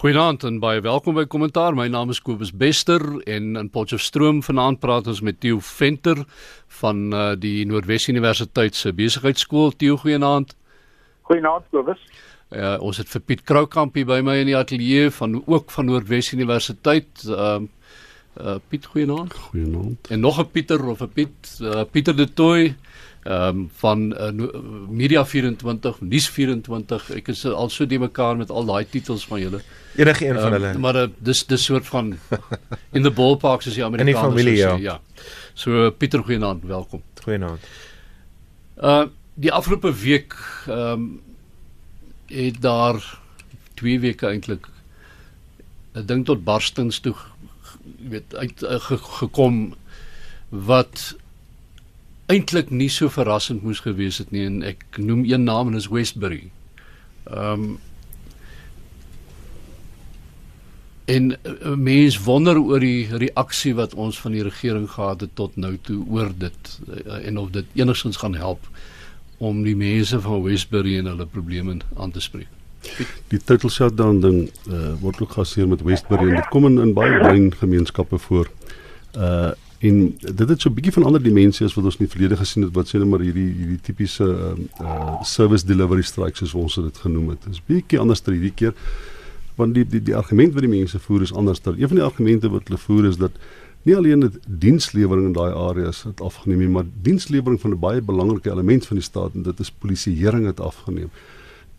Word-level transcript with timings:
Goeienaand 0.00 0.46
en 0.48 0.54
baie 0.62 0.80
welkom 0.80 1.18
by 1.18 1.26
Kommentaar. 1.28 1.74
My 1.76 1.84
naam 1.92 2.08
is 2.08 2.22
Kobus 2.24 2.54
Bester 2.56 3.02
en 3.28 3.50
in 3.60 3.66
Potchefstroom 3.68 4.38
vanaand 4.40 4.78
praat 4.80 5.10
ons 5.12 5.18
met 5.20 5.36
Theo 5.44 5.58
Venter 5.60 6.22
van 6.78 7.02
uh, 7.12 7.24
die 7.36 7.66
Noordwes 7.68 8.06
Universiteit 8.08 8.78
se 8.78 8.94
Besigheidsskool. 8.96 9.74
Theo, 9.76 9.98
goeienaand. 10.00 10.54
Goeienaand 11.28 11.68
Kobus. 11.68 12.00
Ja, 12.48 12.78
uh, 12.78 12.80
ons 12.88 13.02
het 13.02 13.12
vir 13.12 13.26
Piet 13.28 13.44
Kroukamp 13.44 14.00
hier 14.00 14.08
by 14.08 14.22
my 14.24 14.38
in 14.40 14.48
die 14.48 14.56
ateljee 14.56 15.12
van 15.18 15.36
ook 15.44 15.68
van 15.76 15.90
Noordwes 15.92 16.32
Universiteit. 16.32 17.26
Ehm 17.28 17.68
uh, 17.68 17.76
uh, 18.40 18.56
Piet, 18.72 18.88
goeienaand. 18.94 19.36
Goeienaand. 19.50 20.08
En 20.08 20.24
nog 20.24 20.40
'n 20.40 20.48
Pieter 20.48 20.80
of 20.88 21.04
'n 21.04 21.12
Piet, 21.12 21.58
uh, 21.60 21.84
Pieter 21.90 22.16
de 22.16 22.32
Tooi 22.32 22.72
ehm 23.22 23.48
um, 23.48 23.70
van 23.76 24.14
uh, 24.16 24.48
Media 24.88 25.26
24, 25.26 26.00
Nuus 26.00 26.28
24. 26.28 27.10
Ek 27.18 27.28
is 27.28 27.44
al 27.44 27.68
so 27.68 27.86
die 27.86 27.98
mekaar 28.00 28.36
met 28.36 28.50
al 28.50 28.64
daai 28.64 28.86
titels 28.88 29.26
van 29.28 29.40
julle. 29.40 29.60
Enige 29.96 30.24
een 30.24 30.36
um, 30.36 30.40
van 30.40 30.52
ehm, 30.52 30.62
hulle. 30.62 30.78
Maar 30.78 30.96
uh, 30.96 31.06
dis 31.18 31.46
dis 31.46 31.64
soort 31.64 31.86
van 31.86 32.14
in 32.96 33.02
the 33.02 33.10
ballpark 33.10 33.62
soos 33.62 33.76
die 33.76 33.84
Amerikaners 33.84 34.16
sê. 34.16 34.24
In 34.24 34.34
die 34.34 34.56
familie 34.56 34.56
ja. 34.56 34.76
ja. 34.80 35.24
So 35.54 35.90
Pieter 35.90 36.24
Goeienaand, 36.24 36.64
welkom. 36.64 37.02
Goeienaand. 37.22 37.72
Uh 38.80 39.06
die 39.40 39.52
afgelope 39.52 39.92
week 39.94 40.36
ehm 40.66 40.92
um, 40.92 41.20
het 42.30 42.60
daar 42.62 43.00
twee 43.74 44.00
weke 44.00 44.26
eintlik 44.26 44.68
'n 45.92 46.06
ding 46.06 46.24
tot 46.24 46.44
barstens 46.44 46.98
toe 47.00 47.14
weet 48.08 48.36
uit 48.36 48.62
uh, 48.62 48.80
gekom 49.20 49.74
wat 50.48 51.16
eintlik 52.30 52.70
nie 52.70 52.88
so 52.92 53.10
verrassend 53.12 53.62
moes 53.66 53.82
gewees 53.84 54.20
het 54.22 54.30
nie 54.34 54.46
en 54.46 54.62
ek 54.66 54.84
noem 54.98 55.24
een 55.28 55.44
naam 55.44 55.72
en 55.72 55.78
is 55.80 55.90
Westbury. 55.92 56.50
Ehm 57.30 57.70
um, 57.70 57.78
en 61.10 61.30
uh, 61.30 61.74
mens 61.74 62.20
wonder 62.22 62.58
oor 62.60 62.78
die 62.78 63.08
reaksie 63.18 63.72
wat 63.74 63.96
ons 63.98 64.20
van 64.22 64.34
die 64.36 64.44
regering 64.46 64.86
gehad 64.90 65.24
het 65.24 65.32
tot 65.34 65.56
nou 65.58 65.72
toe 65.82 65.98
oor 66.06 66.30
dit 66.38 66.70
uh, 66.86 67.16
en 67.26 67.40
of 67.40 67.50
dit 67.50 67.66
enigstens 67.74 68.20
gaan 68.22 68.36
help 68.38 68.68
om 69.42 69.62
die 69.64 69.74
mense 69.76 70.20
van 70.20 70.42
Westbury 70.44 70.98
en 71.00 71.10
hulle 71.10 71.26
probleme 71.26 71.80
aan 71.96 72.14
te 72.14 72.22
spreek. 72.22 72.46
Die 73.32 73.40
total 73.44 73.72
shutdown 73.74 74.20
ding 74.20 74.38
uh, 74.68 74.92
word 75.00 75.20
ook 75.24 75.34
geassieer 75.36 75.68
met 75.68 75.82
Westbury 75.82 76.28
en 76.28 76.38
dit 76.38 76.52
kom 76.54 76.68
in, 76.68 76.78
in 76.78 76.94
baie 76.94 77.18
klein 77.18 77.50
gemeenskappe 77.58 78.20
voor. 78.28 78.52
Uh 79.16 79.50
En 79.80 80.00
dit 80.20 80.48
het 80.48 80.60
so 80.60 80.68
'n 80.68 80.74
bietjie 80.74 80.92
van 80.92 81.04
ander 81.04 81.22
dimensies 81.22 81.66
as 81.66 81.74
wat 81.74 81.84
ons 81.84 81.96
in 81.96 82.04
die 82.04 82.12
verlede 82.12 82.36
gesien 82.36 82.62
het 82.62 82.74
wat 82.74 82.88
sê 82.88 82.98
net 82.98 83.08
maar 83.08 83.20
hierdie 83.20 83.52
hierdie 83.60 83.80
tipiese 83.80 84.24
uh, 84.24 84.52
uh 84.80 85.22
service 85.22 85.66
delivery 85.66 86.02
strikes 86.02 86.38
soos 86.38 86.54
ons 86.54 86.74
dit 86.74 86.98
genoem 86.98 87.28
het. 87.28 87.42
Dit 87.44 87.52
is 87.52 87.62
bietjie 87.66 87.98
anders 87.98 88.20
ter 88.20 88.32
hierdie 88.32 88.54
keer 88.54 88.74
want 89.56 89.74
die 89.74 89.84
die 89.84 90.02
die 90.02 90.16
argument 90.16 90.52
wat 90.52 90.62
die 90.62 90.70
mense 90.70 90.98
voer 90.98 91.22
is 91.22 91.32
anders. 91.32 91.58
Ter. 91.58 91.72
Een 91.72 91.88
van 91.88 91.96
die 91.96 92.04
argumente 92.04 92.50
wat 92.50 92.68
hulle 92.68 92.78
voer 92.78 93.08
is 93.08 93.16
dat 93.16 93.32
nie 93.82 93.96
alleen 93.96 94.20
dit 94.20 94.38
dienslewering 94.46 95.26
in 95.26 95.32
daai 95.32 95.52
areas 95.54 96.02
het 96.02 96.20
afgeneem 96.20 96.58
nie, 96.58 96.68
maar 96.68 96.84
dienslewering 97.02 97.60
van 97.60 97.70
'n 97.70 97.78
baie 97.78 98.02
belangrike 98.02 98.50
element 98.50 98.86
van 98.86 98.96
die 98.96 99.04
staat 99.04 99.34
en 99.34 99.42
dit 99.42 99.60
is 99.60 99.70
polisieering 99.70 100.46
het 100.46 100.60
afgeneem 100.60 101.10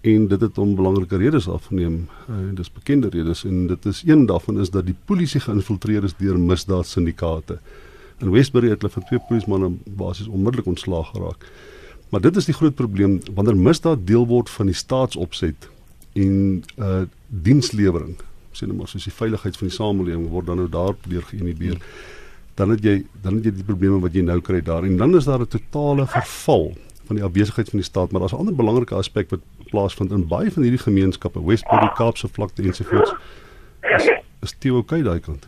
en 0.02 0.28
dit 0.28 0.42
het 0.42 0.58
om 0.58 0.76
belangrike 0.76 1.18
redes 1.18 1.48
afgeneem 1.48 2.08
en 2.28 2.50
uh, 2.50 2.56
dis 2.56 2.72
bekende 2.74 3.10
redes 3.10 3.44
en 3.46 3.68
dit 3.68 3.86
is 3.86 4.02
een 4.06 4.26
daarvan 4.26 4.60
is 4.60 4.70
dat 4.70 4.86
die 4.86 4.96
polisie 5.06 5.40
geïnfiltreer 5.40 6.04
is 6.04 6.16
deur 6.18 6.40
misdaadsyndikaate. 6.40 7.60
In 8.22 8.32
Westbury 8.32 8.70
het 8.70 8.82
hulle 8.82 8.94
van 8.94 9.06
twee 9.10 9.20
polismanne 9.28 9.72
basies 9.98 10.28
onmiddellik 10.28 10.68
ontslaag 10.70 11.10
geraak. 11.16 11.46
Maar 12.10 12.22
dit 12.22 12.36
is 12.36 12.46
die 12.46 12.54
groot 12.54 12.76
probleem 12.76 13.20
wanneer 13.34 13.58
misdaad 13.58 14.06
deel 14.08 14.28
word 14.28 14.50
van 14.50 14.70
die 14.70 14.76
staatsopset 14.76 15.70
en 16.20 16.64
uh 16.78 17.02
dienslewering, 17.32 18.18
sê 18.52 18.68
net 18.68 18.76
maar 18.76 18.90
soos 18.92 19.06
die 19.08 19.16
veiligheid 19.16 19.56
van 19.56 19.70
die 19.70 19.76
samelewing 19.76 20.26
word 20.34 20.50
dan 20.50 20.60
nou 20.60 20.68
daardeur 20.70 21.24
geïnhibeer. 21.30 21.78
Dan 22.60 22.74
het 22.76 22.84
jy 22.84 22.98
dan 23.24 23.40
het 23.40 23.48
jy 23.48 23.54
die 23.62 23.68
probleme 23.68 24.02
wat 24.04 24.18
jy 24.18 24.26
nou 24.28 24.42
kry 24.44 24.60
daar 24.68 24.84
en 24.84 24.98
dan 25.00 25.16
is 25.16 25.30
daar 25.30 25.40
'n 25.40 25.48
totale 25.48 26.08
verval 26.08 26.74
van 27.08 27.16
die 27.16 27.24
afwesigheid 27.24 27.70
van 27.70 27.80
die 27.80 27.88
staat, 27.88 28.12
maar 28.12 28.22
daar's 28.22 28.34
'n 28.34 28.44
ander 28.44 28.56
belangrike 28.56 28.96
aspek 28.96 29.30
wat 29.30 29.40
plaasvind 29.72 30.12
in 30.12 30.28
baie 30.28 30.52
van 30.52 30.64
hierdie 30.64 30.84
gemeenskappe, 30.84 31.46
Westbury, 31.46 31.92
Kaapse 31.96 32.28
vlakte 32.28 32.62
ensovoorts. 32.64 33.14
Is, 33.82 34.10
is 34.42 34.54
dit 34.60 34.72
oukei 34.72 35.02
daai 35.04 35.20
kant? 35.20 35.48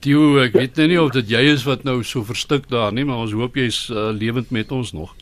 Tio, 0.00 0.36
ek 0.42 0.56
weet 0.58 0.80
nou 0.80 0.88
nie 0.90 0.98
of 1.02 1.12
dit 1.16 1.30
jy 1.36 1.44
is 1.52 1.64
wat 1.66 1.86
nou 1.86 2.00
so 2.06 2.26
verstik 2.26 2.68
daar 2.72 2.92
nie, 2.94 3.04
maar 3.04 3.24
ons 3.24 3.34
hoop 3.36 3.56
jy's 3.58 3.86
uh, 3.90 4.10
lewend 4.14 4.52
met 4.54 4.72
ons 4.74 4.92
nog. 4.96 5.14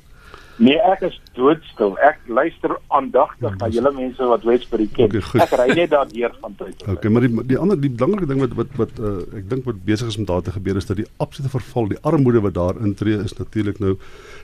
Nee, 0.62 0.76
ek 0.86 1.00
is 1.08 1.14
doodstil. 1.34 1.96
Ek 2.06 2.20
luister 2.30 2.76
aandagtig 2.94 3.56
na 3.58 3.68
julle 3.74 3.90
mense 3.96 4.26
wat 4.30 4.44
Westbury 4.46 4.86
ken. 4.94 5.10
Okay, 5.10 5.42
ek 5.42 5.54
ry 5.58 5.66
net 5.74 5.90
daar 5.90 6.06
deur 6.06 6.36
van 6.38 6.54
tyd 6.54 6.76
tot 6.76 6.84
tyd. 6.84 6.92
Okay, 6.94 7.10
maar 7.10 7.26
die 7.26 7.46
die 7.50 7.58
ander 7.58 7.80
die 7.80 7.90
belangrike 7.90 8.28
ding 8.30 8.42
wat 8.44 8.54
wat 8.60 8.76
wat 8.78 9.00
uh, 9.02 9.16
ek 9.40 9.48
dink 9.50 9.66
wat 9.66 9.80
besig 9.88 10.12
is 10.12 10.18
om 10.20 10.28
daar 10.30 10.44
te 10.46 10.54
gebeur 10.54 10.78
is 10.78 10.86
dat 10.86 11.00
die 11.02 11.08
absolute 11.18 11.50
verval, 11.56 11.90
die 11.90 11.98
armoede 12.06 12.44
wat 12.44 12.54
daar 12.54 12.78
intree 12.86 13.18
is 13.18 13.34
natuurlik 13.40 13.82
nou 13.82 13.96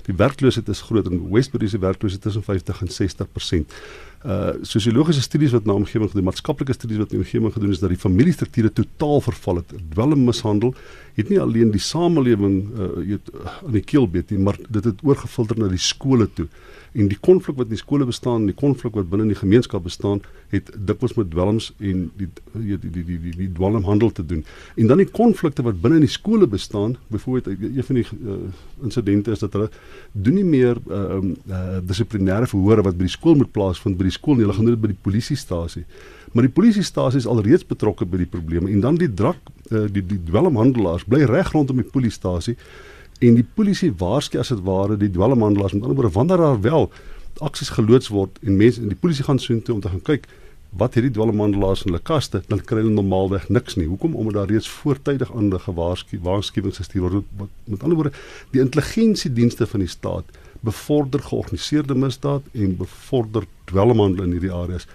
die 0.09 0.17
werkloosheid 0.19 0.73
is 0.75 0.83
groot 0.89 1.07
en 1.07 1.23
Westbury 1.31 1.71
se 1.71 1.79
werkloosheid 1.79 2.27
tussen 2.27 2.47
50 2.49 2.83
en 2.83 2.95
60% 2.99 3.79
uh 4.21 4.53
sosiologiese 4.69 5.23
studies 5.25 5.55
wat 5.57 5.65
na 5.65 5.73
omgewing 5.73 6.11
gedoen, 6.11 6.27
maatskaplike 6.29 6.75
studies 6.77 6.99
wat 7.01 7.13
na 7.13 7.23
omgewing 7.23 7.53
gedoen 7.55 7.71
is 7.73 7.81
dat 7.81 7.89
die 7.89 8.01
familiestrukture 8.01 8.73
totaal 8.73 9.23
verval 9.25 9.63
het. 9.63 9.73
Dwelm 9.95 10.27
mishandel 10.27 10.75
het 11.17 11.31
nie 11.33 11.41
alleen 11.41 11.71
die 11.73 11.81
samelewing 11.81 12.59
uh 12.77 12.91
weet 13.01 13.31
aan 13.65 13.73
die 13.79 13.85
keel 13.85 14.09
beet 14.09 14.31
nie, 14.31 14.43
maar 14.45 14.59
dit 14.69 14.85
het 14.85 15.01
oorgefilter 15.03 15.59
na 15.59 15.71
die 15.73 15.81
skole 15.81 16.29
toe 16.37 16.49
en 16.93 17.09
die 17.11 17.19
konflik 17.21 17.57
wat 17.57 17.71
in 17.71 17.77
die 17.77 17.81
skole 17.81 18.07
bestaan, 18.07 18.47
die 18.49 18.57
konflik 18.57 18.97
wat 18.99 19.11
binne 19.11 19.29
in 19.29 19.33
die 19.33 19.39
gemeenskap 19.39 19.85
bestaan, 19.87 20.23
het 20.51 20.71
dikwels 20.75 21.15
met 21.15 21.31
dwelms 21.31 21.71
en 21.79 22.09
die 22.19 22.29
die 22.53 22.79
die 22.79 22.91
die 22.91 23.05
die, 23.05 23.19
die, 23.27 23.35
die 23.45 23.49
dwelmhandel 23.55 24.11
te 24.11 24.25
doen. 24.27 24.43
En 24.75 24.91
dan 24.91 25.03
die 25.03 25.07
konflikte 25.07 25.63
wat 25.67 25.81
binne 25.83 26.01
in 26.01 26.07
die 26.07 26.11
skole 26.11 26.49
bestaan, 26.51 26.97
byvoorbeeld 27.15 27.63
een 27.63 27.87
van 27.87 28.01
die 28.01 28.07
uh, 28.07 28.39
insidente 28.83 29.31
is 29.31 29.45
dat 29.45 29.53
hulle 29.53 29.71
doen 30.13 30.41
nie 30.41 30.47
meer 30.47 30.83
uh 30.89 30.99
um 31.21 31.35
uh, 31.49 31.79
dissiplinêre 31.87 32.47
verhore 32.47 32.83
wat 32.87 32.99
by 32.99 33.07
die 33.07 33.15
skool 33.15 33.39
moet 33.39 33.53
plaasvind 33.53 33.99
by 33.99 34.07
die 34.07 34.15
skool 34.15 34.39
nie, 34.39 34.47
hulle 34.47 34.57
gaan 34.57 34.67
doen 34.69 34.77
dit 34.77 34.83
by 34.83 34.93
die 34.93 35.03
polisiestasie. 35.03 35.85
Maar 36.33 36.47
die 36.47 36.55
polisiestasie 36.55 37.23
is 37.23 37.27
alreeds 37.27 37.67
betrokke 37.67 38.07
by 38.07 38.23
die 38.23 38.31
probleme 38.31 38.71
en 38.71 38.83
dan 38.83 38.99
die 38.99 39.11
drak 39.15 39.39
uh, 39.71 39.87
die 39.91 40.03
die 40.03 40.21
dwelmhandelaars 40.31 41.07
bly 41.07 41.25
reg 41.31 41.53
rondom 41.55 41.83
die 41.83 41.91
polisiestasie 41.91 42.57
en 43.21 43.37
die 43.37 43.47
polisie 43.55 43.93
waarsku 44.01 44.41
as 44.41 44.53
dit 44.53 44.61
ware 44.65 44.97
die 44.97 45.11
dwelmhandelaars. 45.13 45.77
Met 45.77 45.83
ander 45.83 45.99
woorde 46.01 46.15
wanneer 46.17 46.45
daar 46.45 46.61
wel 46.61 46.91
aksies 47.45 47.73
geloods 47.77 48.09
word 48.13 48.39
en 48.43 48.57
mense 48.57 48.81
in 48.81 48.93
die 48.93 48.99
polisie 48.99 49.25
gaan 49.25 49.39
soheen 49.39 49.63
toe 49.65 49.75
om 49.75 49.81
te 49.81 49.93
gaan 49.93 50.05
kyk 50.05 50.27
wat 50.81 50.95
hierdie 50.95 51.13
dwelmhandelaars 51.17 51.83
in 51.85 51.91
hulle 51.91 52.03
kaste 52.07 52.43
dan 52.49 52.61
kry 52.63 52.79
hulle 52.83 52.95
normaalweg 52.95 53.49
niks 53.51 53.77
nie. 53.77 53.89
Hoekom? 53.91 54.15
Omdat 54.15 54.35
daar 54.39 54.53
reeds 54.55 54.69
voortydig 54.71 55.33
aan 55.35 55.51
die 55.51 55.59
gewaarsku 55.59 56.21
waarskuwings 56.23 56.79
gestuur 56.83 57.09
word 57.09 57.51
met 57.65 57.83
ander 57.83 57.99
woorde 57.99 58.15
die 58.55 58.63
intelligensiedienste 58.63 59.67
van 59.67 59.85
die 59.85 59.91
staat 59.91 60.39
bevorder 60.61 61.23
georganiseerde 61.25 61.97
misdaad 61.97 62.47
en 62.53 62.77
bevorder 62.77 63.47
dwelmhandel 63.71 64.25
in 64.29 64.37
hierdie 64.37 64.53
areas. 64.53 64.87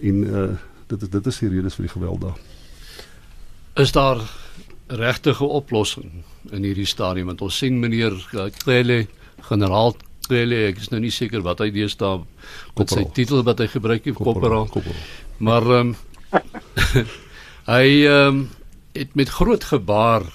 En 0.00 0.24
uh, 0.24 0.48
dit 0.86 1.02
is 1.02 1.10
dit 1.10 1.26
is 1.26 1.40
die 1.42 1.50
redes 1.56 1.76
vir 1.78 1.88
die 1.88 1.94
geweld 1.94 2.20
daar. 2.20 2.38
Is 3.82 3.92
daar 3.92 4.22
regtige 4.88 5.44
oplossing 5.44 6.24
in 6.52 6.64
hierdie 6.64 6.88
stadium 6.88 7.32
want 7.32 7.42
ons 7.44 7.58
sien 7.58 7.78
meneer 7.80 8.16
Klele 8.62 9.06
generaal 9.50 9.96
Klele 10.28 10.66
ek 10.68 10.82
is 10.82 10.90
nou 10.92 11.00
nie 11.00 11.12
seker 11.14 11.44
wat 11.44 11.60
hy 11.64 11.70
deesdae 11.74 12.22
met 12.78 12.92
sy 12.92 13.04
titel 13.16 13.44
wat 13.44 13.60
hy 13.60 13.68
gebruik 13.72 14.08
het 14.08 14.16
korporaal 14.16 14.68
maar 15.38 15.68
um, 15.80 15.94
hy 17.74 17.86
um, 18.08 18.48
het 18.96 19.14
met 19.14 19.28
groot 19.28 19.64
gebaar 19.64 20.26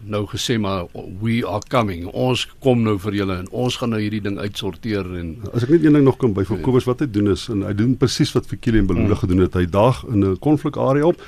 nou 0.00 0.26
gesê 0.26 0.58
maar 0.58 0.86
we 1.20 1.46
are 1.46 1.62
coming. 1.68 2.06
Ons 2.06 2.46
kom 2.64 2.82
nou 2.82 2.96
vir 3.02 3.18
julle 3.20 3.36
en 3.42 3.48
ons 3.50 3.76
gaan 3.76 3.92
nou 3.92 4.00
hierdie 4.00 4.22
ding 4.24 4.38
uitsorteer 4.40 5.06
en 5.20 5.34
as 5.52 5.66
ek 5.66 5.74
net 5.74 5.84
een 5.84 5.98
ding 5.98 6.06
nog 6.06 6.18
kan 6.20 6.32
by 6.36 6.44
vir 6.48 6.60
Kobus 6.64 6.88
wat 6.88 7.04
hy 7.04 7.10
doen 7.12 7.32
is 7.34 7.48
en 7.52 7.64
hy 7.66 7.74
doen 7.76 7.96
presies 8.00 8.32
wat 8.36 8.48
Fikile 8.48 8.80
en 8.80 8.88
Beloede 8.88 9.12
hmm. 9.14 9.22
gedoen 9.24 9.44
het. 9.44 9.58
Hy 9.58 9.66
daag 9.68 10.04
in 10.08 10.24
'n 10.24 10.38
konflikarea 10.40 11.06
op 11.06 11.20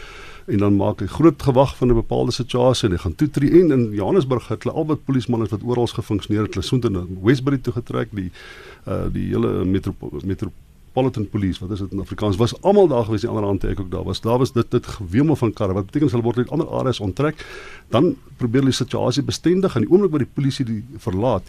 en 0.46 0.58
dan 0.58 0.76
maak 0.76 1.00
hy 1.00 1.06
groot 1.06 1.42
gewag 1.42 1.76
van 1.76 1.88
'n 1.88 1.94
bepaalde 1.94 2.32
situasie 2.32 2.88
en 2.88 2.94
hy 2.94 3.00
gaan 3.02 3.14
toetree. 3.14 3.60
En 3.60 3.70
in 3.70 3.90
Johannesburg 3.92 4.48
het 4.48 4.62
hulle 4.62 4.76
albei 4.76 4.96
polismanne 4.96 5.46
wat 5.48 5.62
oral 5.62 5.86
gefunksioneer 5.86 6.42
het 6.42 6.54
hulle 6.54 6.66
soontoe 6.66 6.90
na 6.90 7.04
Westbury 7.22 7.58
toe 7.58 7.72
getrek. 7.72 8.08
Die 8.10 8.30
uh 8.86 9.06
die 9.12 9.26
hele 9.28 9.64
metro 9.64 9.94
metropolitan 10.92 11.28
police 11.28 11.60
wat 11.60 11.70
is 11.70 11.78
dit 11.78 11.92
in 11.92 12.00
Afrikaans 12.00 12.36
was 12.36 12.62
almal 12.62 12.88
daar 12.88 13.04
gewees 13.04 13.20
die 13.20 13.30
ander 13.30 13.44
aand 13.44 13.64
ek 13.64 13.80
ook 13.80 13.90
daar 13.90 14.04
was. 14.04 14.20
Daar 14.20 14.38
was 14.38 14.52
dit 14.52 14.70
dit 14.70 14.86
gewemel 14.86 15.36
van 15.36 15.52
karre 15.52 15.72
wat 15.72 15.86
beteken 15.86 16.10
hulle 16.10 16.22
word 16.22 16.38
uit 16.38 16.50
ander 16.50 16.68
areas 16.68 17.00
onttrek. 17.00 17.46
Dan 17.88 18.16
probeer 18.36 18.60
hulle 18.60 18.74
die 18.74 18.84
situasie 18.84 19.22
bestendig. 19.22 19.74
En 19.74 19.80
die 19.80 19.90
oomblik 19.90 20.10
wat 20.10 20.20
die 20.20 20.34
polisie 20.34 20.64
die 20.64 20.84
verlaat 20.98 21.42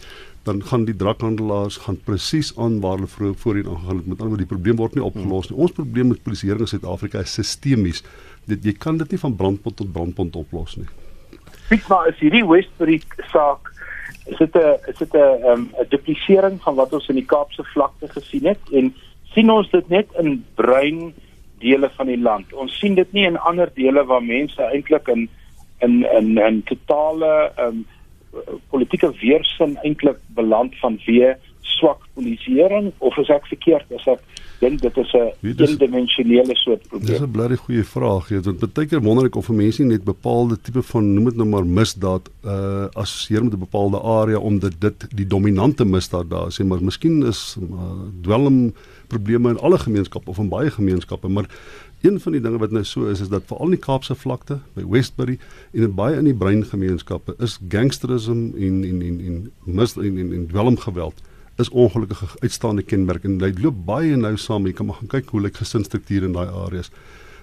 dan 0.44 0.60
gaan 0.64 0.84
die 0.84 0.96
drakhandelaars 0.96 1.76
gaan 1.86 1.96
presies 2.04 2.52
aan 2.60 2.80
waar 2.80 2.98
hulle 2.98 3.08
vroeër 3.08 3.34
voorheen 3.40 3.68
aangegaan 3.68 3.96
het. 3.96 4.06
Met 4.06 4.18
ander 4.18 4.28
woorde 4.28 4.44
die 4.44 4.52
probleem 4.52 4.76
word 4.76 4.94
nie 4.94 5.04
opgelos 5.04 5.48
nie. 5.48 5.58
Ons 5.58 5.72
probleem 5.72 6.10
met 6.12 6.22
polisieering 6.22 6.66
in 6.66 6.72
Suid-Afrika 6.74 7.22
is 7.24 7.32
sistemies 7.32 8.02
dit 8.46 8.64
jy 8.64 8.74
kan 8.78 8.98
dit 9.00 9.10
nie 9.10 9.20
van 9.20 9.36
brandpunt 9.36 9.76
tot 9.76 9.92
brandpunt 9.92 10.36
oplos 10.36 10.76
nie. 10.76 10.88
Piet 11.68 11.88
maar 11.88 12.08
is 12.08 12.18
hierdie 12.20 12.44
Westbury 12.46 13.00
saak 13.32 13.72
is 14.26 14.38
dit 14.38 14.54
'n 14.56 14.76
is 14.90 14.98
dit 14.98 15.14
'n 15.14 15.18
'n 15.18 15.48
um, 15.52 15.70
duplisering 15.88 16.60
van 16.62 16.74
wat 16.74 16.92
ons 16.92 17.08
in 17.08 17.20
die 17.20 17.30
Kaapse 17.34 17.64
vlakte 17.74 18.08
gesien 18.08 18.46
het 18.46 18.60
en 18.72 18.94
sien 19.34 19.50
ons 19.50 19.70
dit 19.70 19.88
net 19.88 20.08
in 20.18 20.44
bruin 20.54 21.14
dele 21.58 21.90
van 21.96 22.06
die 22.06 22.20
land. 22.20 22.52
Ons 22.52 22.78
sien 22.78 22.94
dit 22.94 23.12
nie 23.12 23.26
in 23.26 23.38
ander 23.38 23.70
dele 23.74 24.04
waar 24.04 24.22
mense 24.22 24.62
eintlik 24.62 25.08
in 25.08 25.28
in 25.80 26.04
in 26.18 26.38
'n 26.38 26.62
totale 26.62 27.52
um, 27.58 27.86
politieke 28.70 29.12
weerstand 29.20 29.78
eintlik 29.84 30.18
beland 30.34 30.74
vanweë 30.82 31.36
swak 31.60 32.00
polisieering 32.14 32.92
of 32.98 33.16
is 33.18 33.28
ek 33.28 33.46
verkeerd 33.46 33.92
as 33.98 34.06
ek 34.06 34.20
dink 34.60 34.80
dit 34.80 34.96
is 34.96 35.12
'n 35.12 35.32
eendimensionele 35.42 36.54
soort 36.54 36.88
probleem. 36.88 37.10
Dis 37.10 37.20
'n 37.20 37.30
blerrie 37.30 37.56
goeie 37.56 37.84
vraag, 37.84 38.28
jy 38.28 38.40
want 38.40 38.74
baie 38.74 38.86
keer 38.86 39.02
wonder 39.02 39.26
ek 39.26 39.36
of 39.36 39.48
mense 39.48 39.82
net 39.82 40.04
bepaalde 40.04 40.58
tipe 40.62 40.82
van 40.82 41.14
noem 41.14 41.24
dit 41.24 41.36
nou 41.36 41.48
maar 41.48 41.66
misdaad 41.66 42.28
uh 42.44 42.86
assosieer 42.92 43.44
met 43.44 43.54
'n 43.54 43.58
bepaalde 43.58 44.00
area 44.00 44.38
omdat 44.38 44.72
dit 44.78 45.06
die 45.14 45.26
dominante 45.26 45.84
misdaad 45.84 46.30
daar 46.30 46.46
is, 46.46 46.58
maar 46.58 46.82
miskien 46.82 47.26
is 47.26 47.56
uh, 47.60 47.82
dwelm 48.22 48.72
probleme 49.06 49.48
in 49.48 49.58
alle 49.58 49.78
gemeenskappe 49.78 50.30
of 50.30 50.38
in 50.38 50.48
baie 50.48 50.70
gemeenskappe, 50.70 51.28
maar 51.28 51.48
een 52.00 52.20
van 52.20 52.32
die 52.32 52.40
dinge 52.40 52.58
wat 52.58 52.70
nou 52.70 52.84
so 52.84 53.06
is 53.06 53.20
is 53.20 53.28
dat 53.28 53.42
veral 53.46 53.64
in 53.64 53.76
die 53.76 53.84
Kaapse 53.86 54.14
vlakte 54.14 54.58
by 54.74 54.84
Westbury 54.88 55.38
en 55.72 55.82
in 55.82 55.94
baie 55.94 56.16
in 56.16 56.24
die 56.24 56.34
breingemeenskappe 56.34 57.34
is 57.38 57.58
gangsterisme 57.68 58.52
en 58.58 58.84
en 58.84 59.02
en 59.02 59.20
en 59.26 59.52
mis 59.64 59.96
en 59.96 60.18
en, 60.18 60.32
en 60.32 60.46
dwelmgeweld 60.46 61.22
is 61.56 61.70
ongelukkige 61.70 62.26
uitstaande 62.42 62.82
kenmerk 62.82 63.24
en 63.24 63.38
dit 63.38 63.58
loop 63.62 63.84
baie 63.86 64.16
nou 64.16 64.36
saam. 64.36 64.66
Jy 64.66 64.72
kan 64.72 64.86
maar 64.86 64.98
gaan 65.02 65.12
kyk 65.12 65.28
hoe 65.30 65.42
lyk 65.44 65.60
gesinsstrukture 65.62 66.26
in 66.26 66.34
daai 66.34 66.48
areas. 66.48 66.90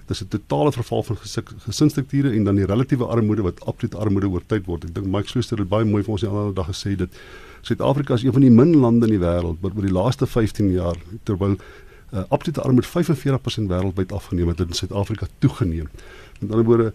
Dis 0.06 0.22
'n 0.22 0.28
totale 0.28 0.72
verval 0.72 1.02
van 1.02 1.16
gesinsstrukture 1.16 2.30
en 2.30 2.44
dan 2.44 2.56
die 2.56 2.66
relatiewe 2.66 3.06
armoede 3.06 3.42
wat 3.42 3.64
absolute 3.64 3.96
armoede 3.96 4.28
oor 4.28 4.42
tyd 4.46 4.66
word. 4.66 4.84
Ek 4.84 4.94
dink 4.94 5.06
Mike 5.06 5.28
Schuster 5.28 5.58
het 5.58 5.68
baie 5.68 5.84
mooi 5.84 6.02
vir 6.02 6.12
ons 6.12 6.20
die 6.20 6.30
ander 6.30 6.54
dag 6.54 6.66
gesê 6.66 6.96
dit 6.96 7.10
Suid-Afrika 7.62 8.14
is 8.14 8.24
een 8.24 8.32
van 8.32 8.40
die 8.40 8.50
min 8.50 8.76
lande 8.76 9.06
in 9.06 9.12
die 9.12 9.26
wêreld 9.26 9.60
wat 9.60 9.72
oor 9.76 9.86
die 9.86 9.92
laaste 9.92 10.26
15 10.26 10.72
jaar 10.72 10.96
terwyl 11.24 11.56
uh, 12.12 12.24
absolute 12.28 12.60
armoede 12.60 12.88
45% 12.88 13.70
wêreldwyd 13.70 14.12
afgeneem 14.12 14.48
het, 14.48 14.58
het 14.58 14.68
in 14.68 14.74
Suid-Afrika 14.74 15.26
toegeneem. 15.38 15.88
Met 16.40 16.50
ander 16.50 16.64
woorde 16.64 16.92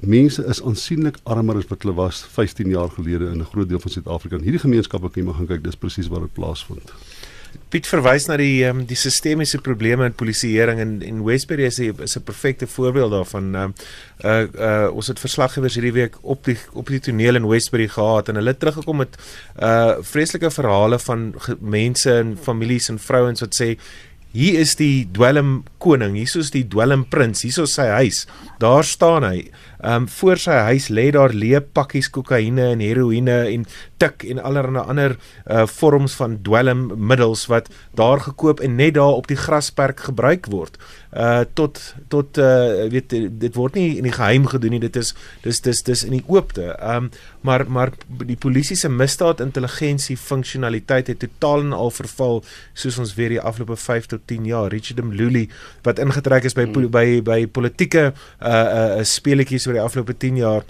mense 0.00 0.44
is 0.44 0.62
aansienlik 0.62 1.18
armer 1.22 1.56
as 1.56 1.68
wat 1.68 1.82
hulle 1.82 1.94
was 1.94 2.24
15 2.32 2.68
jaar 2.68 2.90
gelede 2.90 3.30
in 3.30 3.40
'n 3.40 3.50
groot 3.52 3.68
deel 3.68 3.80
van 3.80 3.90
Suid-Afrika. 3.90 4.36
En 4.36 4.42
hierdie 4.42 4.60
gemeenskappe 4.60 5.10
kan 5.10 5.22
jy 5.22 5.28
maar 5.28 5.38
gaan 5.38 5.46
kyk, 5.46 5.64
dis 5.64 5.76
presies 5.76 6.08
waar 6.08 6.20
dit 6.20 6.32
plaasvind. 6.32 6.92
Piet 7.70 7.86
verwys 7.86 8.26
na 8.26 8.34
die 8.38 8.64
um, 8.66 8.80
die 8.86 8.98
sistemiese 8.98 9.60
probleme 9.62 10.08
in 10.08 10.14
polisieering 10.18 10.80
en 10.82 10.96
en 11.06 11.22
Westbury 11.22 11.64
is 11.68 11.78
'n 11.78 12.02
is 12.02 12.16
'n 12.16 12.22
perfekte 12.22 12.66
voorbeeld 12.66 13.10
daarvan. 13.10 13.54
Uh 13.54 13.68
uh, 14.24 14.46
uh 14.54 14.90
ons 14.94 15.06
het 15.06 15.18
verslaggewers 15.18 15.74
hierdie 15.74 15.92
week 15.92 16.16
op 16.22 16.44
die 16.44 16.58
op 16.72 16.86
die 16.86 17.00
toneel 17.00 17.34
in 17.34 17.46
Westbury 17.46 17.88
gehad 17.88 18.28
en 18.28 18.34
hulle 18.34 18.56
teruggekom 18.56 18.96
met 18.96 19.16
uh 19.62 19.96
vreeslike 20.00 20.50
verhale 20.50 20.98
van 20.98 21.34
mense 21.60 22.10
en 22.12 22.36
families 22.36 22.88
en 22.88 22.98
vrouens 22.98 23.40
wat 23.40 23.54
sê 23.54 23.78
Hier 24.30 24.60
is 24.62 24.76
die 24.78 25.08
dwelm 25.10 25.64
koning, 25.82 26.14
hier 26.14 26.38
is 26.38 26.52
die 26.54 26.62
dwelm 26.70 27.02
prins, 27.10 27.42
hier 27.42 27.64
is 27.64 27.72
sy 27.74 27.88
huis. 27.90 28.20
Daar 28.62 28.86
staan 28.86 29.26
hy. 29.26 29.48
Ehm 29.80 30.04
um, 30.04 30.08
voor 30.20 30.38
sy 30.38 30.58
huis 30.68 30.86
lê 30.92 31.08
daar 31.16 31.34
leë 31.34 31.64
pakkies 31.74 32.10
kokaine 32.14 32.68
en 32.76 32.84
heroïne 32.84 33.40
en 33.50 33.64
tik 34.00 34.24
en 34.32 34.40
allerlei 34.42 34.84
ander 34.84 35.16
uh 35.46 35.66
vorms 35.68 36.16
van 36.18 36.38
dwelmmiddels 36.42 37.46
wat 37.52 37.68
daar 37.98 38.20
gekoop 38.20 38.60
en 38.60 38.74
net 38.80 38.94
daar 38.96 39.20
op 39.20 39.28
die 39.28 39.36
grasperk 39.36 40.00
gebruik 40.08 40.48
word. 40.52 40.78
Uh 41.12 41.42
tot 41.54 41.80
tot 42.08 42.38
uh 42.38 42.88
weet 42.92 43.12
dit 43.40 43.54
word 43.54 43.74
nie 43.74 43.98
in 43.98 44.08
die 44.08 44.16
geheim 44.16 44.46
gedoen 44.46 44.76
nie. 44.76 44.82
Dit 44.86 44.96
is 44.96 45.14
dis 45.44 45.60
dis 45.60 45.82
dis 45.82 46.04
in 46.08 46.16
die 46.16 46.24
oopte. 46.26 46.72
Um, 46.80 47.10
maar 47.40 47.64
maar 47.68 47.92
die 48.06 48.36
polisie 48.36 48.76
se 48.76 48.88
misdaad 48.88 49.40
intelligensie 49.40 50.16
funksionaliteit 50.16 51.06
het 51.06 51.18
totaal 51.18 51.60
en 51.60 51.72
al 51.72 51.90
verval 51.90 52.42
soos 52.72 52.98
ons 52.98 53.14
weer 53.14 53.36
die 53.36 53.40
afgelope 53.40 53.76
5 53.76 54.06
tot 54.06 54.26
10 54.26 54.44
jaar 54.44 54.68
Richard 54.72 55.04
Mluli 55.04 55.48
wat 55.82 55.98
ingetrek 55.98 56.44
is 56.44 56.56
by 56.56 56.68
hmm. 56.68 56.90
by 56.90 57.06
by 57.24 57.46
politieke 57.46 58.12
uh 58.12 58.50
uh 58.50 59.04
speletjies 59.04 59.66
oor 59.66 59.78
die 59.78 59.84
afgelope 59.84 60.16
10 60.16 60.36
jaar 60.36 60.68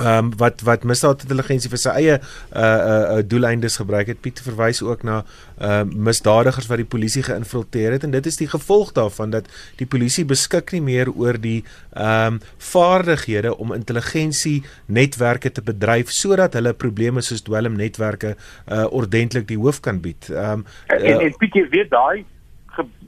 ehm 0.00 0.24
um, 0.24 0.30
wat 0.40 0.62
wat 0.66 0.84
misdaadintelligensie 0.88 1.70
vir 1.72 1.80
sy 1.82 1.94
eie 2.00 2.16
uh 2.16 2.62
uh 2.62 3.20
doeleindes 3.32 3.76
gebruik 3.80 4.08
het 4.12 4.20
Piet 4.24 4.40
verwys 4.44 4.82
ook 4.82 5.04
na 5.06 5.20
uh 5.60 5.82
misdadigers 6.08 6.68
wat 6.70 6.80
die 6.82 6.88
polisie 6.94 7.22
geïnfiltreer 7.26 7.96
het 7.96 8.06
en 8.06 8.14
dit 8.16 8.26
is 8.26 8.40
die 8.40 8.48
gevolg 8.48 8.92
daarvan 8.96 9.34
dat 9.36 9.50
die 9.76 9.86
polisie 9.86 10.24
beskik 10.24 10.72
nie 10.76 10.82
meer 10.88 11.12
oor 11.12 11.38
die 11.38 11.60
ehm 11.92 12.34
um, 12.34 12.40
vaardighede 12.70 13.56
om 13.56 13.74
intelligensie 13.76 14.62
netwerke 14.86 15.52
te 15.52 15.62
bedryf 15.62 16.10
sodat 16.14 16.54
hulle 16.54 16.74
probleme 16.74 17.22
soos 17.22 17.44
dwelm 17.46 17.76
netwerke 17.76 18.36
uh 18.68 18.86
ordentlik 18.90 19.48
die 19.48 19.58
hoof 19.58 19.80
kan 19.80 20.00
bied. 20.00 20.30
Ehm 20.30 20.60
um, 20.60 20.66
uh, 20.88 21.00
en, 21.00 21.20
en 21.20 21.36
Piet 21.38 21.54
jy 21.54 21.66
weet 21.76 21.90
daai 21.90 22.24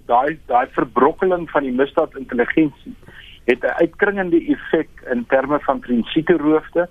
daai 0.06 0.38
daai 0.50 0.66
verbrokkeling 0.74 1.48
van 1.50 1.64
die 1.66 1.72
misdaadintelligensie 1.72 2.94
het 3.44 3.62
'n 3.62 3.76
uitkringende 3.82 4.40
effek 4.46 4.88
in 5.10 5.24
terme 5.28 5.58
van 5.60 5.78
prinsipieroofde 5.78 6.88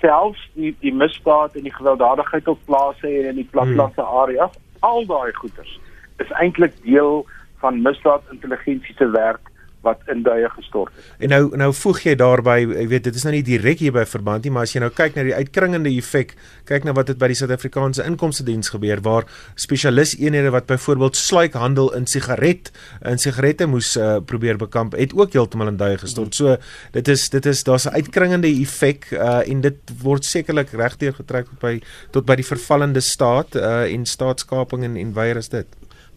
selfs 0.00 0.50
die 0.54 0.76
die 0.80 0.94
misdaad 0.94 1.54
en 1.54 1.62
die 1.62 1.74
gewelddadigheid 1.74 2.48
op 2.48 2.58
plase 2.64 3.08
en 3.08 3.24
in 3.24 3.34
die 3.34 3.48
platlasse 3.50 4.00
hmm. 4.00 4.16
areas 4.22 4.52
al 4.78 5.06
daai 5.06 5.32
goeters 5.32 5.80
is 6.16 6.30
eintlik 6.30 6.74
deel 6.82 7.26
van 7.58 7.82
misdaad 7.82 8.22
intelligensie 8.30 8.94
se 8.94 9.10
werk 9.10 9.49
wat 9.86 10.00
in 10.12 10.22
duie 10.22 10.48
gestort 10.52 10.92
het. 10.94 11.04
En 11.24 11.32
nou 11.32 11.56
nou 11.56 11.70
voeg 11.74 12.02
jy 12.04 12.14
daarby, 12.20 12.56
jy 12.68 12.86
weet 12.90 13.06
dit 13.08 13.16
is 13.16 13.24
nou 13.24 13.32
nie 13.32 13.44
direk 13.46 13.80
hier 13.80 13.94
by 13.94 14.04
verband 14.08 14.44
nie, 14.44 14.52
maar 14.52 14.68
as 14.68 14.74
jy 14.74 14.82
nou 14.82 14.90
kyk 14.92 15.16
na 15.16 15.24
die 15.24 15.34
uitkringende 15.34 15.92
effek, 15.96 16.34
kyk 16.68 16.84
na 16.84 16.92
wat 16.96 17.08
het 17.12 17.20
by 17.20 17.30
die 17.32 17.38
Suid-Afrikaanse 17.38 18.04
Inkomste 18.04 18.44
Diens 18.44 18.72
gebeur 18.74 19.00
waar 19.06 19.28
spesialis 19.54 20.16
eenhede 20.18 20.52
wat 20.52 20.68
byvoorbeeld 20.68 21.16
sluikhandel 21.16 21.92
in 21.96 22.08
sigaret 22.10 22.72
in 23.08 23.20
sigarette 23.20 23.66
moes 23.70 23.94
uh, 23.96 24.18
probeer 24.20 24.60
bekamp, 24.60 24.96
het 25.00 25.14
ook 25.16 25.32
heeltemal 25.32 25.72
in 25.72 25.80
duie 25.80 25.98
gestort. 26.00 26.36
So 26.36 26.56
dit 26.92 27.08
is 27.08 27.28
dit 27.32 27.46
is 27.46 27.64
daar's 27.64 27.88
'n 27.88 27.96
uitkringende 27.96 28.52
effek 28.60 29.10
uh, 29.12 29.48
en 29.48 29.60
dit 29.60 29.78
word 30.02 30.24
sekerlik 30.24 30.72
regdeur 30.76 31.14
getrek 31.14 31.48
tot 31.48 31.60
by 31.60 31.80
tot 32.10 32.26
by 32.26 32.36
die 32.36 32.46
vervallende 32.46 33.00
staat 33.00 33.56
uh, 33.56 33.88
en 33.88 34.04
staatskaping 34.06 34.84
en 34.84 34.96
en 34.96 35.14
weier 35.14 35.36
is 35.36 35.48
dit. 35.48 35.66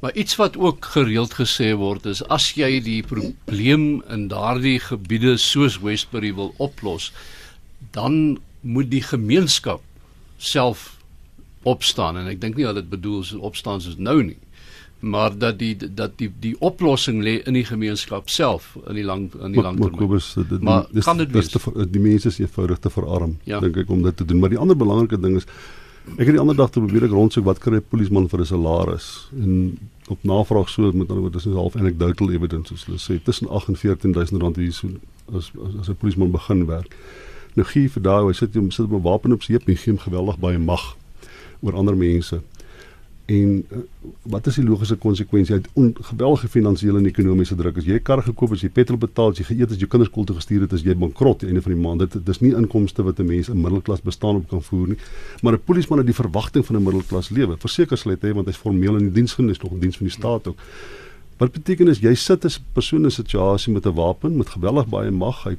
Maar 0.04 0.16
iets 0.20 0.36
wat 0.36 0.58
ook 0.60 0.86
gereeld 0.96 1.34
gesê 1.40 1.72
word 1.80 2.06
is 2.12 2.20
as 2.28 2.50
jy 2.60 2.82
die 2.84 3.00
probleem 3.08 4.02
in 4.12 4.28
daardie 4.32 4.80
gebiede 4.84 5.38
soos 5.40 5.80
Westbury 5.80 6.34
wil 6.36 6.52
oplos, 6.58 7.14
dan 7.96 8.40
moet 8.62 8.92
die 8.92 9.04
gemeenskap 9.04 9.82
self 10.38 10.90
opstaan 11.64 12.20
en 12.20 12.28
ek 12.28 12.42
dink 12.42 12.60
nie 12.60 12.68
dat 12.68 12.82
dit 12.82 12.90
bedoel 12.92 13.22
is 13.24 13.32
opstaan 13.40 13.80
soos 13.84 13.96
nou 13.96 14.20
nie 14.24 14.40
maar 15.04 15.38
dat 15.38 15.60
die 15.60 15.76
dat 15.76 16.18
die 16.18 16.30
die 16.40 16.54
oplossing 16.60 17.20
lê 17.24 17.34
in 17.44 17.58
die 17.58 17.66
gemeenskap 17.68 18.30
self 18.32 18.78
in 18.88 18.96
die 18.96 19.04
lang 19.04 19.26
in 19.36 19.52
die 19.52 19.62
lang 19.62 19.76
termyn. 19.76 19.92
Maar 19.92 20.00
Kobus, 20.00 20.28
dit 20.34 20.62
maar 20.64 20.86
dis, 20.92 21.04
kan 21.04 21.20
dit 21.20 21.32
wees 21.36 21.52
te, 21.52 21.60
die 21.92 22.02
mense 22.02 22.32
is 22.32 22.40
eenvoudig 22.40 22.80
te 22.80 22.92
verarm 22.94 23.36
ja. 23.44 23.60
dink 23.60 23.82
ek 23.84 23.92
om 23.92 24.04
dit 24.06 24.16
te 24.18 24.26
doen. 24.26 24.40
Maar 24.40 24.54
die 24.56 24.62
ander 24.64 24.80
belangrike 24.80 25.20
ding 25.20 25.36
is 25.42 25.48
ek 26.16 26.24
het 26.24 26.36
die 26.38 26.40
ander 26.40 26.56
dag 26.56 26.72
te 26.72 26.80
probeer 26.80 27.10
ek 27.10 27.16
rondsoek 27.16 27.48
wat 27.50 27.60
kry 27.64 27.82
'n 27.82 27.90
polisieman 27.90 28.30
vir 28.32 28.46
'n 28.46 28.52
salaris 28.54 29.10
en 29.36 29.52
op 30.08 30.24
navraag 30.24 30.70
so 30.70 30.92
met 30.92 31.10
ander 31.10 31.20
woorde 31.20 31.38
dis 31.38 31.54
half 31.54 31.76
anecdotal 31.76 32.32
evidence 32.32 32.68
soos 32.76 32.86
hulle 32.86 33.00
sê 33.00 33.24
tussen 33.24 33.50
8 33.50 33.68
en 33.68 33.76
14000 33.76 34.42
rand 34.42 34.56
hier 34.56 34.74
so 34.74 34.88
as 35.34 35.52
as 35.80 35.90
'n 35.90 35.96
polisieman 35.96 36.32
begin 36.32 36.66
werk. 36.66 36.96
Nou 37.54 37.68
gee 37.68 37.90
vir 37.90 38.02
daai 38.02 38.26
hy 38.26 38.34
sit 38.34 38.56
hom 38.56 38.72
sit 38.72 38.86
op 38.86 38.92
'n 38.92 39.02
wapen 39.02 39.34
op 39.34 39.44
sy 39.44 39.54
heup 39.54 39.68
en 39.68 39.78
gee 39.78 39.94
hom 39.94 40.02
geweldig 40.02 40.40
baie 40.40 40.58
mag 40.58 40.98
oor 41.62 41.74
ander 41.74 41.98
mense. 41.98 42.42
En 43.26 43.66
uh, 43.72 43.78
wat 44.22 44.48
is 44.48 44.58
die 44.60 44.66
logiese 44.66 44.96
konsekwensie 45.00 45.56
uit 45.56 45.68
geweldige 46.10 46.48
finansiële 46.48 47.00
en 47.00 47.06
ekonomiese 47.08 47.56
druk 47.56 47.78
as 47.80 47.86
jy 47.88 47.96
'n 47.96 48.04
kar 48.04 48.22
gekoop 48.22 48.50
het, 48.50 48.58
as 48.58 48.64
jy 48.64 48.70
petrol 48.70 48.98
betaal, 48.98 49.32
as 49.32 49.38
jy 49.38 49.46
geëet 49.46 49.60
het, 49.60 49.72
as 49.72 49.80
jy 49.80 49.88
kinders 49.88 50.12
skool 50.12 50.26
toe 50.26 50.36
gestuur 50.36 50.62
het, 50.62 50.74
as 50.74 50.84
jy 50.84 50.96
bankrot 50.96 51.44
aan 51.44 51.48
die 51.48 51.48
einde 51.48 51.62
van 51.62 51.74
die 51.74 51.82
maand. 51.82 52.00
Dit 52.00 52.26
dis 52.26 52.42
nie 52.42 52.52
inkomste 52.52 53.04
wat 53.04 53.20
'n 53.20 53.26
mens 53.26 53.50
in 53.50 53.62
middelklas 53.62 54.02
bestaan 54.02 54.36
op 54.36 54.50
kan 54.50 54.62
voer 54.62 54.88
nie. 54.88 54.98
Maar 55.42 55.54
'n 55.54 55.64
polisieman 55.66 56.00
het 56.00 56.08
die 56.08 56.16
verwagting 56.16 56.66
van 56.66 56.76
'n 56.76 56.84
middelklas 56.84 57.30
lewe. 57.30 57.56
Verseker 57.58 57.98
sal 57.98 58.12
hy 58.12 58.18
hê 58.18 58.34
want 58.34 58.48
hy's 58.48 58.58
formeel 58.58 58.98
in 58.98 59.04
die 59.08 59.12
diens 59.12 59.34
genoem, 59.34 59.52
is 59.52 59.60
nog 59.60 59.72
in 59.72 59.80
diens 59.80 59.98
van 59.98 60.08
die 60.08 60.16
staat 60.16 60.48
ook. 60.48 60.58
Wat 61.38 61.52
beteken 61.52 61.90
is 61.90 62.00
jy 62.00 62.14
sit 62.16 62.46
as 62.46 62.60
'n 62.60 62.66
persoon 62.74 63.00
in 63.00 63.06
'n 63.06 63.12
situasie 63.12 63.74
met 63.74 63.86
'n 63.86 63.94
wapen 63.94 64.38
met 64.38 64.50
geweldig 64.50 64.88
baie 64.88 65.12
mag. 65.12 65.44
Hy 65.44 65.58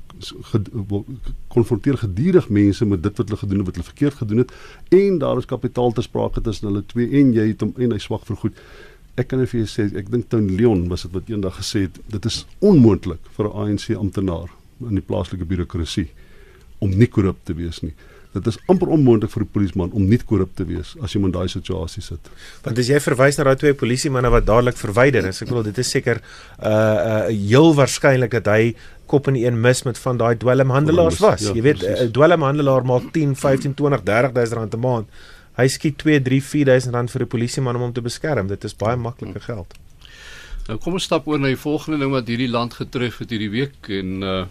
konfronteer 1.49 1.99
gedurig 1.99 2.49
mense 2.49 2.85
met 2.85 3.03
dit 3.03 3.17
wat 3.17 3.29
hulle 3.29 3.39
gedoen 3.39 3.59
het, 3.59 3.67
wat 3.67 3.75
hulle 3.75 3.93
verkeerd 3.93 4.15
gedoen 4.15 4.39
het 4.39 4.53
en 4.89 5.19
daar 5.19 5.39
is 5.39 5.47
kapitaal 5.47 5.93
te 5.93 6.03
sprake 6.03 6.41
tussen 6.41 6.67
hulle 6.67 6.87
twee 6.87 7.11
en 7.11 7.33
jy 7.33 7.47
het 7.49 7.61
hom 7.61 7.75
en 7.77 7.91
hy 7.91 7.99
swak 7.99 8.25
vergoed. 8.25 8.55
Ek 9.15 9.29
kan 9.29 9.47
vir 9.47 9.61
jou 9.61 9.67
sê, 9.67 9.97
ek 9.97 10.11
dink 10.11 10.29
Tony 10.29 10.57
Leon 10.57 10.89
was 10.89 11.03
dit 11.03 11.13
wat 11.13 11.29
eendag 11.29 11.57
gesê 11.57 11.81
het, 11.87 12.01
dit 12.07 12.25
is 12.25 12.47
onmoontlik 12.59 13.21
vir 13.37 13.47
'n 13.47 13.53
ANC 13.53 13.91
amptenaar 13.97 14.51
in 14.81 14.95
die 14.95 15.07
plaaslike 15.07 15.45
birokrasie 15.45 16.09
om 16.79 16.91
nie 16.91 17.07
korrup 17.07 17.37
te 17.45 17.55
wees 17.55 17.83
nie. 17.83 17.95
Dit 18.35 18.49
is 18.51 18.57
amper 18.67 18.91
onmoontlik 18.91 19.31
vir 19.31 19.43
'n 19.43 19.51
polisieman 19.53 19.93
om 19.93 20.09
nie 20.09 20.19
korrup 20.19 20.57
te 20.57 20.65
wees 20.67 20.97
as 21.03 21.13
jy 21.15 21.21
in 21.23 21.31
daai 21.31 21.49
situasie 21.49 22.03
sit. 22.03 22.31
Want 22.65 22.79
as 22.79 22.89
jy 22.89 22.99
verwys 23.01 23.39
na 23.39 23.45
daai 23.45 23.57
twee 23.57 23.75
polisiemanne 23.75 24.31
wat 24.31 24.47
dadelik 24.47 24.77
verwyder 24.77 25.29
is, 25.29 25.43
ek 25.43 25.49
bedoel 25.49 25.63
dit 25.71 25.79
is 25.79 25.91
seker 25.91 26.19
uh, 26.19 26.69
uh, 26.69 27.27
heel 27.29 27.75
waarskynlik 27.75 28.31
dat 28.31 28.47
hy 28.47 28.75
kop 29.07 29.29
in 29.29 29.37
een 29.37 29.61
mis 29.61 29.85
met 29.85 29.99
van 29.99 30.17
daai 30.17 30.35
dwelmhandelaars 30.37 31.21
was. 31.21 31.41
Ja, 31.47 31.55
jy 31.55 31.63
weet 31.63 31.83
'n 31.83 32.11
dwelmhandelaar 32.11 32.85
maak 32.85 33.13
10, 33.13 33.37
15, 33.37 33.75
20, 33.75 34.03
30000 34.03 34.59
rand 34.59 34.75
'n 34.75 34.81
maand. 34.81 35.07
Hy 35.57 35.69
skiet 35.69 35.99
2, 35.99 36.23
3, 36.23 36.43
4000 36.43 36.95
rand 36.95 37.11
vir 37.11 37.23
'n 37.23 37.27
polisieman 37.29 37.77
om 37.77 37.83
hom 37.83 37.93
te 37.93 38.03
beskerm. 38.03 38.49
Dit 38.49 38.65
is 38.65 38.75
baie 38.75 38.97
maklike 38.97 39.41
geld. 39.41 39.75
Nou 40.67 40.79
kom 40.79 40.93
ons 40.93 41.05
stap 41.05 41.27
oor 41.29 41.39
na 41.39 41.47
die 41.53 41.61
volgende 41.61 41.99
ding 41.99 42.11
wat 42.11 42.27
hierdie 42.27 42.51
land 42.51 42.75
getref 42.75 43.19
het 43.19 43.31
hierdie 43.31 43.51
week 43.51 43.89
en 43.89 44.23
uh 44.23 44.45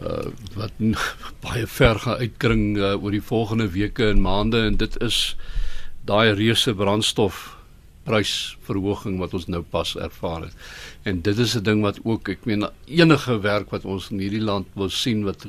uh 0.00 0.30
wat 0.56 0.72
baie 1.44 1.66
ver 1.66 1.98
gaan 1.98 2.20
uitkring 2.24 2.76
uh, 2.78 2.96
oor 3.02 3.10
die 3.10 3.22
volgende 3.22 3.68
weke 3.70 4.10
en 4.10 4.20
maande 4.20 4.66
en 4.66 4.76
dit 4.76 5.00
is 5.02 5.36
daai 6.08 6.32
reuse 6.34 6.74
brandstof 6.74 7.60
prysverhoging 8.08 9.18
wat 9.20 9.34
ons 9.36 9.46
nou 9.52 9.60
pas 9.62 9.90
ervaar 10.00 10.46
het. 10.46 10.54
En 11.08 11.20
dit 11.20 11.38
is 11.38 11.56
'n 11.56 11.62
ding 11.62 11.82
wat 11.82 11.98
ook, 12.04 12.28
ek 12.28 12.44
meen 12.44 12.68
enige 12.86 13.40
werk 13.40 13.70
wat 13.70 13.84
ons 13.84 14.10
in 14.10 14.18
hierdie 14.18 14.40
land 14.40 14.66
wil 14.74 14.88
sien 14.88 15.24
wat 15.24 15.46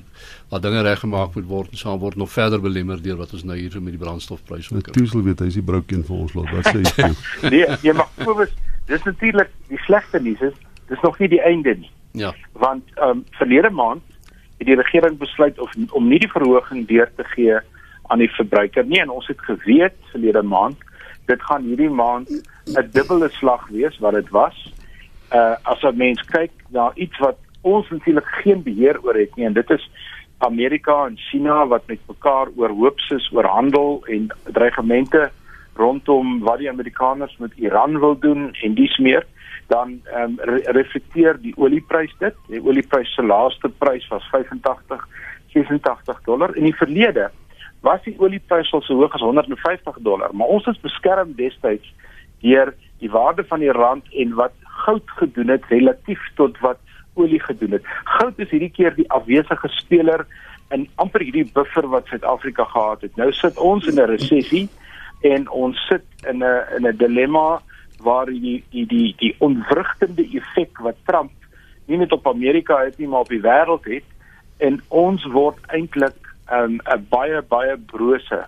wat 0.49 0.61
dinge 0.61 0.81
reggemaak 0.81 1.35
moet 1.35 1.45
word, 1.45 1.69
sal 1.71 1.99
word 1.99 2.15
nog 2.15 2.31
verder 2.31 2.61
belemmer 2.61 3.01
deur 3.01 3.17
wat 3.17 3.33
ons 3.33 3.43
nou 3.43 3.57
hier 3.57 3.81
met 3.81 3.93
die 3.93 4.05
brandstofpryse 4.05 4.75
ook. 4.75 4.91
Tuisel 4.91 5.23
weet 5.23 5.39
hy 5.39 5.45
is 5.53 5.53
die 5.53 5.63
broukien 5.63 6.03
vir 6.03 6.15
ons 6.15 6.33
lot. 6.33 6.49
Wat 6.51 6.65
sê 6.65 6.81
jy? 6.81 7.13
nee, 7.49 7.65
jy 7.81 7.93
mag 7.93 8.09
Kobus, 8.23 8.49
dis 8.87 9.03
natuurlik 9.03 9.49
die 9.67 9.79
slegste 9.85 10.19
nuus 10.19 10.41
is, 10.41 10.53
dis 10.87 11.01
nog 11.01 11.19
nie 11.19 11.29
die 11.29 11.41
einde 11.41 11.75
nie. 11.75 11.91
Ja. 12.11 12.35
Want 12.53 12.83
ehm 12.95 13.09
um, 13.09 13.25
verlede 13.39 13.69
maand 13.69 14.03
het 14.61 14.69
die 14.69 14.77
regering 14.77 15.17
besluit 15.17 15.59
of 15.59 15.73
om 15.97 16.07
nie 16.07 16.19
die 16.21 16.31
verhoging 16.31 16.85
deur 16.87 17.09
te 17.17 17.25
gee 17.33 17.57
aan 18.13 18.21
die 18.21 18.29
verbruiker 18.37 18.85
nie 18.85 19.01
en 19.01 19.09
ons 19.09 19.27
het 19.31 19.41
geweet 19.49 19.97
verlede 20.13 20.43
maand 20.45 20.77
dit 21.31 21.43
gaan 21.49 21.65
hierdie 21.65 21.89
maand 21.89 22.29
'n 22.29 22.89
dubbele 22.93 23.29
slag 23.29 23.67
wees 23.69 23.97
wat 23.99 24.13
dit 24.13 24.29
was. 24.29 24.57
Uh 25.33 25.55
as 25.63 25.81
'n 25.83 25.97
mens 25.97 26.21
kyk 26.21 26.51
na 26.69 26.91
iets 26.95 27.17
wat 27.17 27.37
ons 27.61 27.89
natuurlik 27.89 28.29
geen 28.43 28.63
beheer 28.63 28.97
oor 29.03 29.15
het 29.15 29.35
nie 29.35 29.45
en 29.45 29.53
dit 29.53 29.69
is 29.69 29.89
Amerika 30.37 31.05
en 31.05 31.17
China 31.17 31.67
wat 31.67 31.87
met 31.87 31.99
mekaar 32.07 32.47
oor 32.55 32.69
hoopses 32.69 33.31
oor 33.33 33.45
handel 33.45 34.03
en 34.05 34.27
dreigemente 34.43 35.31
rondom 35.73 36.39
wat 36.39 36.57
die 36.57 36.69
Amerikaners 36.69 37.37
met 37.37 37.51
Iran 37.55 37.99
wil 37.99 38.19
doen 38.19 38.53
en 38.61 38.73
dis 38.73 38.97
meer 38.97 39.25
dan 39.71 39.99
ehm 40.05 40.23
um, 40.23 40.39
re 40.51 40.61
reflekteer 40.77 41.39
die 41.41 41.53
olieprys 41.57 42.13
dit. 42.19 42.35
Die 42.47 42.63
olieprys 42.63 43.13
se 43.15 43.23
laaste 43.23 43.69
prys 43.83 44.07
was 44.11 44.27
85 44.31 45.07
86 45.53 46.21
dollar 46.27 46.55
in 46.55 46.67
die 46.69 46.75
verlede 46.75 47.31
was 47.81 48.03
die 48.05 48.15
olieprys 48.21 48.69
al 48.73 48.83
so 48.85 48.95
hoog 48.99 49.15
as 49.17 49.25
150 49.25 49.97
dollar, 50.05 50.29
maar 50.37 50.53
ons 50.53 50.67
is 50.69 50.79
beskerm 50.83 51.33
destyds 51.37 51.93
deur 52.45 52.73
die 53.01 53.09
waarde 53.09 53.43
van 53.49 53.61
die 53.63 53.73
rand 53.73 54.05
en 54.23 54.35
wat 54.37 54.53
goud 54.85 55.15
gedoen 55.17 55.49
het 55.53 55.65
relatief 55.73 56.21
tot 56.37 56.57
wat 56.61 56.77
olie 57.19 57.41
gedoen 57.41 57.77
het. 57.77 57.87
Goud 58.17 58.39
is 58.39 58.53
hierdie 58.53 58.71
keer 58.73 58.93
die 58.95 59.09
afwesige 59.11 59.69
speler 59.77 60.25
in 60.71 60.87
amper 61.01 61.25
hierdie 61.25 61.47
buffer 61.53 61.87
wat 61.91 62.07
Suid-Afrika 62.07 62.65
gehad 62.69 63.01
het. 63.05 63.17
Nou 63.19 63.31
sit 63.35 63.57
ons 63.57 63.87
in 63.89 63.99
'n 63.99 64.09
resessie 64.13 64.69
en 65.21 65.49
ons 65.49 65.77
sit 65.89 66.05
in 66.29 66.43
'n 66.43 66.63
in 66.77 66.87
'n 66.87 66.97
dilemma 66.97 67.61
waar 68.03 68.25
die 68.25 68.63
die 68.69 68.85
die 68.87 69.13
die 69.17 69.35
onvrugtende 69.39 70.23
effek 70.23 70.79
wat 70.79 70.97
Trump 71.05 71.31
nie 71.85 71.97
net 71.97 72.11
op 72.11 72.27
Amerika 72.27 72.77
het 72.83 72.97
nie, 72.97 73.07
maar 73.07 73.25
op 73.25 73.29
die 73.33 73.43
wêreld 73.43 73.85
het 73.89 74.07
en 74.57 74.81
ons 74.87 75.25
word 75.33 75.57
eintlik 75.67 76.17
'n 76.51 76.79
um, 76.85 77.05
baie 77.09 77.41
baie 77.41 77.77
brose 77.77 78.45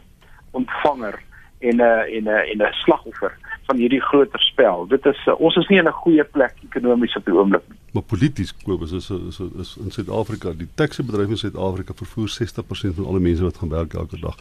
ontvanger 0.52 1.20
en 1.60 1.76
'n 1.76 2.06
en 2.18 2.24
'n 2.24 2.44
en 2.52 2.62
'n 2.62 2.74
slagoffer 2.84 3.38
van 3.66 3.78
hierdie 3.78 4.02
groter 4.02 4.40
spel. 4.40 4.88
Dit 4.88 5.06
is 5.06 5.20
uh, 5.28 5.40
ons 5.40 5.56
is 5.56 5.68
nie 5.68 5.80
in 5.80 5.88
'n 5.88 6.02
goeie 6.04 6.24
plek 6.24 6.56
ekonomies 6.64 7.16
op 7.16 7.26
die 7.26 7.34
oomblik 7.34 7.64
nie. 7.70 7.78
Maar 7.94 8.04
polities 8.04 8.56
Kobus 8.64 8.92
is 8.92 9.10
is 9.10 9.40
is, 9.40 9.78
in 9.84 9.92
Suid-Afrika, 9.92 10.52
die 10.58 10.68
taxibedryf 10.76 11.30
in 11.30 11.38
Suid-Afrika 11.38 11.94
vervoer 11.94 12.30
60% 12.30 12.96
van 12.96 13.06
alle 13.06 13.20
mense 13.20 13.44
wat 13.44 13.58
gaan 13.58 13.70
werk 13.70 13.94
elke 13.94 14.20
dag. 14.20 14.38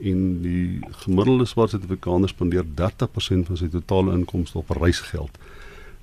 En 0.00 0.20
die 0.42 0.80
gemiddelde 1.04 1.46
swart 1.46 1.74
Suid-Afrikaner 1.74 2.28
spandeer 2.32 2.64
30% 2.64 3.50
van 3.50 3.58
sy 3.60 3.68
totale 3.68 4.14
inkomste 4.16 4.58
op 4.62 4.70
reisgeld. 4.80 5.36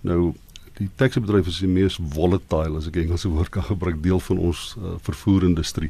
Nou 0.06 0.34
die 0.78 0.90
taxibedryf 0.96 1.48
is 1.50 1.62
die 1.64 1.72
mees 1.72 1.96
volatile 2.14 2.78
as 2.78 2.88
ek 2.90 3.00
Engelse 3.02 3.32
woord 3.34 3.50
kan 3.54 3.66
gebruik 3.66 4.02
deel 4.04 4.20
van 4.30 4.42
ons 4.50 4.76
uh, 4.78 4.96
vervoerindustrie 5.08 5.90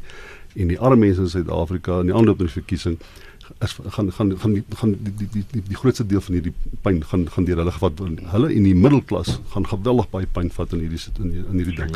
en 0.55 0.71
die 0.71 0.79
arme 0.79 1.07
mense 1.07 1.25
in 1.25 1.33
Suid-Afrika 1.33 1.99
en 1.99 2.11
die 2.11 2.15
ander 2.15 2.37
op 2.37 2.43
die 2.43 2.51
verkiesing 2.51 2.95
is 3.63 3.73
gaan 3.73 4.11
gaan 4.11 4.37
gaan 4.37 4.63
gaan 4.75 4.95
die 5.03 5.13
die 5.17 5.27
die 5.31 5.43
die, 5.51 5.61
die 5.67 5.75
grootste 5.75 6.05
deel 6.05 6.21
van 6.21 6.33
hierdie 6.33 6.53
pyn 6.83 7.03
gaan 7.03 7.27
gaan 7.31 7.45
deur 7.47 7.61
hulle 7.61 7.71
gevat 7.71 7.99
word. 7.99 8.23
Hulle 8.31 8.49
in 8.53 8.63
die 8.67 8.75
middelklas 8.75 9.37
gaan 9.53 9.67
geweldig 9.67 10.09
baie 10.11 10.27
pyn 10.37 10.49
vat 10.51 10.73
in 10.75 10.83
hierdie 10.83 10.99
in 11.23 11.31
die, 11.31 11.43
in 11.43 11.61
hierdie 11.61 11.77
ding. 11.77 11.93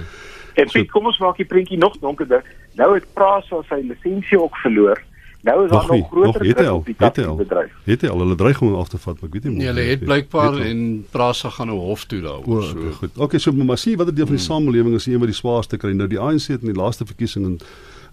En 0.53 0.67
Piet, 0.67 0.87
so, 0.87 0.91
kom 0.93 1.09
ons 1.11 1.19
maak 1.23 1.39
die 1.39 1.47
prentjie 1.47 1.79
nog 1.79 1.97
donkerder. 1.99 2.45
Nou 2.79 2.93
het 2.95 3.07
Prasa 3.17 3.61
sy 3.69 3.81
lisensie 3.83 4.39
ook 4.39 4.57
verloor. 4.63 5.03
Nou 5.41 5.63
is 5.63 5.71
daar 5.71 5.87
nog, 5.87 5.97
nog 5.97 6.07
groter 6.09 6.55
druk 6.55 6.71
op 6.71 6.85
die 6.85 6.95
taxibedryf. 6.95 7.71
Het 7.83 8.01
hy 8.01 8.09
al 8.13 8.19
hulle 8.19 8.35
dreig 8.35 8.61
om 8.61 8.75
af 8.77 8.89
te 8.89 8.97
vat, 8.97 9.19
maar 9.19 9.29
ek 9.29 9.33
weet 9.33 9.47
nie. 9.49 9.55
Nee, 9.57 9.67
hulle 9.71 9.85
het 9.89 10.03
blykbaar 10.05 10.59
en 10.61 10.81
Prasa 11.11 11.49
gaan 11.49 11.71
nou 11.71 11.79
hof 11.79 12.05
toe 12.05 12.21
daaroor. 12.21 12.63
So 12.63 12.91
goed. 12.99 13.17
Okay, 13.17 13.39
so 13.39 13.51
maar 13.51 13.77
sien 13.77 13.97
wat 13.97 14.07
'n 14.07 14.15
deel 14.15 14.27
van 14.29 14.35
die 14.35 14.45
hmm. 14.45 14.55
samelewing 14.55 14.95
is 14.95 15.05
een 15.05 15.17
wat 15.17 15.31
die 15.33 15.37
swaarste 15.37 15.77
kry. 15.77 15.91
Nou 15.91 16.09
die 16.09 16.19
ANC 16.19 16.53
het 16.53 16.61
in 16.61 16.73
die 16.73 16.81
laaste 16.81 17.05
verkiesing 17.05 17.45
in 17.45 17.59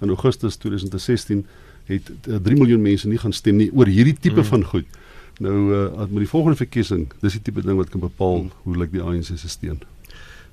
in 0.00 0.08
Augustus 0.08 0.56
2016 0.56 1.46
het 1.84 2.10
3 2.22 2.40
uh, 2.42 2.58
miljoen 2.58 2.82
mense 2.82 3.08
nie 3.08 3.18
gaan 3.18 3.32
stem 3.32 3.56
nie 3.56 3.70
oor 3.74 3.86
hierdie 3.86 4.16
tipe 4.20 4.40
mm. 4.40 4.44
van 4.44 4.64
goed. 4.64 4.86
Nou 5.38 5.74
uh, 5.74 5.98
met 5.98 6.22
die 6.24 6.28
volgende 6.28 6.56
verkiesing, 6.56 7.06
dis 7.20 7.32
die 7.32 7.42
tipe 7.42 7.62
ding 7.62 7.76
wat 7.76 7.88
kan 7.88 8.00
bepaal 8.00 8.42
mm. 8.42 8.50
hoe 8.62 8.76
lyk 8.76 8.92
die 8.92 9.02
ANC 9.02 9.24
se 9.24 9.48
steun. 9.48 9.80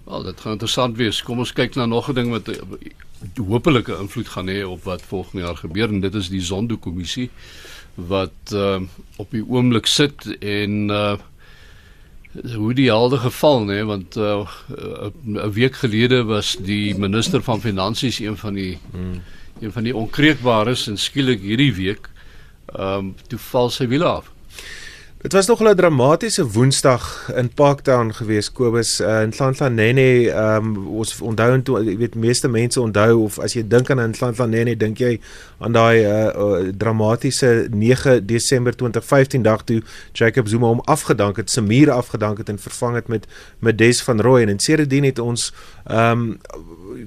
Wel, 0.05 0.23
dit 0.23 0.41
gaan 0.41 0.51
interessant 0.51 0.97
wees. 0.97 1.23
Kom 1.23 1.39
ons 1.41 1.53
kyk 1.53 1.75
na 1.75 1.85
nog 1.85 2.09
'n 2.09 2.13
ding 2.13 2.29
wat 2.29 2.47
uh, 2.47 2.61
hopelike 3.47 3.97
invloed 3.99 4.27
gaan 4.27 4.47
hê 4.47 4.63
op 4.63 4.83
wat 4.83 5.01
volgende 5.01 5.45
jaar 5.45 5.57
gebeur 5.57 5.89
en 5.89 5.99
dit 5.99 6.15
is 6.15 6.29
die 6.29 6.41
Zondo-kommissie 6.41 7.29
wat 7.95 8.53
uh, 8.53 8.81
op 9.15 9.31
die 9.31 9.45
oomblik 9.47 9.85
sit 9.85 10.37
en 10.39 10.89
uh, 10.89 11.15
hoe 12.55 12.73
die 12.73 12.89
helde 12.91 13.17
geval 13.17 13.63
nê 13.65 13.79
want 13.85 14.15
'n 14.15 14.45
uh, 15.35 15.47
week 15.47 15.75
gelede 15.75 16.23
was 16.23 16.57
die 16.59 16.95
minister 16.97 17.43
van 17.43 17.61
finansies 17.61 18.19
een 18.19 18.37
van 18.37 18.53
die 18.53 18.77
mm 18.93 19.21
een 19.59 19.71
van 19.71 19.83
die 19.83 19.95
onkreukbares 19.95 20.87
en 20.87 20.97
skielik 20.97 21.41
hierdie 21.41 21.73
week 21.73 22.09
ehm 22.75 22.97
um, 22.97 23.15
toe 23.27 23.39
val 23.39 23.69
sy 23.69 23.87
wiele 23.87 24.05
af. 24.05 24.31
Dit 25.25 25.33
was 25.33 25.45
nog 25.45 25.59
'n 25.59 25.75
dramatiese 25.75 26.51
Woensdag 26.51 27.31
in 27.35 27.49
Parktown 27.53 28.11
geweest 28.11 28.51
Kobus 28.51 28.99
uh, 28.99 29.21
in 29.21 29.29
Nhlanhlanene. 29.29 30.31
Ehm 30.31 30.65
um, 30.65 30.87
ons 30.87 31.21
onthou 31.21 31.53
en 31.53 31.63
toe 31.63 31.83
jy 31.83 31.97
weet 31.97 32.15
meeste 32.15 32.47
mense 32.47 32.81
onthou 32.81 33.23
of 33.23 33.39
as 33.39 33.53
jy 33.53 33.67
dink 33.67 33.89
aan 33.89 34.09
Nhlanhlanene 34.09 34.77
dink 34.77 34.97
jy 34.97 35.19
aan 35.57 35.71
daai 35.71 36.05
uh, 36.05 36.25
uh, 36.25 36.69
dramatiese 36.77 37.67
9 37.71 38.25
Desember 38.25 38.75
2015 38.75 39.41
dag 39.41 39.63
toe 39.63 39.81
Jacob 40.11 40.47
Zuma 40.47 40.67
hom 40.67 40.81
afgedank 40.85 41.37
het, 41.37 41.49
Samir 41.49 41.91
afgedank 41.91 42.37
het 42.37 42.49
en 42.49 42.59
vervang 42.59 42.95
het 42.95 43.07
met 43.07 43.25
Medes 43.59 44.01
van 44.01 44.21
Rooi 44.21 44.45
en 44.45 44.59
sedertdien 44.59 45.03
het 45.03 45.19
ons 45.19 45.53
ehm 45.85 46.21
um, 46.21 46.37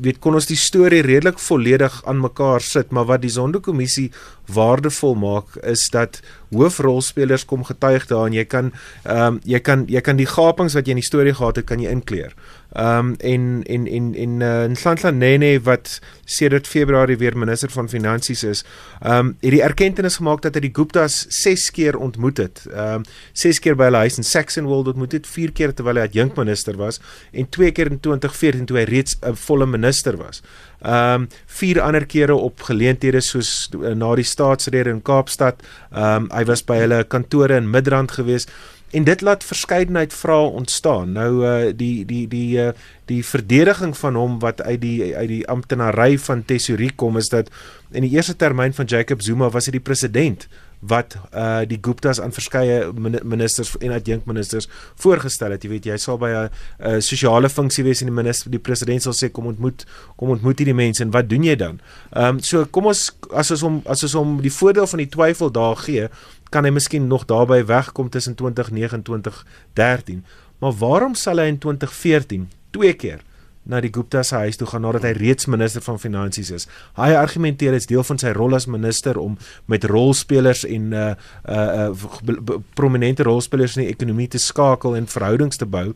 weet 0.01 0.19
kon 0.19 0.35
ons 0.35 0.47
die 0.47 0.57
storie 0.57 1.03
redelik 1.03 1.39
volledig 1.39 2.03
aan 2.05 2.21
mekaar 2.21 2.61
sit 2.61 2.91
maar 2.91 3.05
wat 3.05 3.23
die 3.23 3.31
Sonderkommissie 3.31 4.11
waardevol 4.47 5.15
maak 5.15 5.57
is 5.63 5.89
dat 5.91 6.21
hoofrolspelers 6.55 7.45
kom 7.45 7.65
getuig 7.65 8.07
daar 8.07 8.27
en 8.27 8.37
jy 8.37 8.45
kan 8.45 8.73
ehm 9.05 9.39
um, 9.39 9.41
jy 9.45 9.61
kan 9.61 9.85
jy 9.89 10.01
kan 10.01 10.17
die 10.17 10.29
gapings 10.29 10.75
wat 10.75 10.87
jy 10.87 10.97
in 10.97 11.03
die 11.03 11.11
storie 11.11 11.35
gehad 11.35 11.57
het 11.57 11.67
kan 11.67 11.81
jy 11.81 11.91
inkleer. 11.91 12.35
Ehm 12.73 12.99
um, 12.99 13.15
en 13.17 13.63
en 13.63 13.87
en 13.87 14.15
en 14.15 14.41
uh, 14.41 14.63
in 14.65 14.71
Nhlanhlanene 14.71 15.61
wat 15.65 16.01
sedert 16.25 16.67
Februarie 16.67 17.17
weer 17.17 17.39
minister 17.39 17.71
van 17.71 17.89
finansies 17.89 18.43
is, 18.45 18.65
ehm 19.01 19.19
um, 19.19 19.37
het 19.41 19.51
die 19.51 19.63
erkenning 19.63 20.13
gemaak 20.13 20.43
dat 20.45 20.55
hy 20.55 20.61
die 20.61 20.75
Guptas 20.77 21.25
6 21.29 21.71
keer 21.71 21.97
ontmoet 21.97 22.37
het. 22.37 22.67
Ehm 22.69 23.01
um, 23.01 23.09
6 23.33 23.59
keer 23.65 23.77
by 23.77 23.89
hulle 23.89 24.05
huis 24.05 24.21
in 24.21 24.25
Saxonwold 24.25 24.93
ontmoet 24.93 25.13
het, 25.13 25.27
4 25.27 25.53
keer 25.53 25.73
terwyl 25.75 25.97
hy 25.97 26.05
adjunkminister 26.11 26.77
was 26.77 27.01
en 27.33 27.49
2 27.49 27.73
keer 27.73 27.89
in 27.89 28.01
2014 28.05 28.67
toe 28.69 28.77
hy 28.77 28.85
reeds 28.85 29.17
'n 29.23 29.35
volle 29.35 29.67
minister 29.67 30.17
was. 30.17 30.43
Ehm 30.85 31.23
um, 31.23 31.29
vier 31.47 31.81
ander 31.81 32.07
kere 32.07 32.35
op 32.35 32.61
geleenthede 32.63 33.21
soos 33.21 33.71
uh, 33.75 33.95
na 33.95 34.15
die 34.15 34.25
staatsrede 34.25 34.91
in 34.91 35.03
Kaapstad. 35.03 35.65
Ehm 35.91 36.29
um, 36.29 36.31
hy 36.37 36.45
was 36.45 36.63
by 36.65 36.77
hulle 36.85 37.05
kantore 37.05 37.57
in 37.57 37.71
Midrand 37.71 38.13
geweest 38.13 38.53
en 38.91 39.05
dit 39.05 39.21
laat 39.21 39.45
verskeidenheid 39.45 40.15
vrae 40.15 40.51
ontstaan. 40.61 41.13
Nou 41.13 41.33
uh 41.45 41.73
die 41.77 42.05
die 42.07 42.29
die 42.29 42.59
uh 42.59 42.71
die 43.09 43.25
verdediging 43.25 43.97
van 43.97 44.15
hom 44.15 44.39
wat 44.39 44.63
uit 44.63 44.81
die 44.81 45.17
uit 45.17 45.29
die 45.29 45.45
amptenary 45.49 46.19
van 46.19 46.45
Tesorie 46.45 46.93
kom 46.95 47.17
is 47.17 47.29
dat 47.29 47.49
in 47.91 48.05
die 48.05 48.13
eerste 48.17 48.37
termyn 48.37 48.75
van 48.75 48.85
Jacob 48.85 49.23
Zuma 49.23 49.49
was 49.51 49.67
hy 49.67 49.79
die 49.79 49.85
president 49.85 50.49
wat 50.81 51.17
uh 51.35 51.65
die 51.67 51.79
Guptas 51.83 52.21
aan 52.21 52.33
verskeie 52.33 52.93
ministers 53.25 53.75
en 53.81 53.93
adjunkministers 53.97 54.69
voorgestel 54.95 55.51
het. 55.51 55.65
Jy 55.65 55.71
weet, 55.71 55.89
jy 55.91 55.97
sal 55.99 56.19
by 56.19 56.31
'n 56.31 56.51
uh, 56.79 57.01
sosiale 57.01 57.49
funksie 57.49 57.85
wees 57.85 58.01
en 58.01 58.13
die 58.13 58.15
minister 58.15 58.51
die 58.51 58.63
president 58.63 59.03
sal 59.03 59.13
sê 59.13 59.31
kom 59.31 59.47
ontmoet 59.47 59.85
kom 60.17 60.31
ontmoet 60.31 60.59
hierdie 60.59 60.75
mense 60.75 61.03
en 61.03 61.11
wat 61.11 61.29
doen 61.29 61.43
jy 61.45 61.57
dan? 61.57 61.81
Ehm 62.13 62.37
um, 62.37 62.41
so 62.41 62.65
kom 62.67 62.87
ons 62.87 63.11
as 63.33 63.51
ons 63.51 63.61
hom 63.61 63.83
as 63.87 64.03
ons 64.03 64.13
hom 64.13 64.41
die 64.43 64.53
voordeel 64.53 64.87
van 64.87 64.99
die 64.99 65.09
twyfel 65.09 65.51
daar 65.51 65.77
gee, 65.77 66.09
kan 66.49 66.65
hy 66.65 66.71
miskien 66.75 67.07
nog 67.07 67.25
daarby 67.29 67.65
wegkom 67.65 68.11
tussen 68.11 68.35
2009 68.35 68.99
en 68.99 69.03
2013. 69.03 70.25
Maar 70.59 70.73
waarom 70.73 71.15
sal 71.15 71.39
hy 71.39 71.49
in 71.53 71.59
2014 71.59 72.51
twee 72.71 72.93
keer 72.93 73.25
na 73.69 73.83
die 73.85 73.91
Gupta 73.93 74.23
se 74.25 74.37
huis 74.47 74.57
toe 74.57 74.67
gaan 74.71 74.87
nadat 74.87 75.05
hy 75.05 75.13
reeds 75.19 75.47
minister 75.47 75.85
van 75.85 76.01
finansies 76.01 76.51
is. 76.55 76.67
Hy 76.97 77.11
argumenteer 77.19 77.77
dit 77.77 77.85
is 77.85 77.91
deel 77.91 78.05
van 78.07 78.21
sy 78.21 78.33
rol 78.37 78.57
as 78.57 78.67
minister 78.71 79.19
om 79.21 79.37
met 79.69 79.85
rolspelers 79.85 80.65
en 80.65 80.93
uh 80.97 81.11
uh, 81.45 81.91
uh 81.93 82.57
prominente 82.79 83.27
rolspelers 83.29 83.77
in 83.77 83.85
die 83.85 83.93
ekonomie 83.93 84.29
te 84.33 84.41
skakel 84.41 84.97
en 84.97 85.11
verhoudings 85.11 85.61
te 85.61 85.69
bou 85.69 85.93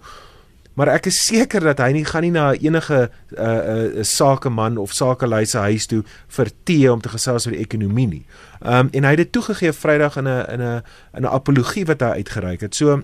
maar 0.75 0.89
ek 0.89 1.07
is 1.07 1.21
seker 1.27 1.61
dat 1.61 1.79
hy 1.79 1.93
nie 1.93 2.05
gaan 2.09 2.23
nie 2.27 2.33
na 2.35 2.53
enige 2.55 3.01
uh, 3.05 3.45
uh, 3.45 4.03
sakeman 4.03 4.79
of 4.81 4.93
sakelei 4.97 5.45
se 5.47 5.59
huis 5.59 5.87
toe 5.87 6.03
vir 6.37 6.53
tee 6.65 6.93
om 6.93 7.01
te 7.01 7.13
gesels 7.13 7.47
oor 7.47 7.57
die 7.57 7.65
ekonomie 7.65 8.09
nie. 8.09 8.25
Um, 8.61 8.89
en 8.93 9.05
hy 9.05 9.17
het 9.17 9.25
dit 9.25 9.33
toegegee 9.33 9.73
Vrydag 9.73 10.17
in 10.17 10.29
'n 10.29 10.45
in 10.55 10.63
'n 10.63 10.83
in 11.17 11.23
'n 11.23 11.35
apologie 11.41 11.85
wat 11.85 12.01
hy 12.01 12.23
uitgereik 12.23 12.61
het. 12.61 12.75
So 12.75 13.03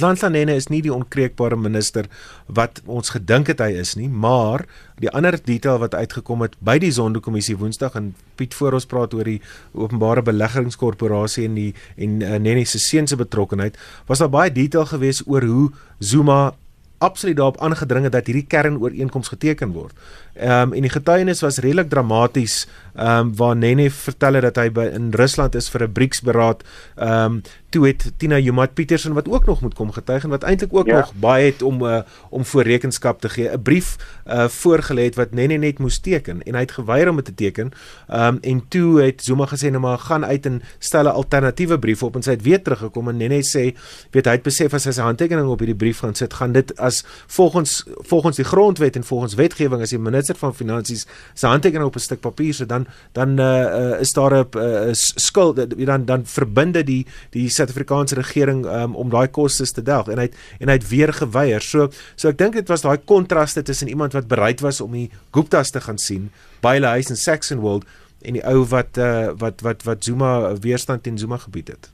Lansanene 0.00 0.54
is 0.56 0.70
nie 0.72 0.80
die 0.80 0.92
onkreekbare 0.92 1.56
minister 1.56 2.06
wat 2.46 2.80
ons 2.88 3.12
gedink 3.12 3.50
het 3.52 3.60
hy 3.60 3.74
is 3.76 3.92
nie, 3.98 4.08
maar 4.08 4.64
die 5.02 5.10
ander 5.12 5.36
detail 5.36 5.82
wat 5.82 5.94
uitgekom 5.94 6.46
het 6.46 6.56
by 6.64 6.78
die 6.80 6.92
Zondo-kommissie 6.94 7.58
Woensdag 7.60 7.98
en 8.00 8.14
Piet 8.40 8.54
voor 8.56 8.78
ons 8.78 8.88
praat 8.88 9.12
oor 9.14 9.28
die 9.28 9.42
openbare 9.76 10.24
beleggingskorporasie 10.24 11.44
en 11.44 11.58
die 11.58 11.74
en 11.96 12.22
uh, 12.22 12.38
Nene 12.40 12.64
se 12.64 12.80
seun 12.80 13.06
se 13.06 13.16
betrokkeheid, 13.20 13.76
was 14.08 14.24
daar 14.24 14.32
baie 14.32 14.52
detail 14.52 14.88
gewees 14.88 15.20
oor 15.26 15.44
hoe 15.44 15.70
Zuma 15.98 16.54
absoluut 17.02 17.36
daarop 17.36 17.60
aangedring 17.60 18.06
het 18.06 18.12
dat 18.14 18.26
hierdie 18.30 18.46
kernooreenkoms 18.46 19.28
geteken 19.28 19.72
word. 19.74 19.92
Ehm 20.34 20.68
um, 20.68 20.72
en 20.72 20.80
die 20.80 20.90
getuienis 20.90 21.40
was 21.40 21.58
redelik 21.58 21.88
dramaties 21.88 22.66
ehm 22.94 23.18
um, 23.18 23.36
waar 23.36 23.56
Nene 23.56 23.90
vertel 23.90 24.34
het 24.34 24.42
dat 24.42 24.56
hy 24.56 24.70
by 24.72 24.84
in 24.92 25.10
Rusland 25.16 25.54
is 25.54 25.68
vir 25.68 25.82
'n 25.82 25.92
BRICS-beraad. 25.92 26.62
Ehm 26.96 27.24
um, 27.24 27.42
toe 27.68 27.86
het 27.86 28.12
Tina 28.16 28.38
Jumat 28.38 28.74
Petersen 28.74 29.12
wat 29.12 29.28
ook 29.28 29.46
nog 29.46 29.60
moet 29.60 29.74
kom 29.74 29.92
getuig 29.92 30.24
en 30.24 30.30
wat 30.30 30.42
eintlik 30.42 30.74
ook 30.74 30.86
ja. 30.86 30.96
nog 30.96 31.12
baie 31.14 31.44
het 31.44 31.62
om 31.62 31.82
uh, 31.82 32.00
om 32.28 32.44
voor 32.44 32.62
rekenskap 32.62 33.20
te 33.20 33.28
gee, 33.28 33.48
'n 33.48 33.62
brief 33.62 33.96
uh, 34.26 34.48
voorgelê 34.48 35.04
het 35.04 35.14
wat 35.14 35.30
Nene 35.30 35.56
net 35.56 35.78
moes 35.78 35.98
teken 35.98 36.42
en 36.42 36.54
hy 36.54 36.60
het 36.60 36.72
geweier 36.72 37.08
om 37.08 37.16
dit 37.16 37.24
te 37.24 37.34
teken. 37.34 37.72
Ehm 38.08 38.34
um, 38.34 38.38
en 38.40 38.68
toe 38.68 39.02
het 39.02 39.24
Zuma 39.24 39.46
gesê 39.46 39.70
nou 39.70 39.80
maar 39.80 39.98
gaan 39.98 40.24
uit 40.24 40.46
en 40.46 40.62
stel 40.78 41.04
'n 41.04 41.06
alternatiewe 41.06 41.78
brief 41.78 42.02
op 42.02 42.14
en 42.14 42.22
sy 42.22 42.30
het 42.30 42.42
weer 42.42 42.62
teruggekom 42.62 43.08
en 43.08 43.16
Nene 43.16 43.42
sê 43.44 43.76
weet 44.10 44.24
hy 44.24 44.32
het 44.32 44.42
besef 44.42 44.74
as 44.74 44.84
hy 44.84 44.92
sy 44.92 45.02
handtekening 45.02 45.48
op 45.48 45.58
hierdie 45.58 45.76
brief 45.76 45.98
gaan 45.98 46.14
sit, 46.14 46.34
gaan 46.34 46.52
dit 46.52 46.76
as 46.78 47.04
volgens 47.26 47.84
volgens 47.96 48.36
die 48.36 48.44
grondwet 48.44 48.96
en 48.96 49.04
volgens 49.04 49.34
wetgewing 49.34 49.82
as 49.82 49.90
die 49.90 49.98
minister 49.98 50.21
van 50.38 50.54
finansies 50.54 51.06
se 51.34 51.46
handtekening 51.46 51.86
op 51.86 51.96
'n 51.96 51.98
stuk 51.98 52.20
papier 52.20 52.54
sit 52.54 52.68
dan 52.68 52.86
dan 53.12 53.40
uh, 53.40 54.00
is 54.00 54.12
daar 54.12 54.34
'n 54.34 54.46
uh, 54.56 54.92
skuld 54.92 55.86
dan 55.86 56.04
dan 56.04 56.26
verbinde 56.26 56.84
die 56.84 57.06
die 57.30 57.48
Suid-Afrikaanse 57.48 58.14
regering 58.14 58.66
um, 58.66 58.94
om 58.94 59.10
daai 59.10 59.28
kostes 59.28 59.72
te 59.72 59.82
delg 59.82 60.08
en 60.08 60.18
hy 60.18 60.22
het, 60.22 60.34
en 60.60 60.68
hy 60.68 60.74
het 60.74 60.88
weer 60.88 61.12
geweier. 61.12 61.60
So 61.60 61.88
so 62.16 62.28
ek 62.28 62.38
dink 62.38 62.54
dit 62.54 62.68
was 62.68 62.82
daai 62.82 62.98
kontraste 63.04 63.62
tussen 63.62 63.88
iemand 63.88 64.12
wat 64.12 64.28
bereid 64.28 64.60
was 64.60 64.80
om 64.80 64.92
die 64.92 65.10
Guptas 65.30 65.70
te 65.70 65.80
gaan 65.80 65.98
sien 65.98 66.30
by 66.60 66.74
hulle 66.74 66.86
huis 66.86 67.10
in 67.10 67.16
Saxonwold 67.16 67.84
en 68.22 68.38
die 68.38 68.44
ou 68.46 68.64
wat 68.70 68.98
uh, 68.98 69.32
wat 69.38 69.60
wat 69.60 69.82
wat 69.82 70.04
Zuma 70.04 70.54
weerstand 70.60 71.02
teen 71.02 71.18
Zuma 71.18 71.36
gebied 71.36 71.68
het. 71.68 71.90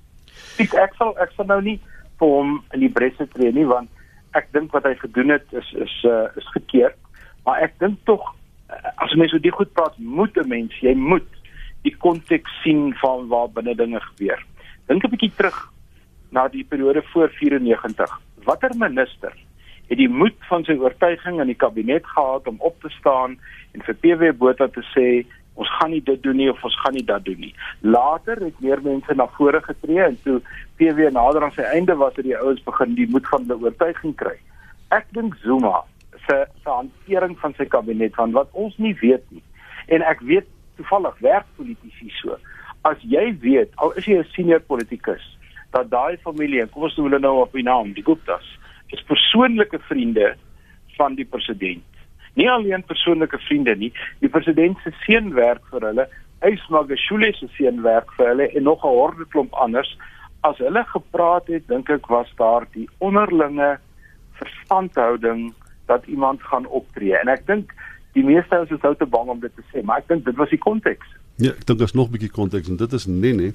Ek 0.59 0.75
ek 0.75 0.95
sal 0.99 1.15
ek 1.23 1.33
sal 1.37 1.47
nou 1.47 1.61
nie 1.63 1.79
vir 2.19 2.35
hom 2.35 2.59
in 2.75 2.81
die 2.81 2.93
bresse 2.93 3.27
tree 3.35 3.53
nie 3.55 3.67
want 3.69 3.89
ek 4.39 4.51
dink 4.53 4.73
wat 4.77 4.87
hy 4.89 4.95
gedoen 5.01 5.33
het 5.37 5.47
is 5.57 5.69
is 5.87 5.95
uh, 6.09 6.27
is 6.37 6.49
gekeerd 6.57 6.99
maar 7.49 7.65
ek 7.65 7.79
dink 7.81 8.05
tog 8.05 8.21
uh, 8.29 8.93
as 9.01 9.17
mense 9.17 9.33
so 9.33 9.41
die 9.41 9.55
goed 9.55 9.73
praat 9.73 9.97
moet 9.99 10.37
'n 10.37 10.53
mens 10.53 10.77
jy 10.85 10.93
moet 10.95 11.29
die 11.89 11.97
konteks 12.05 12.61
sien 12.63 12.93
van 13.01 13.29
waar 13.33 13.49
binne 13.49 13.75
dinge 13.75 14.01
gebeur 14.11 14.45
dink 14.93 15.05
'n 15.05 15.15
bietjie 15.17 15.33
terug 15.41 15.59
na 16.31 16.49
die 16.53 16.65
periode 16.65 17.03
voor 17.13 17.33
94 17.41 18.21
watter 18.45 18.77
minister 18.77 19.33
het 19.89 19.99
die 19.99 20.09
moed 20.21 20.37
van 20.51 20.65
sy 20.69 20.77
oortuiging 20.77 21.41
in 21.41 21.49
die 21.49 21.61
kabinet 21.65 22.07
gehad 22.07 22.49
om 22.49 22.61
op 22.61 22.77
te 22.85 22.93
staan 22.99 23.39
en 23.73 23.85
vir 23.87 23.97
PW 24.03 24.33
Botha 24.37 24.69
te 24.69 24.85
sê 24.93 25.09
ons 25.59 25.71
gaan 25.79 25.91
nie 25.91 26.03
dit 26.05 26.23
doen 26.23 26.37
nie 26.39 26.51
of 26.53 26.61
ons 26.65 26.77
gaan 26.85 26.95
nie 26.95 27.05
dat 27.05 27.25
doen 27.25 27.41
nie. 27.43 27.55
Later 27.81 28.39
het 28.45 28.61
meer 28.63 28.83
mense 28.85 29.15
na 29.17 29.27
vore 29.39 29.61
getree 29.65 30.05
en 30.05 30.19
toe 30.23 30.37
PW 30.79 31.09
nader 31.17 31.43
aan 31.43 31.57
sy 31.57 31.67
einde 31.67 31.97
was 31.99 32.15
het 32.21 32.29
die 32.29 32.37
ouens 32.37 32.63
begin 32.69 32.95
die 32.95 33.09
moed 33.11 33.27
van 33.33 33.49
hulle 33.49 33.59
oortuiging 33.65 34.15
kry. 34.21 34.37
Ek 34.95 35.09
dink 35.17 35.35
Zuma 35.43 35.83
se 36.29 36.37
se 36.63 36.71
hantering 36.71 37.35
van 37.41 37.55
sy 37.57 37.65
kabinet 37.65 38.15
van 38.15 38.33
wat 38.37 38.53
ons 38.53 38.77
nie 38.77 38.95
weet 39.01 39.25
nie. 39.35 39.43
En 39.89 40.05
ek 40.05 40.21
weet 40.21 40.47
toevallig 40.77 41.19
werk 41.25 41.47
politici 41.57 42.13
so. 42.21 42.37
As 42.87 43.01
jy 43.03 43.33
weet, 43.43 43.73
al 43.77 43.97
is 43.97 44.07
jy 44.07 44.19
'n 44.19 44.29
senior 44.35 44.61
politikus, 44.61 45.25
dat 45.73 45.91
daai 45.91 46.17
familie, 46.23 46.67
kom 46.67 46.83
ons 46.83 46.97
noem 46.97 47.11
hulle 47.11 47.21
nou 47.21 47.41
op 47.43 47.53
die 47.53 47.63
naam, 47.63 47.93
die 47.93 48.05
Guptas, 48.05 48.47
is 48.93 49.03
persoonlike 49.03 49.79
vriende 49.89 50.37
van 50.97 51.15
die 51.15 51.25
president. 51.25 51.85
Nie 52.35 52.51
alleen 52.51 52.85
persoonlike 52.85 53.39
vriende 53.39 53.75
nie, 53.75 53.93
die 54.21 54.29
president 54.29 54.79
se 54.85 54.93
seun 55.05 55.35
werk 55.35 55.65
vir 55.71 55.81
hulle, 55.81 56.09
Ysmagashule 56.41 57.33
se 57.35 57.49
seun 57.57 57.83
werk 57.83 58.13
vir 58.17 58.29
hulle 58.29 58.49
en 58.55 58.63
nog 58.63 58.85
'n 58.85 58.89
horde 58.89 59.25
klomp 59.27 59.53
anders 59.55 59.97
as 60.41 60.59
hulle 60.63 60.85
gepraat 60.93 61.49
het, 61.51 61.67
dink 61.69 61.91
ek 61.91 62.07
was 62.13 62.29
daar 62.39 62.67
die 62.75 62.87
onderlinge 63.05 63.79
verstandhouding 64.39 65.51
dat 65.89 66.07
iemand 66.07 66.43
gaan 66.43 66.67
optree. 66.67 67.17
En 67.19 67.33
ek 67.33 67.47
dink 67.47 67.75
die 68.17 68.25
meeste 68.25 68.57
ouens 68.57 68.71
is 68.75 68.85
nou 68.85 68.95
te 68.97 69.07
bang 69.07 69.33
om 69.35 69.41
dit 69.41 69.55
te 69.55 69.65
sê, 69.73 69.83
maar 69.85 70.03
ek 70.03 70.09
dink 70.13 70.25
dit 70.29 70.39
was 70.39 70.53
die 70.55 70.61
konteks. 70.63 71.17
Ja, 71.39 71.53
ek 71.55 71.67
dink 71.67 71.79
daar's 71.83 71.95
nog 71.95 72.09
'n 72.09 72.17
bietjie 72.17 72.35
konteks 72.35 72.69
en 72.69 72.77
dit 72.77 72.93
is 72.93 73.07
Nene 73.07 73.53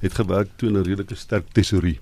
het 0.00 0.14
gewerk 0.14 0.48
toe 0.56 0.68
in 0.68 0.76
'n 0.76 0.84
redelike 0.88 1.14
sterk 1.14 1.46
tesorie. 1.52 1.98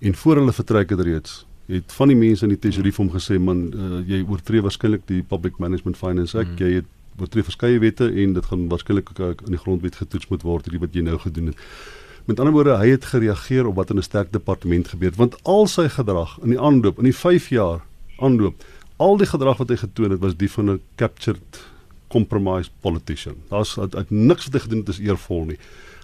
En 0.00 0.14
voor 0.14 0.36
hulle 0.36 0.52
vertrek 0.52 0.90
het 0.90 1.00
reeds 1.00 1.46
het 1.70 1.92
van 1.92 2.10
die 2.10 2.18
mense 2.18 2.46
in 2.46 2.54
die 2.54 2.58
tesorie 2.58 2.92
vir 2.92 3.04
hom 3.04 3.12
gesê 3.14 3.38
man 3.38 3.60
uh, 3.70 4.00
jy 4.08 4.24
oortree 4.26 4.62
waarskynlik 4.64 5.06
die 5.06 5.22
Public 5.22 5.60
Management 5.62 5.96
Finance 5.96 6.38
Act, 6.38 6.56
mm. 6.56 6.58
jy 6.58 6.80
het 6.80 7.20
oortree 7.20 7.46
verskeie 7.46 7.78
wette 7.82 8.08
en 8.08 8.34
dit 8.34 8.48
gaan 8.50 8.66
waarskynlik 8.72 9.12
in 9.20 9.54
die 9.54 9.60
grondwet 9.60 10.00
getoets 10.00 10.30
moet 10.32 10.42
word 10.46 10.66
hierdie 10.66 10.82
wat 10.82 10.96
jy 10.96 11.04
nou 11.06 11.18
gedoen 11.18 11.52
het. 11.52 11.62
Met 12.28 12.40
ander 12.40 12.54
woorde, 12.54 12.76
hy 12.78 12.90
het 12.92 13.06
gereageer 13.12 13.68
op 13.68 13.78
wat 13.78 13.90
in 13.90 13.98
'n 13.98 14.06
sterk 14.06 14.32
departement 14.32 14.88
gebeur 14.88 15.10
het, 15.10 15.18
want 15.18 15.36
al 15.44 15.66
sy 15.66 15.88
gedrag 15.88 16.38
in 16.42 16.50
die 16.50 16.60
aanloop, 16.60 16.98
in 16.98 17.04
die 17.04 17.16
5 17.16 17.48
jaar 17.48 17.80
aanloop, 18.18 18.54
al 19.00 19.16
die 19.20 19.28
gedrag 19.28 19.60
wat 19.62 19.70
hy 19.72 19.78
getoon 19.80 20.12
het 20.14 20.20
was 20.20 20.36
die 20.36 20.50
van 20.52 20.70
'n 20.70 20.80
captured 21.00 21.62
compromise 22.10 22.70
politician. 22.80 23.36
Daar's 23.48 23.78
uit, 23.78 23.96
uit 23.96 24.10
niks 24.10 24.44
wat 24.44 24.52
hy 24.52 24.60
gedoen 24.60 24.82
het 24.84 24.88
is 24.88 24.98
eervol 24.98 25.44
nie. 25.44 25.58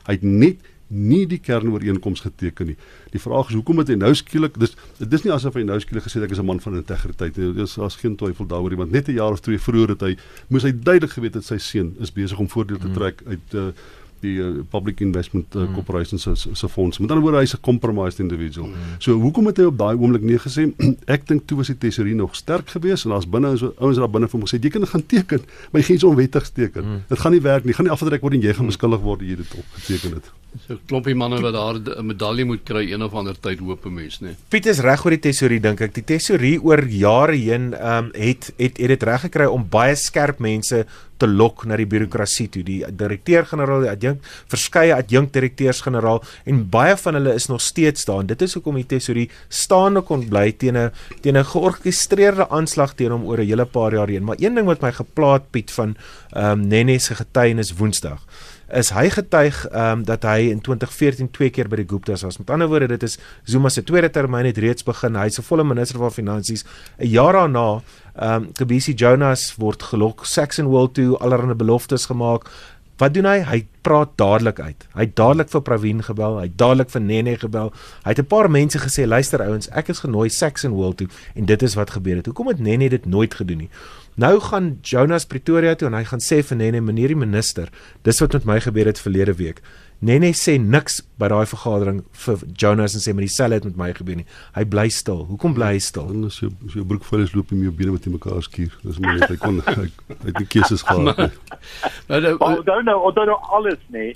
Hy 0.06 0.12
het 0.12 0.22
net 0.22 0.56
nie 0.86 1.24
die 1.26 1.40
kernooreenkoms 1.42 2.20
geteken 2.22 2.66
nie. 2.66 2.76
Die 3.10 3.20
vraag 3.20 3.48
is 3.50 3.58
hoekom 3.58 3.78
het 3.82 3.88
hy 3.90 3.96
nou 3.98 4.12
skielik 4.14 4.54
dis 4.58 4.76
dit 4.98 5.12
is 5.12 5.24
nie 5.24 5.32
asof 5.34 5.58
hy 5.58 5.64
nou 5.66 5.78
skielik 5.82 6.06
gesê 6.06 6.22
ek 6.22 6.30
is 6.30 6.38
'n 6.38 6.46
man 6.46 6.60
van 6.60 6.76
integriteit 6.78 7.36
nie. 7.36 7.52
Dis 7.52 7.74
daar's 7.74 7.96
geen 7.96 8.16
twyfel 8.16 8.46
daaroor 8.46 8.70
nie 8.70 8.78
want 8.78 8.92
net 8.92 9.08
'n 9.08 9.18
jaar 9.18 9.32
of 9.32 9.40
twee 9.40 9.58
vroeër 9.58 9.88
het 9.88 10.00
hy 10.00 10.16
moes 10.48 10.62
hy 10.62 10.72
duidelik 10.72 11.12
geweet 11.12 11.34
het 11.34 11.44
sy 11.44 11.58
seun 11.58 11.96
is 11.98 12.12
besig 12.12 12.38
om 12.38 12.48
voordeel 12.48 12.78
te 12.78 12.88
mm. 12.88 12.94
trek 12.94 13.22
uit 13.26 13.54
uh, 13.54 13.72
die 14.20 14.36
uh, 14.42 14.62
Public 14.70 15.00
Investment 15.00 15.54
uh, 15.54 15.66
Corporation 15.74 16.18
se 16.18 16.34
se 16.34 16.68
fonds. 16.68 16.98
Met 16.98 17.10
ander 17.10 17.24
woorde 17.24 17.42
hy's 17.44 17.54
'n 17.54 17.60
compromised 17.60 18.18
individual. 18.18 18.66
Mm. 18.66 18.96
So 18.98 19.12
hoekom 19.20 19.46
het 19.46 19.56
hy 19.56 19.64
op 19.64 19.78
daai 19.78 19.96
oomblik 19.96 20.22
nee 20.22 20.38
gesê? 20.38 20.72
ek 21.16 21.26
dink 21.26 21.46
toe 21.46 21.56
was 21.56 21.66
die 21.66 21.78
tesorie 21.78 22.14
nog 22.14 22.36
sterk 22.36 22.68
geweest 22.68 23.04
en 23.04 23.10
daar's 23.10 23.28
binne 23.28 23.54
ouens 23.78 23.98
daar 23.98 24.10
binne 24.10 24.28
vir 24.28 24.38
hom 24.38 24.46
gesê 24.48 24.62
jy 24.62 24.70
kan 24.70 24.86
gaan 24.86 25.06
teken, 25.06 25.40
maar 25.70 25.80
jy 25.80 25.86
gaan 25.86 25.96
iets 25.96 26.04
onwettig 26.04 26.50
teken. 26.50 26.84
Mm. 26.84 27.02
Dit 27.08 27.18
gaan 27.18 27.32
nie 27.32 27.42
werk 27.42 27.64
nie. 27.64 27.74
Gaan 27.74 27.86
nie 27.86 27.92
afgetrek 27.92 28.20
word 28.20 28.34
en 28.34 28.42
jy 28.42 28.52
gaan 28.52 28.66
beskuldig 28.66 29.00
word 29.00 29.20
jy 29.20 29.36
dit 29.36 29.54
op 29.58 29.64
geteken 29.80 30.20
het. 30.20 30.32
So 30.64 30.78
klompie 30.88 31.14
manne 31.14 31.38
wat 31.44 31.52
daar 31.52 31.76
'n 31.76 32.06
medalje 32.06 32.44
moet 32.44 32.62
kry 32.64 32.92
een 32.92 33.02
of 33.02 33.12
ander 33.12 33.36
tyd 33.40 33.58
hoop 33.58 33.84
'n 33.86 33.94
mens, 33.94 34.20
nê. 34.20 34.34
Piet 34.48 34.66
is 34.66 34.78
reg 34.78 35.04
oor 35.04 35.10
die 35.10 35.20
tesorie 35.20 35.60
dink 35.60 35.80
ek. 35.80 35.94
Die 35.94 36.04
tesorie 36.04 36.62
oor 36.62 36.84
jare 36.84 37.36
heen 37.36 37.74
ehm 37.74 38.04
um, 38.04 38.10
het 38.12 38.52
het 38.56 38.76
het 38.78 38.88
dit 38.88 39.02
reg 39.02 39.20
gekry 39.20 39.44
om 39.44 39.68
baie 39.68 39.94
skerp 39.94 40.38
mense 40.38 40.86
te 41.18 41.28
lok 41.28 41.64
na 41.66 41.76
die 41.76 41.86
birokrasie 41.86 42.48
toe. 42.52 42.62
Die 42.66 42.80
direkteur-generaal, 42.86 43.86
die 43.86 43.90
adjunkt, 43.90 44.26
verskeie 44.52 44.94
adjunkt-direkteurs-generaal 44.96 46.22
en 46.44 46.64
baie 46.72 46.96
van 46.96 47.18
hulle 47.20 47.34
is 47.34 47.48
nog 47.52 47.60
steeds 47.60 48.04
daar. 48.08 48.24
En 48.24 48.26
dit 48.26 48.42
is 48.42 48.56
hoekom 48.58 48.80
die 48.80 48.86
tesorie 48.86 49.28
staande 49.48 50.02
kon 50.06 50.26
bly 50.28 50.52
teen 50.52 50.76
'n 50.76 50.90
teen 51.20 51.36
'n 51.36 51.44
georkestreerde 51.44 52.48
aanslag 52.50 52.94
teen 52.94 53.10
hom 53.10 53.24
oor 53.24 53.38
'n 53.38 53.46
hele 53.46 53.64
paar 53.64 53.92
jaar 53.92 54.08
heen. 54.08 54.24
Maar 54.24 54.36
een 54.38 54.54
ding 54.54 54.66
wat 54.66 54.80
my 54.80 54.92
geplaat 54.92 55.50
Piet 55.50 55.70
van 55.70 55.96
ehm 56.32 56.60
um, 56.60 56.68
Nene 56.68 56.98
se 56.98 57.14
getuienis 57.14 57.72
Woensdag 57.72 58.20
is 58.68 58.90
hy 58.90 59.06
getuig 59.10 59.60
ehm 59.68 60.00
um, 60.00 60.04
dat 60.04 60.24
hy 60.26 60.50
in 60.50 60.60
2014 60.60 61.30
twee 61.30 61.50
keer 61.50 61.68
by 61.70 61.76
die 61.76 61.88
Guptas 61.88 62.24
was. 62.26 62.38
Met 62.38 62.50
ander 62.50 62.68
woorde, 62.68 62.88
dit 62.88 63.02
is 63.02 63.18
Zuma 63.44 63.68
se 63.68 63.84
tweede 63.86 64.10
termyn 64.10 64.46
het 64.46 64.58
reeds 64.58 64.82
begin. 64.82 65.14
Hy's 65.14 65.38
'n 65.38 65.42
volle 65.42 65.64
minister 65.64 65.98
van 65.98 66.10
finansies. 66.10 66.64
'n 66.98 67.06
Jaar 67.06 67.32
daarna, 67.32 67.82
ehm 68.14 68.42
um, 68.42 68.52
Kobisi 68.52 68.94
Jonas 68.94 69.54
word 69.56 69.82
gelok 69.82 70.26
Saxon 70.26 70.66
World 70.66 70.94
toe, 70.94 71.16
allerlei 71.18 71.54
beloftes 71.54 72.06
gemaak. 72.06 72.50
Wat 72.96 73.12
doen 73.14 73.24
hy? 73.24 73.42
Hy 73.44 73.66
praat 73.84 74.14
dadelik 74.16 74.60
uit. 74.60 74.86
Hy 74.94 75.04
het 75.04 75.16
dadelik 75.16 75.50
vir 75.52 75.62
Pravin 75.62 76.02
gebel, 76.02 76.38
hy 76.38 76.46
het 76.48 76.58
dadelik 76.58 76.90
vir 76.90 77.00
Nene 77.00 77.36
gebel. 77.36 77.72
Hy 78.04 78.10
het 78.10 78.18
'n 78.18 78.26
paar 78.26 78.50
mense 78.50 78.78
gesê, 78.78 79.06
"Luister 79.06 79.42
ouens, 79.42 79.68
ek 79.68 79.88
is 79.88 80.00
genooi 80.00 80.28
Saxon 80.28 80.72
World 80.72 80.96
toe 80.96 81.08
en 81.34 81.44
dit 81.44 81.62
is 81.62 81.74
wat 81.74 81.90
gebeur 81.90 82.16
het. 82.16 82.26
Hoekom 82.26 82.48
het 82.48 82.58
Nene 82.58 82.88
dit 82.88 83.06
nooit 83.06 83.34
gedoen 83.34 83.58
nie?" 83.58 83.70
Nou 84.16 84.38
gaan 84.40 84.78
Jonas 84.80 85.26
Pretoria 85.28 85.74
toe 85.76 85.90
en 85.90 85.94
hy 85.98 86.06
gaan 86.08 86.22
sê 86.24 86.38
vir 86.48 86.56
Nene, 86.56 86.80
meneer 86.80 87.12
die 87.12 87.18
minister, 87.20 87.68
dis 88.06 88.20
wat 88.22 88.32
met 88.38 88.46
my 88.48 88.54
gebeur 88.64 88.88
het 88.88 89.00
verlede 89.00 89.34
week. 89.36 89.60
Nene 90.00 90.30
sê 90.32 90.54
niks 90.56 91.02
by 91.20 91.28
daai 91.28 91.44
vergadering 91.50 91.98
vir 92.22 92.44
Jonas 92.56 92.96
en 92.96 93.04
sê 93.04 93.12
maar 93.12 93.26
dieselfde 93.26 93.58
het 93.60 93.66
met 93.68 93.76
my 93.82 93.90
gebeur 93.98 94.16
nie. 94.22 94.24
Hy 94.56 94.64
bly 94.72 94.86
stil. 94.88 95.20
Hoekom 95.28 95.52
bly 95.58 95.74
hy 95.74 95.82
stil? 95.84 96.08
Dan 96.14 96.30
as 96.30 96.40
jou 96.40 96.48
as 96.64 96.78
jou 96.78 96.86
broek 96.88 97.04
vuil 97.04 97.26
is, 97.26 97.34
loop 97.36 97.52
jy 97.52 97.60
met 97.60 97.68
jou 97.68 97.74
bene 97.82 97.98
met 97.98 98.08
mekaar 98.14 98.40
skuur. 98.48 98.72
Dis 98.86 99.02
maar 99.04 99.20
net 99.20 99.34
hy 99.34 99.38
kon 99.44 99.60
hy, 99.68 99.76
hy 99.84 100.16
het 100.24 100.40
nie 100.40 100.48
keuses 100.56 100.86
gehad 100.88 101.20
nie. 101.20 101.30
Nou, 102.08 102.20
nou, 102.22 102.34
onthou 102.40 102.80
nou, 102.88 102.96
onthou 103.10 103.28
nou 103.28 103.38
alles 103.58 103.80
nê 103.92 104.08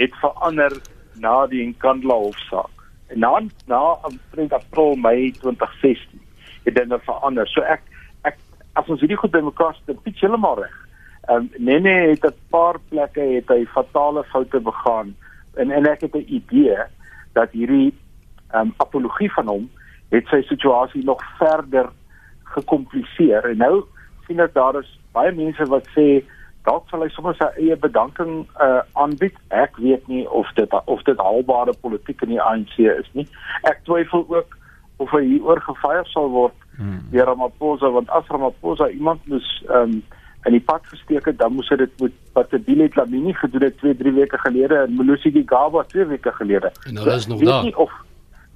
het 0.00 0.14
verander 0.18 0.74
na 1.22 1.36
die 1.46 1.62
Nkandla 1.70 2.18
hofsaak. 2.26 2.86
En 3.14 3.22
na 3.22 3.36
na 3.70 3.82
omtrent 4.02 4.54
April 4.58 4.98
Mei 4.98 5.30
2016 5.42 6.22
het 6.66 6.74
dit 6.74 6.86
nou 6.90 6.98
verander. 7.06 7.46
So 7.54 7.62
ek 7.62 7.86
as 8.74 8.88
ons 8.90 9.00
hierdie 9.00 9.18
goed 9.18 9.34
bymekaar 9.34 9.76
sit, 9.78 10.02
pitch 10.02 10.20
heeltemal 10.24 10.58
reg. 10.62 10.74
Ehm 11.28 11.46
um, 11.46 11.50
Nene 11.66 11.94
het 12.10 12.24
'n 12.26 12.36
paar 12.50 12.78
plekke 12.88 13.20
het 13.20 13.48
hy 13.48 13.64
fatale 13.66 14.24
foute 14.24 14.60
begaan 14.60 15.14
en 15.54 15.70
en 15.70 15.86
ek 15.86 16.00
het 16.00 16.14
'n 16.14 16.26
idee 16.28 16.78
dat 17.32 17.50
hierdie 17.50 17.94
ehm 18.52 18.60
um, 18.60 18.74
apologie 18.76 19.32
van 19.32 19.46
hom 19.46 19.70
het 20.10 20.26
sy 20.26 20.42
situasie 20.42 21.04
nog 21.04 21.22
verder 21.38 21.88
gekompliseer 22.42 23.44
en 23.50 23.56
nou 23.56 23.84
sien 24.26 24.40
ek 24.40 24.54
daar 24.54 24.78
is 24.78 24.98
baie 25.12 25.32
mense 25.32 25.64
wat 25.64 25.86
sê 25.96 26.24
dalk 26.64 26.88
sal 26.88 27.02
hy 27.04 27.08
sommer 27.08 27.36
sy 27.36 27.48
eie 27.60 27.76
bedanking 27.76 28.46
uh, 28.60 28.80
aanbied. 28.92 29.36
Ek 29.48 29.76
weet 29.76 30.06
nie 30.08 30.24
of 30.28 30.48
dit 30.56 30.76
of 30.84 31.02
dit 31.02 31.18
haalbare 31.18 31.74
politiek 31.80 32.22
in 32.22 32.28
die 32.28 32.42
ANC 32.42 32.78
is 32.78 33.10
nie. 33.12 33.26
Ek 33.62 33.84
twyfel 33.84 34.24
ook 34.28 34.56
of 34.96 35.10
hy 35.10 35.24
hieroor 35.24 35.60
gefeier 35.60 36.06
sal 36.06 36.28
word 36.30 36.54
hmm. 36.76 37.00
deur 37.10 37.26
Ramaphosa 37.26 37.90
want 37.90 38.10
as 38.10 38.28
Ramaphosa 38.28 38.90
iemand 38.90 39.26
moes 39.26 39.48
ehm 39.68 39.96
um, 39.96 40.02
in 40.44 40.52
die 40.52 40.60
pad 40.60 40.84
gesteek 40.92 41.24
het, 41.24 41.38
dan 41.40 41.54
moes 41.56 41.70
hy 41.72 41.78
dit 41.80 41.92
met 42.02 42.16
Patabile 42.36 42.88
Dlamini 42.92 43.32
gedoen 43.38 43.62
het 43.64 43.78
2, 43.80 43.94
3 43.96 44.12
weke 44.12 44.38
gelede 44.42 44.82
en 44.82 44.96
Melusi 44.98 45.30
Gigaba 45.32 45.86
2 45.88 46.04
weke 46.10 46.32
gelede. 46.36 46.72
En 46.84 46.98
hulle 47.00 47.14
is 47.14 47.26
nog 47.26 47.40
daar. 47.40 47.62
Nie 47.64 47.76
of 47.80 47.92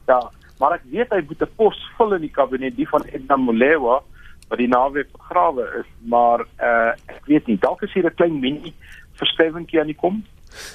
ja, 0.07 0.19
maar 0.61 0.77
ek 0.77 0.85
weet 0.93 1.15
hy 1.15 1.23
moet 1.29 1.43
'n 1.43 1.57
pos 1.57 1.79
vul 1.97 2.15
in 2.15 2.27
die 2.27 2.35
kabinet, 2.35 2.77
die 2.77 2.89
van 2.89 3.05
Edna 3.09 3.37
Molewa 3.37 4.03
wat 4.49 4.59
die 4.59 4.69
naweek 4.69 5.13
begrawe 5.13 5.65
is, 5.81 5.89
maar 6.09 6.45
uh 6.61 6.93
ek 7.07 7.25
weet 7.27 7.47
nie, 7.47 7.59
dalk 7.61 7.83
is 7.83 7.93
hier 7.93 8.07
'n 8.07 8.15
klein 8.15 8.41
mini 8.41 8.75
verskywingkie 9.21 9.81
aan 9.81 9.93
die 9.93 9.97
kom. 9.97 10.25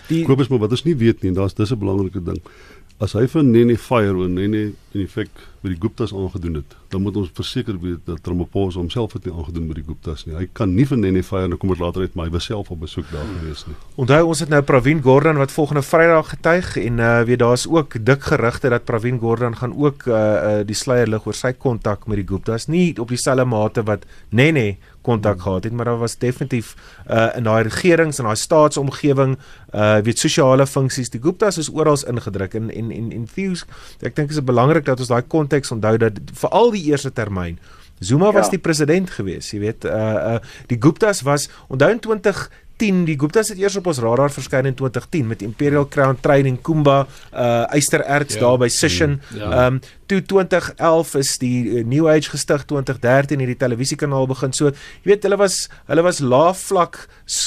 Die 0.08 0.26
Kobus, 0.26 0.50
maar 0.50 0.60
wat 0.60 0.72
ons 0.72 0.86
nie 0.86 0.96
weet 0.96 1.22
nie, 1.22 1.30
en 1.30 1.38
daar's 1.38 1.54
dis 1.54 1.72
'n 1.72 1.80
belangrike 1.80 2.24
ding. 2.24 2.42
As 3.02 3.16
hy 3.18 3.26
vir 3.28 3.44
Nene 3.44 3.76
fire 3.82 4.28
en 4.28 4.36
Nene 4.38 4.74
in 4.94 5.08
feite 5.10 5.50
met 5.64 5.72
die 5.74 5.80
Guptas 5.82 6.12
aangedoen 6.14 6.60
het, 6.60 6.76
dan 6.92 7.02
moet 7.02 7.16
ons 7.18 7.32
verseker 7.34 7.80
weet 7.82 8.04
dat 8.06 8.28
Ramaphosa 8.28 8.78
homself 8.78 9.16
het 9.16 9.26
nie 9.26 9.34
aangedoen 9.34 9.66
met 9.66 9.80
die 9.80 9.86
Guptas 9.88 10.26
nie. 10.28 10.36
Hy 10.38 10.46
kan 10.54 10.76
nie 10.76 10.86
vir 10.86 11.00
Nene 11.02 11.24
fire 11.26 11.50
en 11.50 11.58
kom 11.58 11.72
dit 11.74 11.82
later 11.82 12.06
uit 12.06 12.14
maar 12.14 12.30
hy 12.30 12.36
was 12.36 12.46
self 12.52 12.70
op 12.70 12.84
besoek 12.84 13.10
daar 13.10 13.26
gewees 13.40 13.66
nie. 13.66 13.76
Onthou 14.04 14.22
ons 14.28 14.44
het 14.44 14.54
nou 14.54 14.62
Pravin 14.68 15.02
Gordhan 15.02 15.42
wat 15.42 15.56
volgende 15.56 15.82
Vrydag 15.88 16.30
getuig 16.36 16.76
en 16.84 17.02
uh 17.02 17.12
weet 17.26 17.42
daar's 17.42 17.66
ook 17.68 17.98
dik 18.06 18.30
gerugte 18.30 18.70
dat 18.70 18.86
Pravin 18.86 19.20
Gordhan 19.20 19.58
gaan 19.58 19.74
ook 19.74 20.06
uh, 20.06 20.14
uh 20.14 20.56
die 20.68 20.78
sluier 20.78 21.10
lig 21.10 21.26
oor 21.26 21.38
sy 21.38 21.56
kontak 21.58 22.06
met 22.08 22.22
die 22.22 22.28
Guptas, 22.30 22.68
nie 22.68 22.94
op 23.00 23.10
dieselfde 23.10 23.48
mate 23.50 23.84
wat 23.90 24.06
Nene 24.30 24.76
kontak 25.04 25.38
hmm. 25.38 25.46
gehad 25.46 25.68
het, 25.68 25.74
maar 25.74 25.92
daar 25.92 26.02
was 26.02 26.18
definitief 26.18 26.74
uh 27.10 27.30
in 27.38 27.44
daai 27.48 27.64
regerings 27.68 28.20
en 28.20 28.30
daai 28.30 28.40
staatsomgewing 28.40 29.38
uh 29.74 30.00
weet 30.08 30.20
sosiale 30.20 30.68
funksies, 30.68 31.12
die 31.14 31.22
Guptas 31.22 31.58
is 31.62 31.70
oral 31.70 32.00
ingedruk 32.08 32.54
en 32.60 32.72
en 32.72 32.92
en 32.92 33.12
en 33.12 33.28
views 33.28 33.66
ek 34.02 34.16
dink 34.16 34.30
is 34.30 34.42
dit 34.42 34.46
belangrik 34.46 34.86
dat 34.86 35.00
ons 35.00 35.12
daai 35.12 35.24
konteks 35.28 35.72
onthou 35.72 35.98
dat 35.98 36.20
veral 36.34 36.72
die 36.72 36.86
eerste 36.92 37.14
termyn 37.14 37.60
Zuma 38.04 38.26
ja. 38.26 38.32
was 38.32 38.50
die 38.50 38.60
president 38.60 39.10
gewees, 39.16 39.52
jy 39.54 39.60
weet, 39.64 39.86
uh 39.88 39.94
uh 39.94 40.40
die 40.68 40.78
Guptas 40.82 41.22
was 41.24 41.48
onthou 41.72 41.92
in 41.94 42.02
2010 42.78 43.06
die 43.06 43.16
Guptas 43.20 43.50
het 43.50 43.60
eers 43.62 43.76
op 43.78 43.88
ons 43.92 44.00
radar 44.02 44.32
verskyn 44.34 44.68
in 44.70 44.76
2010 44.76 45.28
met 45.28 45.42
Imperial 45.46 45.86
Crown 45.88 46.18
Training 46.22 46.60
Kumba 46.62 47.06
uh 47.32 47.74
Eystererts 47.74 48.36
ja. 48.36 48.40
daar 48.42 48.58
by 48.58 48.68
Sishen. 48.68 49.22
Ehm 49.34 49.40
ja. 49.40 49.68
um, 49.68 49.80
toe 50.06 50.22
2011 50.22 51.16
is 51.16 51.38
die 51.40 51.58
uh, 51.66 51.84
New 51.86 52.08
Age 52.08 52.30
gestig 52.30 52.66
2013 52.66 53.40
hierdie 53.40 53.58
televisiekanaal 53.58 54.28
begin. 54.28 54.54
So 54.54 54.72
jy 54.74 55.14
weet 55.14 55.24
hulle 55.28 55.38
was 55.38 55.70
hulle 55.88 56.04
was 56.06 56.20
laaf 56.20 56.66
vlak 56.70 57.00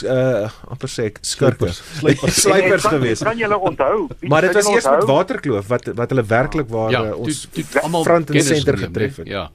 uh 0.06 0.48
amper 0.70 0.90
sê 0.90 1.10
ek 1.10 1.20
skurke. 1.22 1.72
Sluipers 1.74 2.88
gewees. 2.94 3.24
Kan 3.26 3.38
julle 3.38 3.58
onthou? 3.58 4.08
Maar 4.30 4.48
dit 4.48 4.56
was 4.58 4.70
eers 4.70 4.88
met 4.90 5.06
Waterkloof 5.10 5.68
wat 5.68 5.92
wat 5.94 6.10
hulle 6.14 6.26
werklik 6.26 6.70
waar 6.70 6.90
ja, 6.90 7.04
uh, 7.10 7.18
ons 7.18 7.46
almal 7.82 8.04
front 8.04 8.30
en 8.30 8.42
center 8.42 8.78
getref 8.86 9.22
het. 9.22 9.30
Ja. 9.30 9.48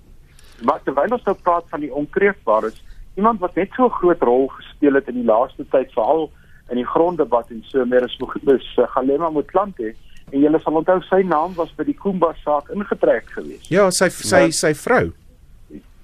Maar 0.61 0.81
terwyl 0.85 1.17
ons 1.17 1.23
nou 1.25 1.35
praat 1.41 1.65
van 1.73 1.81
die 1.81 1.89
onkreefbares, 1.93 2.77
iemand 3.15 3.39
wat 3.39 3.55
net 3.55 3.71
so 3.75 3.85
'n 3.85 3.97
groot 3.99 4.21
rol 4.21 4.47
gespeel 4.47 4.93
het 4.93 5.07
in 5.07 5.15
die 5.15 5.29
laaste 5.33 5.65
tyd 5.69 5.91
veral 5.93 6.31
in 6.69 6.75
die 6.75 6.87
gronddebat 6.87 7.49
en 7.49 7.63
so 7.67 7.85
meer 7.85 8.03
is 8.03 8.17
is 8.45 8.77
uh, 8.77 8.87
Galema 8.87 9.29
Motlanthe 9.29 9.93
en 10.31 10.39
julle 10.39 10.59
sal 10.59 10.79
onthou 10.79 11.01
sy 11.01 11.21
naam 11.27 11.53
was 11.55 11.73
by 11.75 11.83
die 11.83 11.97
Kumba 11.97 12.33
saak 12.43 12.69
ingetrek 12.69 13.27
geweest. 13.35 13.69
Ja, 13.69 13.89
sy 13.91 14.09
sy 14.09 14.45
maar, 14.45 14.51
sy 14.51 14.73
vrou. 14.73 15.11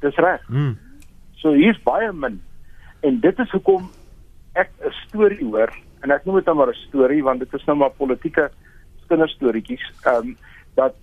Dis 0.03 0.15
reg. 0.15 0.43
Hmm. 0.47 0.77
So 1.39 1.53
hier's 1.53 1.79
baie 1.83 2.11
min. 2.13 2.41
En 3.01 3.19
dit 3.19 3.39
is 3.39 3.51
hoekom 3.51 3.89
ek 4.53 4.69
'n 4.83 4.93
storie 5.07 5.43
hoor 5.45 5.71
en 6.03 6.11
ek 6.11 6.25
noem 6.25 6.35
dit 6.35 6.45
nou 6.45 6.55
maar 6.55 6.73
'n 6.73 6.83
storie 6.87 7.23
want 7.23 7.39
dit 7.39 7.53
is 7.53 7.65
nou 7.65 7.77
maar 7.77 7.91
politieke 7.97 8.49
kinderstorieetjies 9.07 9.85
ehm 10.03 10.15
um, 10.15 10.37
dat 10.75 10.95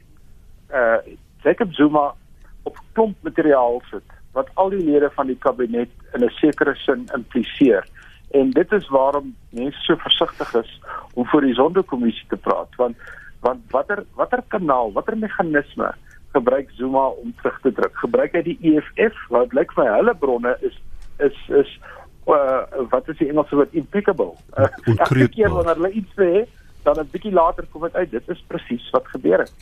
eh 0.69 0.79
uh, 0.79 1.17
Jacob 1.45 1.73
Zuma 1.73 2.15
op 2.63 2.77
klomp 2.93 3.17
materiaal 3.23 3.83
sit 3.91 4.14
wat 4.35 4.51
al 4.55 4.71
die 4.75 4.83
lede 4.83 5.11
van 5.15 5.27
die 5.31 5.39
kabinet 5.39 5.91
in 6.15 6.25
'n 6.25 6.35
sekere 6.41 6.75
sin 6.75 7.07
impliseer. 7.15 7.87
En 8.31 8.51
dit 8.51 8.73
is 8.73 8.89
waarom 8.89 9.35
mense 9.51 9.81
so 9.87 9.97
versigtig 9.97 10.55
is 10.55 10.81
om 11.15 11.27
voor 11.27 11.41
die 11.41 11.55
sondekommissie 11.55 12.27
te 12.29 12.37
praat 12.37 12.75
want 12.77 12.97
want 13.41 13.61
watter 13.71 14.05
watter 14.15 14.43
kanaal, 14.49 14.93
watter 14.93 15.17
meganisme 15.17 15.95
gebruik 16.33 16.71
Zuma 16.77 17.07
om 17.07 17.35
terug 17.37 17.61
te 17.61 17.73
druk? 17.73 17.97
Gebruik 17.97 18.33
hy 18.33 18.43
die 18.43 18.59
EFF? 18.61 19.19
Wat 19.29 19.53
lyk 19.53 19.73
vir 19.73 19.93
hulle 19.97 20.15
bronne 20.15 20.57
is 20.61 20.81
is 21.19 21.37
is 21.49 21.79
uh, 22.27 22.65
wat 22.91 23.09
is 23.09 23.19
die 23.21 23.29
Engelse 23.29 23.55
woord 23.55 23.75
impeccable? 23.75 24.35
Uh, 24.59 24.67
Elke 24.97 25.29
keer 25.29 25.53
wanneer 25.53 25.79
hulle 25.79 25.93
iets 26.01 26.15
sê, 26.19 26.47
dan 26.83 26.99
'n 27.01 27.11
bietjie 27.13 27.33
later 27.33 27.67
kom 27.71 27.83
dit 27.83 27.95
uit. 27.95 28.11
Dit 28.11 28.29
is 28.29 28.45
presies 28.49 28.91
wat 28.91 29.07
gebeur 29.09 29.39
het. 29.39 29.55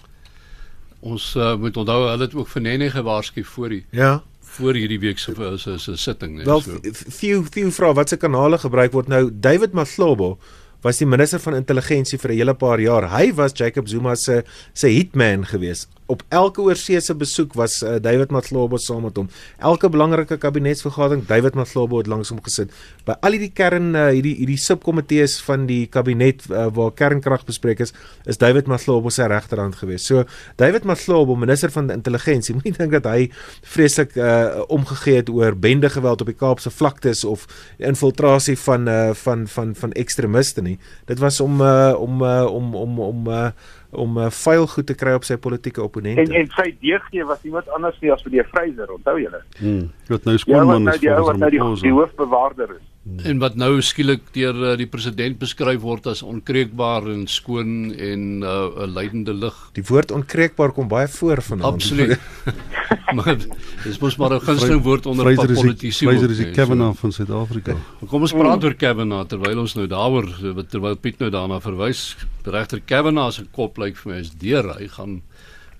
Ons 1.03 1.33
uh, 1.37 1.55
moet 1.59 1.77
onthou 1.77 2.03
hulle 2.07 2.23
het 2.23 2.35
ook 2.35 2.49
vir 2.49 2.63
Nene 2.63 2.91
gewaarsku 2.91 3.45
voor 3.45 3.75
die 3.75 3.85
Ja 3.91 4.21
voor 4.53 4.77
hierdie 4.77 5.01
week 5.01 5.21
se 5.21 5.33
se 5.57 5.79
se 5.79 5.97
sitting 5.97 6.37
net. 6.37 6.47
Wel, 6.47 6.61
so. 6.61 6.79
few 6.93 7.45
few 7.51 7.71
vra 7.73 7.93
wat 7.97 8.13
se 8.13 8.19
kanale 8.21 8.59
gebruik 8.59 8.93
word 8.93 9.09
nou. 9.09 9.31
David 9.33 9.73
Maslobo 9.73 10.37
was 10.85 10.99
die 10.99 11.07
minister 11.07 11.41
van 11.41 11.57
intelligensie 11.57 12.19
vir 12.19 12.33
'n 12.33 12.37
hele 12.37 12.55
paar 12.55 12.81
jaar. 12.81 13.09
Hy 13.11 13.33
was 13.35 13.53
Jacob 13.55 13.89
Zuma 13.89 14.15
se 14.15 14.43
se 14.75 14.89
hitman 14.89 15.47
geweest 15.47 15.89
op 16.13 16.23
elke 16.29 16.63
oorseese 16.63 17.15
besoek 17.19 17.55
was 17.59 17.81
uh, 17.83 17.97
David 18.03 18.33
Matlobo 18.35 18.79
saam 18.81 19.07
met 19.07 19.17
hom. 19.17 19.29
Elke 19.59 19.89
belangrike 19.93 20.37
kabinetsvergadering 20.41 21.25
David 21.29 21.57
Matlobo 21.59 22.03
het 22.03 22.11
langs 22.11 22.33
hom 22.33 22.41
gesit. 22.45 22.73
By 23.07 23.17
al 23.25 23.37
hierdie 23.37 23.53
kern 23.57 23.93
uh, 23.97 24.09
hierdie 24.13 24.35
hierdie 24.41 24.59
subkomitees 24.61 25.39
van 25.47 25.67
die 25.71 25.87
kabinet 25.93 26.45
uh, 26.51 26.69
waar 26.75 26.93
kernkrag 26.99 27.47
bespreek 27.49 27.83
is, 27.85 27.95
is 28.29 28.41
David 28.41 28.69
Matlobo 28.71 29.13
se 29.13 29.27
regterhand 29.31 29.79
gewees. 29.81 30.07
So 30.07 30.27
David 30.61 30.87
Matlobo, 30.89 31.37
minister 31.39 31.73
van 31.75 31.91
intelligensie, 31.95 32.55
moenie 32.57 32.77
dink 32.77 32.97
dat 32.99 33.09
hy 33.11 33.29
vreeslik 33.75 34.17
uh, 34.21 34.63
omgegee 34.73 35.21
het 35.23 35.33
oor 35.33 35.57
bende 35.57 35.91
geweld 35.93 36.25
op 36.25 36.31
die 36.31 36.39
Kaapse 36.39 36.73
vlaktes 36.73 37.25
of 37.29 37.47
infiltrasie 37.81 38.59
van 38.67 38.89
uh, 38.89 39.11
van 39.25 39.47
van 39.49 39.75
van 39.79 39.93
ekstremiste 39.99 40.63
nie. 40.65 40.79
Dit 41.09 41.23
was 41.23 41.41
om 41.41 41.61
uh, 41.61 41.95
om 41.99 42.23
uh, 42.23 42.45
om 42.51 42.75
om 42.77 43.01
om 43.01 43.31
uh, 43.31 43.47
om 43.93 44.17
uh, 44.19 44.31
vuil 44.33 44.67
goed 44.67 44.87
te 44.89 44.95
kry 44.97 45.13
op 45.19 45.27
sy 45.29 45.37
politieke 45.37 45.83
opponente. 45.85 46.25
En 46.25 46.33
en 46.41 46.49
sy 46.57 46.71
DG 46.81 47.27
was 47.29 47.43
iemand 47.45 47.69
anders 47.77 47.99
nie 48.01 48.13
as 48.13 48.25
vir 48.25 48.39
die 48.39 48.47
Freyser, 48.49 48.89
onthou 48.95 49.19
julle? 49.21 49.43
Hmm. 49.59 49.91
Wat 50.09 50.25
nou 50.29 50.39
skoonman 50.41 50.89
ja, 50.89 50.97
is 50.97 51.05
vir 51.05 51.27
wat 51.29 51.43
nou 51.43 51.51
die, 51.53 51.61
die 51.83 51.93
hoofbewaarder 51.93 52.73
is. 52.79 52.87
En 53.03 53.41
wat 53.43 53.57
nou 53.59 53.81
skielik 53.83 54.29
deur 54.31 54.55
uh, 54.63 54.73
die 54.79 54.87
president 54.87 55.41
beskryf 55.41 55.81
word 55.83 56.05
as 56.07 56.21
onkreekbaar 56.23 57.09
en 57.11 57.25
skoon 57.27 57.91
en 57.91 58.23
'n 58.39 58.45
uh, 58.47 58.87
lydende 58.87 59.35
lig. 59.35 59.57
Die 59.75 59.83
woord 59.89 60.15
onkreekbaar 60.15 60.71
kom 60.73 60.87
baie 60.89 61.09
voor 61.09 61.43
vanaand. 61.43 61.75
Absoluut. 61.75 62.21
maar 63.19 63.37
dis 63.83 63.99
mos 63.99 64.17
maar 64.17 64.39
'n 64.39 64.47
gunsteling 64.47 64.83
woord 64.83 65.07
onder 65.07 65.35
politici. 65.35 66.07
Freyser 66.07 66.31
is 66.31 66.37
die 66.37 66.51
Kavanaugh 66.51 66.99
van 66.99 67.13
Suid-Afrika. 67.13 67.77
Kom 68.07 68.23
ons 68.23 68.33
praat 68.33 68.65
oor 68.65 68.75
Kavanaugh 68.75 69.27
terwyl 69.27 69.59
ons 69.59 69.75
nou 69.75 69.87
daaroor 69.87 70.31
terwyl 70.71 70.97
Piet 70.97 71.19
nou 71.19 71.31
daarna 71.31 71.61
verwys. 71.61 72.17
Regter 72.45 72.81
Kavanaugh 72.87 73.35
se 73.35 73.45
kop 73.51 73.79
lyk 73.79 73.97
vir 73.97 74.13
my 74.13 74.19
is 74.21 74.31
deur. 74.31 74.79
Hy 74.79 74.87
gaan 74.89 75.23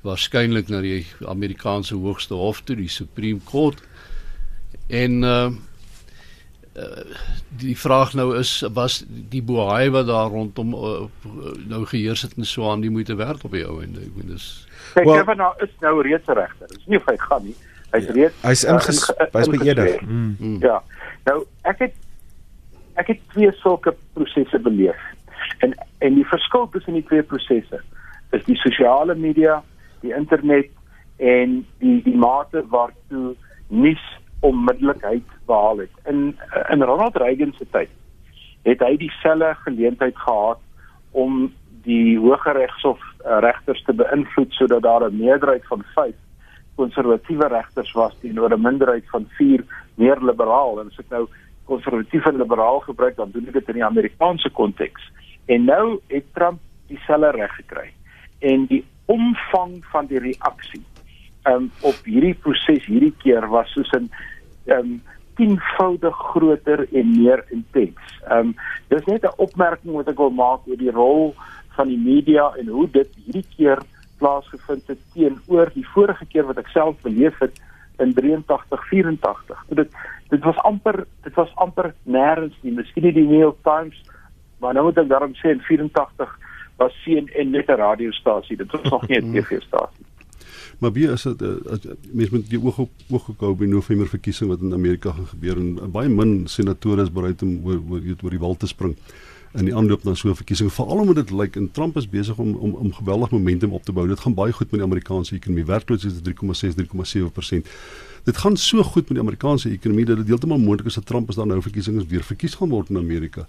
waarskynlik 0.03 0.69
na 0.69 0.81
die 0.81 1.07
Amerikaanse 1.23 1.95
Hoogste 1.95 2.35
Hof 2.35 2.65
toe, 2.67 2.77
die 2.77 2.91
Supreme 2.91 3.41
Court. 3.47 3.79
En 4.89 5.23
uh 5.23 5.51
Uh, 6.73 7.05
die 7.61 7.75
vraag 7.77 8.15
nou 8.17 8.31
is 8.39 8.51
was 8.73 9.03
die 9.09 9.43
bohaai 9.45 9.91
wat 9.93 10.07
daar 10.09 10.31
rondom 10.33 10.71
uh, 10.75 11.03
nou 11.69 11.83
geheers 11.85 12.23
het 12.25 12.33
en 12.41 12.47
so 12.49 12.71
aan 12.71 12.81
die 12.81 12.91
moeite 12.91 13.15
werd 13.15 13.45
op 13.45 13.53
die 13.53 13.65
ou 13.67 13.83
en 13.83 13.93
ek 14.01 14.15
bedoel 14.15 14.31
dis 14.39 14.47
Kyk, 14.95 15.05
well, 15.05 15.19
Kevin 15.19 15.37
nou 15.37 15.51
is 15.61 15.75
nou 15.81 15.93
reeds 16.03 16.27
regter. 16.33 16.69
Dis 16.73 16.87
nie 16.89 16.97
of 16.97 17.05
hy 17.11 17.17
gaan 17.21 17.45
nie. 17.45 17.53
Hy's 17.93 18.09
reeds 18.17 18.41
Hy's 18.47 18.65
uh, 18.65 18.73
inges 18.73 19.03
inge- 19.05 19.29
hy's 19.37 19.51
beëdig. 19.53 20.01
Mm. 20.01 20.57
Ja. 20.65 20.79
Nou 21.29 21.37
ek 21.69 21.85
het 21.85 21.95
ek 23.01 23.13
het 23.13 23.21
twee 23.35 23.53
sulke 23.61 23.93
prosesse 24.17 24.59
beleef. 24.65 25.05
En 25.61 25.77
en 26.01 26.17
die 26.17 26.27
verskil 26.33 26.69
tussen 26.73 26.97
die 26.97 27.05
twee 27.13 27.23
prosesse 27.23 27.83
is 28.33 28.45
die 28.49 28.57
sosiale 28.65 29.15
media, 29.15 29.61
die 30.01 30.17
internet 30.17 30.73
en 31.21 31.61
die 31.85 31.99
die 32.09 32.17
mate 32.17 32.65
waartoe 32.73 33.35
nuus 33.69 34.09
onmiddellikheid 34.43 35.27
behaal 35.47 35.79
het. 35.79 35.95
In 36.05 36.37
in 36.69 36.83
Ronald 36.83 37.17
Reagan 37.17 37.55
se 37.59 37.67
tyd 37.71 37.91
het 38.63 38.83
hy 38.83 38.97
dieselfde 38.97 39.55
geleentheid 39.65 40.19
gehad 40.19 40.61
om 41.11 41.53
die 41.83 42.19
Hooggeregshof 42.19 43.01
uh, 43.03 43.39
regters 43.43 43.83
te 43.87 43.95
beïnvloed 43.95 44.53
sodat 44.55 44.83
daar 44.83 45.07
'n 45.11 45.17
meerderheid 45.17 45.67
van 45.67 45.83
5 45.95 46.15
konservatiewe 46.75 47.49
regters 47.49 47.93
was 47.93 48.15
teenoor 48.21 48.55
'n 48.55 48.61
minderheid 48.61 49.11
van 49.11 49.27
4 49.39 49.65
meer 49.95 50.19
liberaal 50.21 50.81
en 50.81 50.87
as 50.87 50.99
ek 50.99 51.11
nou 51.11 51.27
konservatief 51.65 52.27
en 52.27 52.37
liberaal 52.37 52.81
gebruik 52.81 53.17
dan 53.17 53.31
doen 53.31 53.47
ek 53.47 53.53
dit 53.53 53.69
in 53.69 53.75
die 53.75 53.85
Amerikaanse 53.85 54.51
konteks. 54.51 55.11
En 55.47 55.65
nou 55.65 55.99
het 56.07 56.25
Trump 56.35 56.61
dieselfde 56.87 57.31
reg 57.31 57.55
gekry. 57.55 57.91
En 58.39 58.67
die 58.67 58.85
omvang 59.07 59.85
van 59.91 60.07
die 60.07 60.19
reaksie 60.19 60.83
um, 61.45 61.71
op 61.81 62.05
hierdie 62.05 62.35
proses 62.35 62.85
hierdie 62.87 63.15
keer 63.23 63.49
was 63.49 63.73
soos 63.73 63.91
'n 63.93 64.11
um, 64.67 65.03
tienvoudig 65.37 66.17
groter 66.17 66.87
en 66.93 67.11
meer 67.17 67.45
intens. 67.51 67.99
Ehm 68.29 68.39
um, 68.39 68.55
dis 68.89 69.05
net 69.05 69.25
'n 69.25 69.37
opmerking 69.37 69.95
wat 69.95 70.09
ek 70.09 70.19
wil 70.19 70.31
maak 70.31 70.67
oor 70.67 70.77
die 70.77 70.91
rol 70.91 71.35
van 71.77 71.89
die 71.89 71.99
media 71.99 72.53
en 72.59 72.67
hoe 72.69 72.89
dit 72.91 73.09
hierdie 73.25 73.49
keer 73.57 73.79
plaasgevind 74.19 74.87
het 74.87 75.01
teenoor 75.15 75.71
die 75.75 75.87
vorige 75.95 76.27
keer 76.27 76.47
wat 76.47 76.59
ek 76.59 76.69
self 76.69 77.01
beleef 77.03 77.39
het 77.39 77.61
in 77.99 78.15
83 78.15 78.89
84. 78.89 79.65
Dit 79.69 79.91
dit 80.29 80.45
was 80.45 80.59
amper 80.69 81.05
dit 81.23 81.35
was 81.35 81.51
amper 81.55 81.95
nêrens 82.05 82.57
nie. 82.63 82.73
Miskien 82.73 83.05
nie 83.05 83.13
die 83.13 83.27
New 83.27 83.41
York 83.41 83.61
Times, 83.63 83.99
maar 84.59 84.75
nou 84.75 84.85
moet 84.85 84.99
ek 84.99 85.09
daarom 85.09 85.35
sê 85.35 85.53
in 85.57 85.61
84 85.61 86.39
was 86.77 86.95
CNN 87.05 87.51
net 87.51 87.69
'n 87.69 87.81
radiostasie. 87.81 88.57
Dit 88.57 88.73
was 88.73 88.91
nog 88.91 89.09
nie 89.09 89.19
'n 89.19 89.33
TV-stasie. 89.33 90.07
Maar 90.83 90.93
wie 90.93 91.09
is 91.09 91.23
dit 91.23 91.43
uh, 91.43 91.75
mense 92.11 92.35
moet 92.35 92.49
die 92.51 92.59
oog 92.59 92.79
op 92.83 93.03
oog 93.15 93.29
hou 93.39 93.53
by 93.55 93.69
November 93.71 94.09
verkiesing 94.11 94.49
wat 94.51 94.65
in 94.67 94.73
Amerika 94.75 95.13
gaan 95.15 95.29
gebeur 95.31 95.61
en 95.61 95.77
uh, 95.79 95.91
baie 95.95 96.11
min 96.11 96.41
senatore 96.51 97.05
is 97.07 97.13
bereid 97.13 97.43
om 97.47 97.53
oor 97.63 97.79
oor, 97.91 98.09
oor 98.23 98.35
die 98.35 98.41
wal 98.43 98.57
te 98.59 98.67
spring 98.67 98.97
in 99.55 99.69
die 99.69 99.75
aanloop 99.77 100.03
na 100.05 100.15
so 100.19 100.31
'n 100.31 100.35
verkiesing 100.35 100.73
veral 100.73 101.05
omdat 101.05 101.21
dit 101.21 101.31
lyk 101.31 101.57
en 101.57 101.71
Trump 101.71 101.97
is 101.97 102.09
besig 102.09 102.39
om 102.39 102.55
om 102.55 102.75
om 102.75 102.93
geweldig 102.93 103.31
momentum 103.31 103.73
op 103.79 103.85
te 103.85 103.93
bou. 103.93 104.09
Dit 104.09 104.21
gaan 104.21 104.35
baie 104.35 104.53
goed 104.53 104.71
met 104.71 104.81
die 104.81 104.89
Amerikaanse 104.89 105.35
ekonomie. 105.35 105.65
Werkloosheid 105.65 106.13
is 106.13 106.23
3,6 106.23 106.75
3,7%. 106.75 107.71
Dit 108.25 108.37
gaan 108.37 108.57
so 108.57 108.83
goed 108.83 109.07
met 109.09 109.19
die 109.19 109.21
Amerikaanse 109.27 109.71
ekonomie 109.71 110.05
dat 110.05 110.17
dit 110.17 110.27
heeltemal 110.27 110.59
moontlik 110.59 110.89
is 110.89 110.95
dat 110.95 111.07
Trump 111.07 111.29
as 111.29 111.37
daar 111.37 111.47
nou 111.47 111.63
verkiesings 111.63 112.07
weer 112.07 112.25
verkies 112.25 112.55
gaan 112.55 112.69
word 112.69 112.91
in 112.91 112.97
Amerika. 112.97 113.47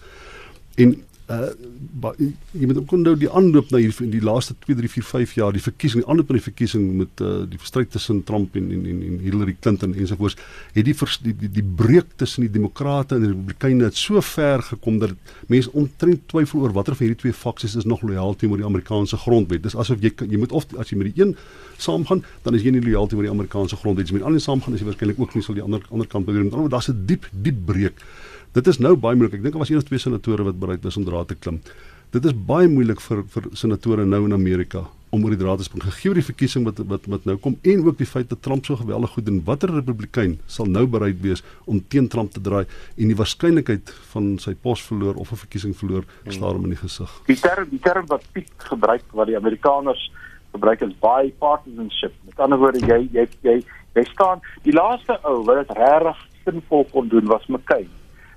En 0.75 1.01
uh 1.31 2.11
jy 2.51 2.67
moet 2.67 2.77
ook 2.77 2.91
onthou 2.97 3.13
die 3.15 3.29
aanloop 3.31 3.69
na 3.71 3.79
hier 3.79 3.95
in 4.03 4.11
die 4.11 4.21
laaste 4.21 4.55
2 4.65 4.75
3 4.75 4.89
4 4.91 5.05
5 5.07 5.35
jaar 5.37 5.53
die 5.55 5.61
verkiesing 5.63 6.03
die 6.03 6.09
aanloop 6.11 6.27
van 6.27 6.37
die 6.37 6.43
verkiesing 6.43 6.89
met 6.99 7.21
uh 7.23 7.45
die 7.47 7.59
stryd 7.63 7.93
tussen 7.95 8.23
Trump 8.27 8.57
en 8.59 8.67
en 8.75 8.83
en 8.91 9.19
Hillary 9.23 9.55
Clinton 9.59 9.93
ensovoorts 9.95 10.35
het 10.73 10.85
die, 10.85 10.95
vers, 10.95 11.17
die 11.23 11.35
die 11.37 11.49
die 11.49 11.63
breuk 11.63 12.11
tussen 12.19 12.43
die 12.43 12.51
demokrate 12.51 13.15
en 13.15 13.23
die 13.23 13.31
republikeine 13.31 13.87
het 13.87 13.95
so 13.95 14.19
ver 14.21 14.65
gekom 14.67 14.99
dat 14.99 15.15
mense 15.47 15.71
omtrent 15.71 16.27
twyfel 16.27 16.65
oor 16.65 16.75
watter 16.75 16.97
van 16.99 17.07
hierdie 17.07 17.21
twee 17.23 17.39
faksies 17.45 17.77
is 17.79 17.87
nog 17.87 18.03
lojaal 18.03 18.35
teenoor 18.35 18.59
die 18.59 18.67
Amerikaanse 18.67 19.17
grondwet. 19.17 19.63
Dis 19.63 19.79
asof 19.79 20.03
jy 20.03 20.11
jy 20.27 20.41
moet 20.41 20.51
of 20.51 20.67
as 20.77 20.91
jy 20.91 20.99
met 20.99 21.13
die 21.13 21.23
een 21.23 21.35
saamgaan 21.77 22.25
dan 22.43 22.59
is 22.59 22.67
jy 22.67 22.75
nie 22.75 22.83
lojaal 22.83 23.07
teenoor 23.07 23.29
die 23.29 23.35
Amerikaanse 23.37 23.79
grondwet. 23.79 24.09
As 24.09 24.11
jy 24.11 24.19
met 24.19 24.25
die 24.25 24.29
ander 24.33 24.43
saamgaan 24.43 24.75
is 24.75 24.83
jy 24.83 24.91
waarskynlik 24.91 25.23
ook 25.23 25.39
nie 25.39 25.47
sal 25.47 25.55
die 25.55 25.63
ander 25.63 25.87
ander 25.89 26.07
kant 26.07 26.27
beweeg. 26.27 26.49
Met 26.49 26.59
ander 26.59 26.75
daar's 26.75 26.91
'n 26.91 27.05
diep 27.07 27.29
diep 27.31 27.65
breuk 27.65 28.03
Dit 28.53 28.67
is 28.69 28.77
nou 28.77 28.91
baie 28.93 29.17
moeilik. 29.17 29.39
Ek 29.39 29.41
dink 29.41 29.55
daar 29.55 29.63
was 29.63 29.69
een 29.71 29.79
of 29.81 29.85
twee 29.87 29.97
senatore 29.97 30.43
wat 30.45 30.59
bereid 30.61 30.83
was 30.85 30.97
om 30.99 31.05
draad 31.07 31.31
te 31.31 31.35
klim. 31.35 31.55
Dit 32.13 32.25
is 32.29 32.35
baie 32.37 32.67
moeilik 32.69 32.99
vir 33.01 33.23
vir 33.33 33.47
senatore 33.57 34.03
nou 34.05 34.19
in 34.27 34.35
Amerika 34.35 34.83
om 35.13 35.23
oor 35.25 35.33
die 35.33 35.39
draad 35.41 35.57
te 35.57 35.65
spring. 35.65 35.81
Gegee 35.81 36.13
die 36.19 36.25
verkiesing 36.27 36.67
wat 36.67 36.77
wat 36.91 37.07
wat 37.09 37.25
nou 37.25 37.33
kom 37.41 37.55
en 37.71 37.81
ook 37.87 37.97
die 37.97 38.05
feit 38.05 38.29
dat 38.29 38.43
Trump 38.45 38.69
so 38.69 38.77
geweldig 38.77 39.15
goed 39.15 39.25
doen. 39.25 39.39
Watter 39.47 39.73
republikein 39.73 40.35
sal 40.45 40.69
nou 40.69 40.83
bereid 40.85 41.17
wees 41.23 41.41
om 41.65 41.79
teen 41.81 42.05
Trump 42.13 42.35
te 42.35 42.43
draai 42.45 42.67
en 42.67 43.09
die 43.09 43.17
waarskynlikheid 43.17 43.95
van 44.11 44.29
sy 44.45 44.53
pos 44.67 44.85
verloor 44.91 45.17
of 45.17 45.31
'n 45.33 45.41
verkiesing 45.45 45.73
verloor 45.81 46.05
staar 46.27 46.53
hom 46.53 46.69
in 46.69 46.77
die 46.77 46.81
gesig. 46.83 47.09
Die 47.25 47.39
term 47.41 47.69
die 47.73 47.81
term 47.81 48.05
wat 48.05 48.21
Piet 48.33 48.53
gebruik 48.69 49.09
wat 49.13 49.27
die 49.33 49.37
Amerikaners 49.37 50.11
gebruik 50.51 50.81
is 50.81 50.93
bipartisanship. 51.01 52.13
Met 52.29 52.37
ander 52.37 52.59
woorde 52.59 52.85
jy 52.85 53.09
jy 53.17 53.27
jy 53.41 53.57
jy 53.95 54.05
staan 54.13 54.45
die 54.61 54.77
laaste 54.77 55.17
ou 55.23 55.41
wat 55.43 55.65
dit 55.67 55.77
regtig 55.77 56.25
sinvol 56.45 56.85
kon 56.93 57.09
doen 57.09 57.25
was 57.25 57.49
McCain 57.49 57.89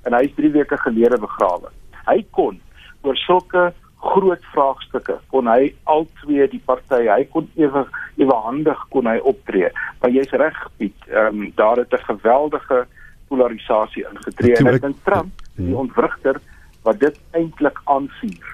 en 0.07 0.15
hy 0.15 0.23
is 0.29 0.37
3 0.39 0.53
weke 0.55 0.79
gelede 0.85 1.19
begrawe. 1.23 1.73
Hy 2.07 2.23
kon 2.37 2.61
oor 3.07 3.19
sulke 3.23 3.73
groot 4.07 4.43
vraagstukke 4.53 5.17
kon 5.33 5.49
hy 5.51 5.71
al 5.91 6.07
twee 6.23 6.47
die 6.53 6.61
partye, 6.69 7.09
hy 7.11 7.25
kon 7.33 7.49
ewe 7.59 7.85
ewehandig 8.21 8.83
kon 8.95 9.09
hy 9.11 9.17
optree. 9.29 9.71
Maar 10.01 10.15
jy's 10.15 10.35
reg 10.41 10.59
Piet, 10.79 11.09
ehm 11.11 11.47
um, 11.47 11.53
daar 11.59 11.83
het 11.83 11.93
'n 11.93 12.09
geweldige 12.11 12.87
polarisasie 13.29 14.05
ingetree 14.11 14.57
en 14.57 14.67
ek 14.75 14.83
dink 14.83 15.03
Trump, 15.05 15.33
die 15.57 15.75
ontwrigter 15.77 16.41
wat 16.83 17.01
dit 17.01 17.17
eintlik 17.33 17.81
aanvuur. 17.85 18.47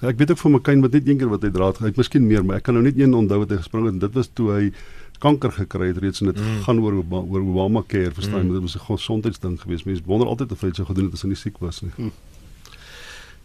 Ja, 0.00 0.08
ek 0.08 0.18
weet 0.18 0.30
ook 0.30 0.38
van 0.38 0.52
McCain 0.52 0.80
wat 0.80 0.92
net 0.92 1.08
een 1.08 1.18
keer 1.18 1.28
wat 1.28 1.42
hy 1.42 1.50
draad 1.50 1.76
gehad, 1.76 1.96
miskien 1.96 2.26
meer, 2.26 2.44
maar 2.44 2.56
ek 2.56 2.68
kan 2.68 2.74
nou 2.74 2.84
net 2.84 2.98
een 2.98 3.14
onthou 3.14 3.40
wat 3.42 3.50
hy 3.50 3.56
gespring 3.56 3.84
het 3.84 3.92
en 3.92 3.98
dit 3.98 4.14
was 4.14 4.28
toe 4.28 4.52
hy 4.54 4.72
kanker 5.18 5.52
gekry 5.52 5.90
het 5.92 6.00
reeds 6.02 6.20
en 6.20 6.32
dit 6.32 6.40
mm. 6.40 6.62
gaan 6.66 6.80
oor 6.80 7.02
oor 7.10 7.40
Obamacare 7.40 8.14
verstaan 8.14 8.46
mm. 8.46 8.52
dit 8.52 8.62
was 8.62 8.76
'n 8.76 8.86
gesondheidsding 8.86 9.60
geweest 9.60 9.84
mense 9.84 10.02
wonder 10.06 10.28
altyd 10.28 10.52
of 10.52 10.60
hy 10.60 10.66
dit 10.66 10.76
sou 10.76 10.86
gedoen 10.86 11.04
het 11.04 11.14
as 11.14 11.22
hy 11.22 11.28
nie 11.28 11.42
siek 11.42 11.58
was 11.58 11.80
nie 11.82 11.92
mm. 11.96 12.12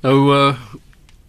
nou 0.02 0.18
uh, 0.34 0.56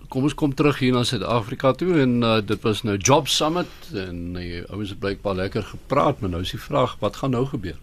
kom 0.09 0.23
ons 0.23 0.35
kom 0.35 0.55
terug 0.55 0.79
hier 0.79 0.93
na 0.93 1.05
Suid-Afrika 1.05 1.73
toe 1.73 2.01
en 2.01 2.23
uh, 2.23 2.41
dit 2.41 2.61
was 2.63 2.83
nou 2.83 2.97
Job 2.97 3.29
Summit 3.29 3.73
en 3.93 4.35
die 4.35 4.63
ouens 4.71 4.91
het 4.91 4.99
blykbaar 4.99 5.35
lekker 5.35 5.63
gepraat 5.63 6.21
maar 6.21 6.31
nou 6.31 6.43
is 6.43 6.51
die 6.51 6.61
vraag 6.61 6.97
wat 7.01 7.17
gaan 7.17 7.31
nou 7.31 7.47
gebeur 7.47 7.79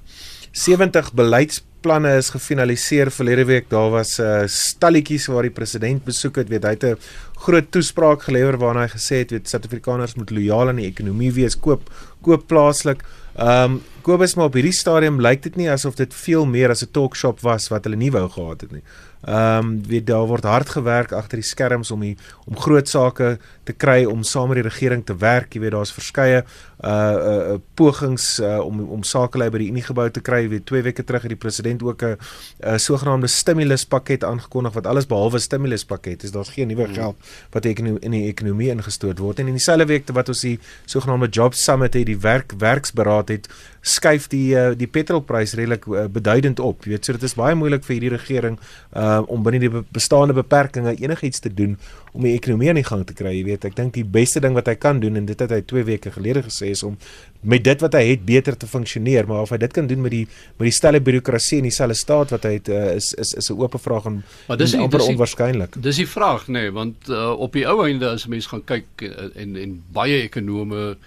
70 0.52 1.14
beleidsplanne 1.16 2.18
is 2.20 2.30
gefinaliseer 2.34 3.12
verlede 3.12 3.46
week. 3.48 3.70
Daar 3.70 3.90
was 3.90 4.20
'n 4.20 4.22
uh, 4.22 4.48
stalletjies 4.48 5.28
waar 5.28 5.42
die 5.42 5.52
president 5.52 6.04
besoek 6.04 6.36
het. 6.36 6.50
Weet 6.50 6.64
hy 6.64 6.70
het 6.70 6.84
'n 6.84 6.98
groot 7.42 7.72
toespraak 7.74 8.28
gelewer 8.28 8.58
waarin 8.62 8.84
hy 8.84 8.92
gesê 8.92 9.24
het 9.24 9.34
weet 9.34 9.50
Suid-Afrikaners 9.50 10.18
moet 10.20 10.34
lojaal 10.34 10.72
aan 10.72 10.82
die 10.82 10.90
ekonomie 10.90 11.32
wees, 11.34 11.58
koop 11.58 11.90
koop 12.26 12.48
plaaslik. 12.52 13.06
Ehm 13.36 13.78
um, 13.78 13.82
Kobus 14.02 14.36
maar 14.36 14.50
op 14.50 14.58
hierdie 14.58 14.76
stadium 14.76 15.22
lyk 15.22 15.44
dit 15.44 15.56
nie 15.56 15.70
asof 15.72 15.96
dit 15.96 16.14
veel 16.14 16.46
meer 16.46 16.70
as 16.70 16.84
'n 16.84 16.92
talkshop 16.92 17.40
was 17.42 17.70
wat 17.70 17.84
hulle 17.84 17.96
nie 17.96 18.12
wou 18.12 18.28
gehad 18.30 18.62
het 18.62 18.72
nie. 18.72 18.84
Ehm 19.22 19.58
um, 19.58 19.84
weet 19.86 20.08
daar 20.08 20.26
word 20.26 20.44
hard 20.44 20.70
gewerk 20.70 21.12
agter 21.12 21.38
die 21.38 21.46
skerms 21.46 21.92
om 21.92 22.00
die 22.00 22.18
om 22.46 22.58
groot 22.58 22.90
sake 22.90 23.38
te 23.64 23.74
kry 23.74 24.06
om 24.10 24.24
saam 24.24 24.48
met 24.50 24.58
die 24.58 24.66
regering 24.66 25.06
te 25.06 25.14
werk. 25.18 25.54
Jy 25.54 25.62
weet 25.62 25.72
daar's 25.72 25.94
verskeie 25.94 26.42
uh 26.42 26.90
uh 26.90 27.60
pogings 27.78 28.40
uh, 28.40 28.58
om 28.66 28.80
om 28.82 29.04
sakelei 29.04 29.52
by 29.54 29.62
die 29.62 29.68
Unie 29.70 29.84
gebou 29.86 30.08
te 30.10 30.24
kry. 30.26 30.42
Jy 30.42 30.50
weet 30.50 30.66
2 30.66 30.82
weke 30.82 31.04
terug 31.06 31.22
het 31.22 31.36
die 31.36 31.38
president 31.38 31.84
ook 31.84 32.02
'n 32.02 32.18
'n 32.66 32.80
sogenaamde 32.80 33.28
stimuluspakket 33.28 34.24
aangekondig 34.24 34.74
wat 34.74 34.88
alles 34.88 35.06
behalwe 35.06 35.40
stimuluspakket 35.40 36.24
is. 36.24 36.32
Daar's 36.32 36.50
geen 36.50 36.68
nuwe 36.68 36.86
hmm. 36.86 36.94
geld 36.94 37.16
wat 37.52 37.66
in 37.66 38.12
die 38.12 38.26
ekonomie 38.26 38.70
ingestoot 38.70 39.20
word 39.20 39.40
en 39.40 39.48
in 39.48 39.54
dieselfde 39.54 39.86
week 39.86 40.10
wat 40.12 40.28
ons 40.28 40.42
die 40.42 40.60
sogenaamde 40.86 41.30
job 41.30 41.54
summit 41.54 41.94
het, 41.94 42.06
die 42.06 42.20
werk 42.20 42.54
werksberaad 42.58 43.30
het 43.30 43.48
skuif 43.82 44.28
die 44.30 44.54
uh, 44.54 44.72
die 44.78 44.88
petrolprys 44.88 45.56
redelik 45.58 45.88
uh, 45.90 46.06
beduidend 46.12 46.60
op. 46.62 46.86
Jy 46.86 46.96
weet, 46.96 47.08
so 47.08 47.18
dit 47.18 47.26
is 47.26 47.34
baie 47.38 47.56
moeilik 47.58 47.84
vir 47.88 47.96
hierdie 47.98 48.14
regering 48.14 48.60
uh 48.98 49.22
om 49.32 49.44
binne 49.46 49.62
die 49.62 49.72
bestaande 49.94 50.36
beperkings 50.38 51.02
enigiets 51.02 51.42
te 51.42 51.50
doen 51.54 51.78
om 52.14 52.26
die 52.28 52.34
ekonomie 52.36 52.70
aan 52.70 52.80
die 52.80 52.86
gang 52.86 53.04
te 53.08 53.16
kry. 53.18 53.34
Jy 53.38 53.44
weet, 53.48 53.66
ek 53.70 53.76
dink 53.78 53.96
die 53.96 54.06
beste 54.06 54.42
ding 54.44 54.54
wat 54.58 54.68
hy 54.70 54.76
kan 54.76 55.00
doen 55.02 55.18
en 55.18 55.26
dit 55.26 55.40
het 55.40 55.54
hy 55.54 55.62
2 55.66 55.86
weke 55.88 56.12
gelede 56.14 56.44
gesê 56.46 56.72
is 56.76 56.84
om 56.86 56.98
met 57.42 57.64
dit 57.66 57.82
wat 57.82 57.96
hy 57.98 58.04
het 58.12 58.26
beter 58.26 58.58
te 58.58 58.68
funksioneer, 58.70 59.26
maar 59.30 59.48
of 59.48 59.54
hy 59.56 59.58
dit 59.64 59.74
kan 59.74 59.88
doen 59.90 60.04
met 60.04 60.14
die 60.14 60.26
met 60.60 60.68
die 60.68 60.76
stelle 60.76 61.02
birokrasie 61.02 61.62
in 61.62 61.70
dieselfde 61.70 61.98
staat 61.98 62.36
wat 62.36 62.46
hy 62.46 62.54
het 62.60 62.70
uh, 62.70 62.84
is 62.98 63.14
is 63.18 63.34
is 63.34 63.50
'n 63.50 63.58
oop 63.58 63.80
vraag 63.82 64.06
en 64.06 64.22
maar 64.48 64.58
dis 64.58 64.76
amper 64.76 65.02
onwaarskynlik. 65.08 65.82
Dis 65.82 66.04
die 66.04 66.08
vraag 66.08 66.48
nê, 66.48 66.68
nee, 66.68 66.72
want 66.72 67.10
uh, 67.10 67.32
op 67.34 67.54
die 67.54 67.66
ou 67.66 67.82
einde 67.88 68.10
as 68.10 68.28
mense 68.28 68.50
gaan 68.50 68.64
kyk 68.64 69.10
en 69.36 69.56
en 69.56 69.82
baie 69.92 70.22
ekonome 70.28 70.98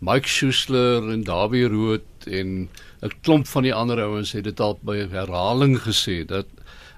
Mike 0.00 0.28
Schuessler 0.28 1.10
en 1.12 1.24
Dawie 1.24 1.68
Rood 1.68 2.09
en 2.26 2.68
'n 3.02 3.12
klomp 3.20 3.46
van 3.46 3.62
die 3.62 3.74
ander 3.74 4.00
ouens 4.00 4.32
het 4.32 4.44
dit 4.44 4.60
al 4.60 4.78
by 4.82 5.08
herhaling 5.08 5.78
gesê 5.80 6.24
dat 6.24 6.46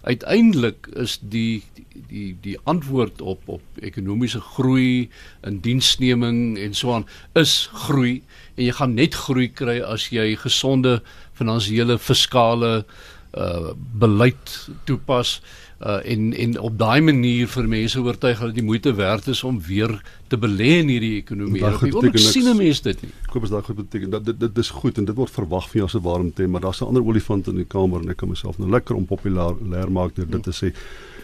uiteindelik 0.03 0.87
is 0.99 1.19
die 1.23 1.63
die 2.09 2.37
die 2.43 2.59
antwoord 2.65 3.21
op 3.21 3.41
op 3.47 3.63
ekonomiese 3.81 4.41
groei 4.41 5.11
in 5.47 5.61
diensneming 5.61 6.59
en 6.59 6.75
so 6.75 6.95
aan 6.95 7.07
is 7.39 7.71
groei. 7.73 8.23
En 8.55 8.65
jy 8.65 8.73
gaan 8.73 8.95
net 8.95 9.15
groei 9.15 9.49
kry 9.49 9.81
as 9.81 10.09
jy 10.11 10.37
gesonde 10.37 11.03
finansiële 11.39 11.99
fiskale 11.99 12.85
uh 13.33 13.73
beleid 13.99 14.69
toepas 14.85 15.41
uh 15.83 15.99
en 16.13 16.33
en 16.33 16.59
op 16.61 16.79
daai 16.79 17.01
manier 17.03 17.49
vir 17.51 17.69
mense 17.69 18.01
oortuig 18.01 18.39
dat 18.39 18.55
die 18.55 18.63
moeite 18.63 18.95
werd 18.95 19.27
is 19.27 19.43
om 19.45 19.61
weer 19.67 19.95
te 20.29 20.39
belê 20.39 20.79
in 20.79 20.89
hierdie 20.93 21.17
ekonomie. 21.19 21.65
Ek 21.65 22.19
sien 22.19 22.49
'n 22.49 22.57
mens 22.57 22.83
dit 22.83 23.03
nie. 23.03 23.11
Koop 23.33 23.43
is 23.43 23.51
daai 23.51 23.63
goed 23.63 23.77
beteken 23.77 24.11
dat 24.11 24.25
dit 24.25 24.41
dit 24.41 24.59
is 24.59 24.71
goed 24.71 24.99
en 24.99 25.05
dit 25.05 25.17
word 25.17 25.31
verwag 25.31 25.71
van 25.71 25.81
jou 25.81 25.85
as 25.85 25.95
'n 25.95 26.03
warm 26.03 26.33
tem, 26.33 26.51
maar 26.51 26.61
daar's 26.61 26.81
'n 26.83 26.87
ander 26.87 27.03
olifant 27.03 27.47
in 27.49 27.57
die 27.57 27.65
kamer 27.65 28.01
en 28.01 28.11
ek 28.11 28.17
kan 28.17 28.29
myself 28.29 28.59
nou 28.59 28.71
lekker 28.71 28.95
onpopulêr 28.97 29.91
maak 29.91 30.15
deur 30.15 30.31
dit 30.31 30.43
te 30.43 30.53
sê. 30.53 30.73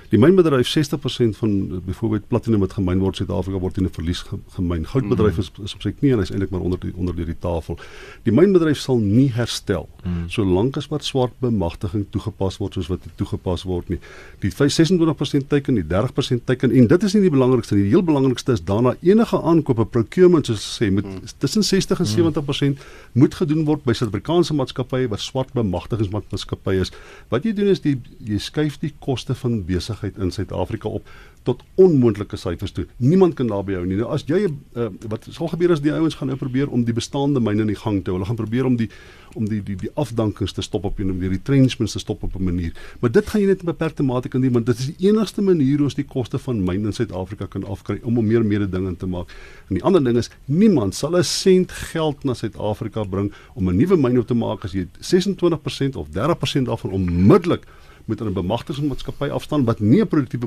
Die 0.08 0.18
mynbedryf 0.18 0.68
60% 0.72 1.36
van 1.36 1.82
byvoorbeeld 1.84 2.28
platinum 2.28 2.62
wat 2.64 2.72
gemyn 2.78 3.02
word 3.02 3.18
in 3.18 3.26
Suid-Afrika 3.26 3.58
word 3.60 3.76
in 3.76 3.84
'n 3.84 3.90
verlies 3.92 4.24
gemyn. 4.54 4.86
Goudbedryf 4.86 5.36
mm. 5.36 5.40
is, 5.40 5.50
is 5.64 5.74
op 5.74 5.82
sy 5.84 5.92
knie 5.92 6.12
en 6.12 6.22
hy's 6.22 6.30
eintlik 6.32 6.50
maar 6.50 6.64
onder 6.64 6.80
die 6.80 6.92
onder 6.96 7.14
die, 7.16 7.26
die 7.28 7.36
tafel. 7.38 7.76
Die 8.24 8.32
mynbedryf 8.32 8.78
sal 8.80 8.96
nie 8.98 9.28
herstel 9.32 9.88
mm. 10.04 10.30
solank 10.32 10.76
as 10.76 10.88
wat 10.88 11.04
swart 11.04 11.32
bemagtiging 11.44 12.06
toegepas 12.10 12.56
word 12.56 12.78
soos 12.78 12.88
wat 12.88 13.04
dit 13.04 13.12
toegepas 13.20 13.66
word 13.68 13.88
nie. 13.88 13.98
Die 14.40 14.48
26% 14.50 15.48
teiken, 15.48 15.74
die 15.74 15.84
30% 15.84 16.44
teiken 16.44 16.72
en 16.72 16.86
dit 16.86 17.02
is 17.02 17.12
nie 17.12 17.22
die 17.26 17.34
belangrikste 17.36 17.76
nie. 17.76 17.82
Die 17.82 17.92
heel 17.92 18.02
belangrikste 18.02 18.56
is 18.56 18.64
daarna 18.64 18.96
enige 19.02 19.42
aankope 19.42 19.84
procurement 19.84 20.48
soos 20.48 20.64
sê 20.80 20.88
moet 20.90 21.04
mm. 21.04 21.36
tussen 21.38 21.62
60 21.62 22.00
en 22.00 22.06
70% 22.06 22.72
mm. 22.72 22.88
moet 23.12 23.34
gedoen 23.34 23.66
word 23.68 23.84
by 23.84 23.92
Suid-Afrikaanse 23.92 24.56
maatskappye 24.56 25.12
wat 25.12 25.20
swart 25.20 25.52
bemagtigingsmaatskappye 25.52 26.80
is. 26.80 26.96
Wat 27.28 27.44
jy 27.44 27.52
doen 27.52 27.68
is 27.76 27.84
die 27.84 27.98
jy 28.24 28.40
skuif 28.40 28.80
die 28.80 28.94
koste 29.04 29.36
van 29.36 29.60
besig 29.68 29.97
besigheid 29.98 30.18
in 30.18 30.30
Suid-Afrika 30.30 30.88
op 30.88 31.08
tot 31.42 31.62
onmoontlike 31.74 32.36
syfers 32.36 32.72
toe. 32.72 32.86
Niemand 32.96 33.34
kan 33.34 33.48
daarby 33.48 33.72
hou 33.78 33.86
nie. 33.86 33.96
Nou 33.96 34.10
as 34.12 34.24
jy 34.28 34.42
uh, 34.48 34.88
wat 35.08 35.24
sal 35.30 35.48
gebeur 35.48 35.72
as 35.72 35.80
die 35.80 35.92
ouens 35.94 36.18
gaan 36.18 36.28
nou 36.28 36.36
probeer 36.36 36.68
om 36.68 36.82
die 36.84 36.92
bestaande 36.92 37.40
myne 37.40 37.64
in 37.64 37.72
die 37.72 37.78
gang 37.78 38.02
te 38.02 38.10
hou. 38.10 38.18
Hulle 38.18 38.28
gaan 38.28 38.40
probeer 38.40 38.68
om 38.68 38.76
die 38.76 38.90
om 39.36 39.46
die 39.48 39.60
die 39.62 39.76
die 39.78 39.90
afdankings 40.00 40.54
te 40.56 40.64
stop 40.64 40.84
op 40.88 40.98
'n 40.98 41.06
manier, 41.06 41.20
die 41.20 41.38
retrenchments 41.38 41.92
te 41.92 42.02
stop 42.02 42.22
op 42.22 42.36
'n 42.36 42.44
manier. 42.44 42.72
Maar 43.00 43.12
dit 43.12 43.26
gaan 43.28 43.40
jy 43.40 43.46
net 43.46 43.60
in 43.60 43.70
beperkte 43.70 44.02
mate 44.02 44.28
kan 44.28 44.40
doen 44.40 44.52
want 44.52 44.66
dit 44.66 44.78
is 44.78 44.86
die 44.92 45.08
enigste 45.08 45.42
manier 45.42 45.76
hoe 45.76 45.84
ons 45.84 45.94
die 45.94 46.04
koste 46.04 46.38
van 46.38 46.64
myne 46.64 46.86
in 46.86 46.92
Suid-Afrika 46.92 47.46
kan 47.46 47.64
afkry 47.64 48.00
om 48.02 48.18
om 48.18 48.26
meer 48.26 48.44
mededinging 48.44 48.98
te 48.98 49.06
maak. 49.06 49.28
En 49.68 49.74
die 49.74 49.84
ander 49.84 50.04
ding 50.04 50.16
is 50.16 50.30
niemand 50.44 50.94
sal 50.94 51.16
'n 51.16 51.24
sent 51.24 51.72
geld 51.72 52.24
na 52.24 52.34
Suid-Afrika 52.34 53.04
bring 53.04 53.32
om 53.54 53.68
'n 53.68 53.76
nuwe 53.76 53.96
myn 53.96 54.18
op 54.18 54.26
te 54.26 54.34
maak 54.34 54.64
as 54.64 54.72
jy 54.72 54.86
26% 55.00 55.96
of 55.96 56.08
30% 56.08 56.66
daarvan 56.66 56.90
onmiddellik 56.90 57.66
moet 58.08 58.20
'n 58.20 58.32
bemagtigingsmaatskappy 58.32 59.28
afstaan 59.28 59.64
wat 59.64 59.80
nie 59.80 60.00
'n 60.00 60.08
produktiewe 60.08 60.46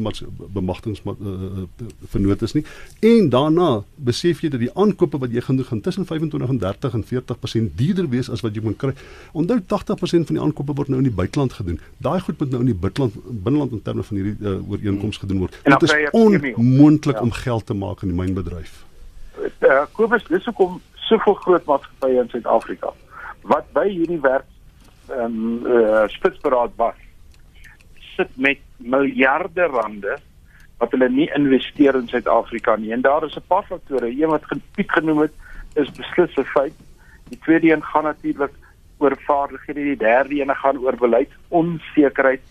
bemagtigings 0.53 1.01
uh, 1.05 1.11
uh, 1.11 1.63
vernoot 2.07 2.41
is 2.41 2.53
nie. 2.53 2.65
En 2.99 3.29
daarna 3.29 3.83
besef 3.95 4.41
jy 4.41 4.49
dat 4.49 4.59
die 4.59 4.73
aankope 4.73 5.17
wat 5.17 5.31
jy 5.31 5.41
gaan 5.41 5.55
doen 5.55 5.65
gaan 5.65 5.81
tussen 5.81 6.05
25 6.05 6.49
en 6.49 6.57
30 6.57 6.93
en 6.93 7.03
40% 7.03 7.75
duurder 7.75 8.09
wees 8.09 8.29
as 8.29 8.41
wat 8.41 8.55
jy 8.55 8.61
moet 8.61 8.77
kry. 8.77 8.93
Onthou 9.31 9.59
80% 9.59 10.25
van 10.25 10.35
die 10.35 10.41
aankope 10.41 10.73
word 10.73 10.87
nou 10.87 10.97
in 10.97 11.07
die 11.07 11.15
buiteland 11.15 11.53
gedoen. 11.53 11.79
Daai 11.97 12.19
goed 12.19 12.39
moet 12.39 12.49
nou 12.49 12.59
in 12.59 12.71
die 12.73 12.79
buiteland 12.79 13.13
binneland 13.43 13.71
in 13.71 13.81
terme 13.81 14.03
van 14.03 14.17
hierdie 14.17 14.37
uh, 14.39 14.69
ooreenkomste 14.69 15.19
gedoen 15.19 15.39
word. 15.39 15.59
Dit 15.63 15.81
is 15.81 15.95
onmoontlik 16.11 17.15
ja. 17.15 17.21
om 17.21 17.31
geld 17.31 17.65
te 17.65 17.73
maak 17.73 18.01
in 18.01 18.07
die 18.07 18.17
mynbedryf. 18.17 18.85
Uh, 19.59 19.81
Kobus, 19.91 20.23
dis 20.27 20.45
hoekom 20.45 20.81
soveel 20.95 21.33
groot 21.33 21.65
maatskappye 21.65 22.21
in 22.21 22.29
Suid-Afrika 22.29 22.93
wat 23.41 23.65
by 23.73 23.87
hierdie 23.89 24.21
werk 24.21 24.45
ehm 25.11 25.23
um, 25.25 25.65
uh, 25.65 26.03
spitsberaad 26.07 26.75
was 26.75 26.97
sit 28.21 28.37
met 28.37 28.59
miljarde 28.77 29.65
rande 29.73 30.17
wat 30.81 30.93
hulle 30.95 31.09
nie 31.13 31.29
investeer 31.37 31.97
in 31.99 32.07
Suid-Afrika 32.09 32.75
nie. 32.75 32.93
En 32.95 33.01
daar 33.05 33.25
is 33.25 33.35
'n 33.37 33.47
paar 33.47 33.65
faktore. 33.69 34.09
Een 34.09 34.29
wat 34.29 34.45
Piet 34.75 34.91
genoem 34.91 35.19
het, 35.25 35.33
is 35.73 35.91
beslis 35.91 36.37
'n 36.37 36.53
feit. 36.55 36.77
Die 37.29 37.39
tweede 37.39 37.71
een 37.71 37.83
gaan 37.83 38.03
natuurlik 38.03 38.53
oor 38.97 39.15
vaardighede, 39.17 39.83
die 39.83 39.97
derde 39.97 40.41
een 40.41 40.55
gaan 40.55 40.77
oor 40.77 40.95
beleid 40.95 41.31
onsekerheid. 41.47 42.41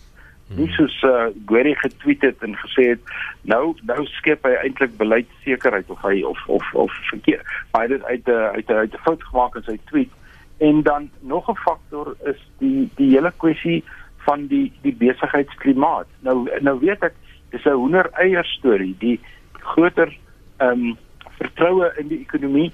Nie 0.47 0.65
hmm. 0.65 0.75
soos 0.75 1.01
uh, 1.01 1.25
Gwery 1.45 1.75
getweet 1.75 2.21
het 2.21 2.43
en 2.43 2.55
gesê 2.55 2.89
het 2.89 3.03
nou 3.41 3.75
nou 3.81 4.05
skep 4.05 4.43
hy 4.43 4.51
eintlik 4.51 4.97
beleidsekerheid 4.97 5.89
of 5.89 6.01
hy 6.01 6.23
of 6.23 6.39
of 6.47 6.73
of 6.73 6.91
verkeer. 7.09 7.41
Maar 7.71 7.87
hy 7.87 7.93
het 7.93 8.03
uit 8.03 8.27
'n 8.27 8.31
uit 8.55 8.69
'n 8.69 8.73
uit 8.73 8.93
'n 8.93 9.03
fout 9.03 9.23
gemaak 9.23 9.55
in 9.55 9.63
sy 9.63 9.77
tweet. 9.85 10.11
En 10.57 10.81
dan 10.81 11.09
nog 11.19 11.49
'n 11.49 11.55
faktor 11.55 12.15
is 12.25 12.39
die 12.57 12.89
die 12.95 13.11
hele 13.15 13.33
kwessie 13.37 13.83
van 14.25 14.47
die 14.47 14.71
die 14.81 14.95
besigheidsklimaat. 14.95 16.07
Nou 16.19 16.49
nou 16.61 16.79
weet 16.79 17.03
ek 17.03 17.15
dis 17.49 17.65
'n 17.65 17.79
hoender 17.83 18.09
eier 18.13 18.45
storie. 18.45 18.95
Die 18.99 19.19
groter 19.51 20.17
ehm 20.57 20.71
um, 20.71 20.97
vertroue 21.37 21.93
in 21.97 22.07
die 22.07 22.19
ekonomie 22.19 22.71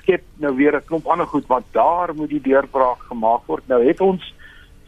skep 0.00 0.22
nou 0.36 0.54
weer 0.56 0.76
'n 0.76 0.84
klomp 0.84 1.06
ander 1.06 1.26
goed 1.26 1.46
want 1.46 1.64
daar 1.72 2.14
moet 2.14 2.28
die 2.28 2.40
deurbraak 2.40 3.02
gemaak 3.08 3.46
word. 3.46 3.68
Nou 3.68 3.86
het 3.86 4.00
ons 4.00 4.34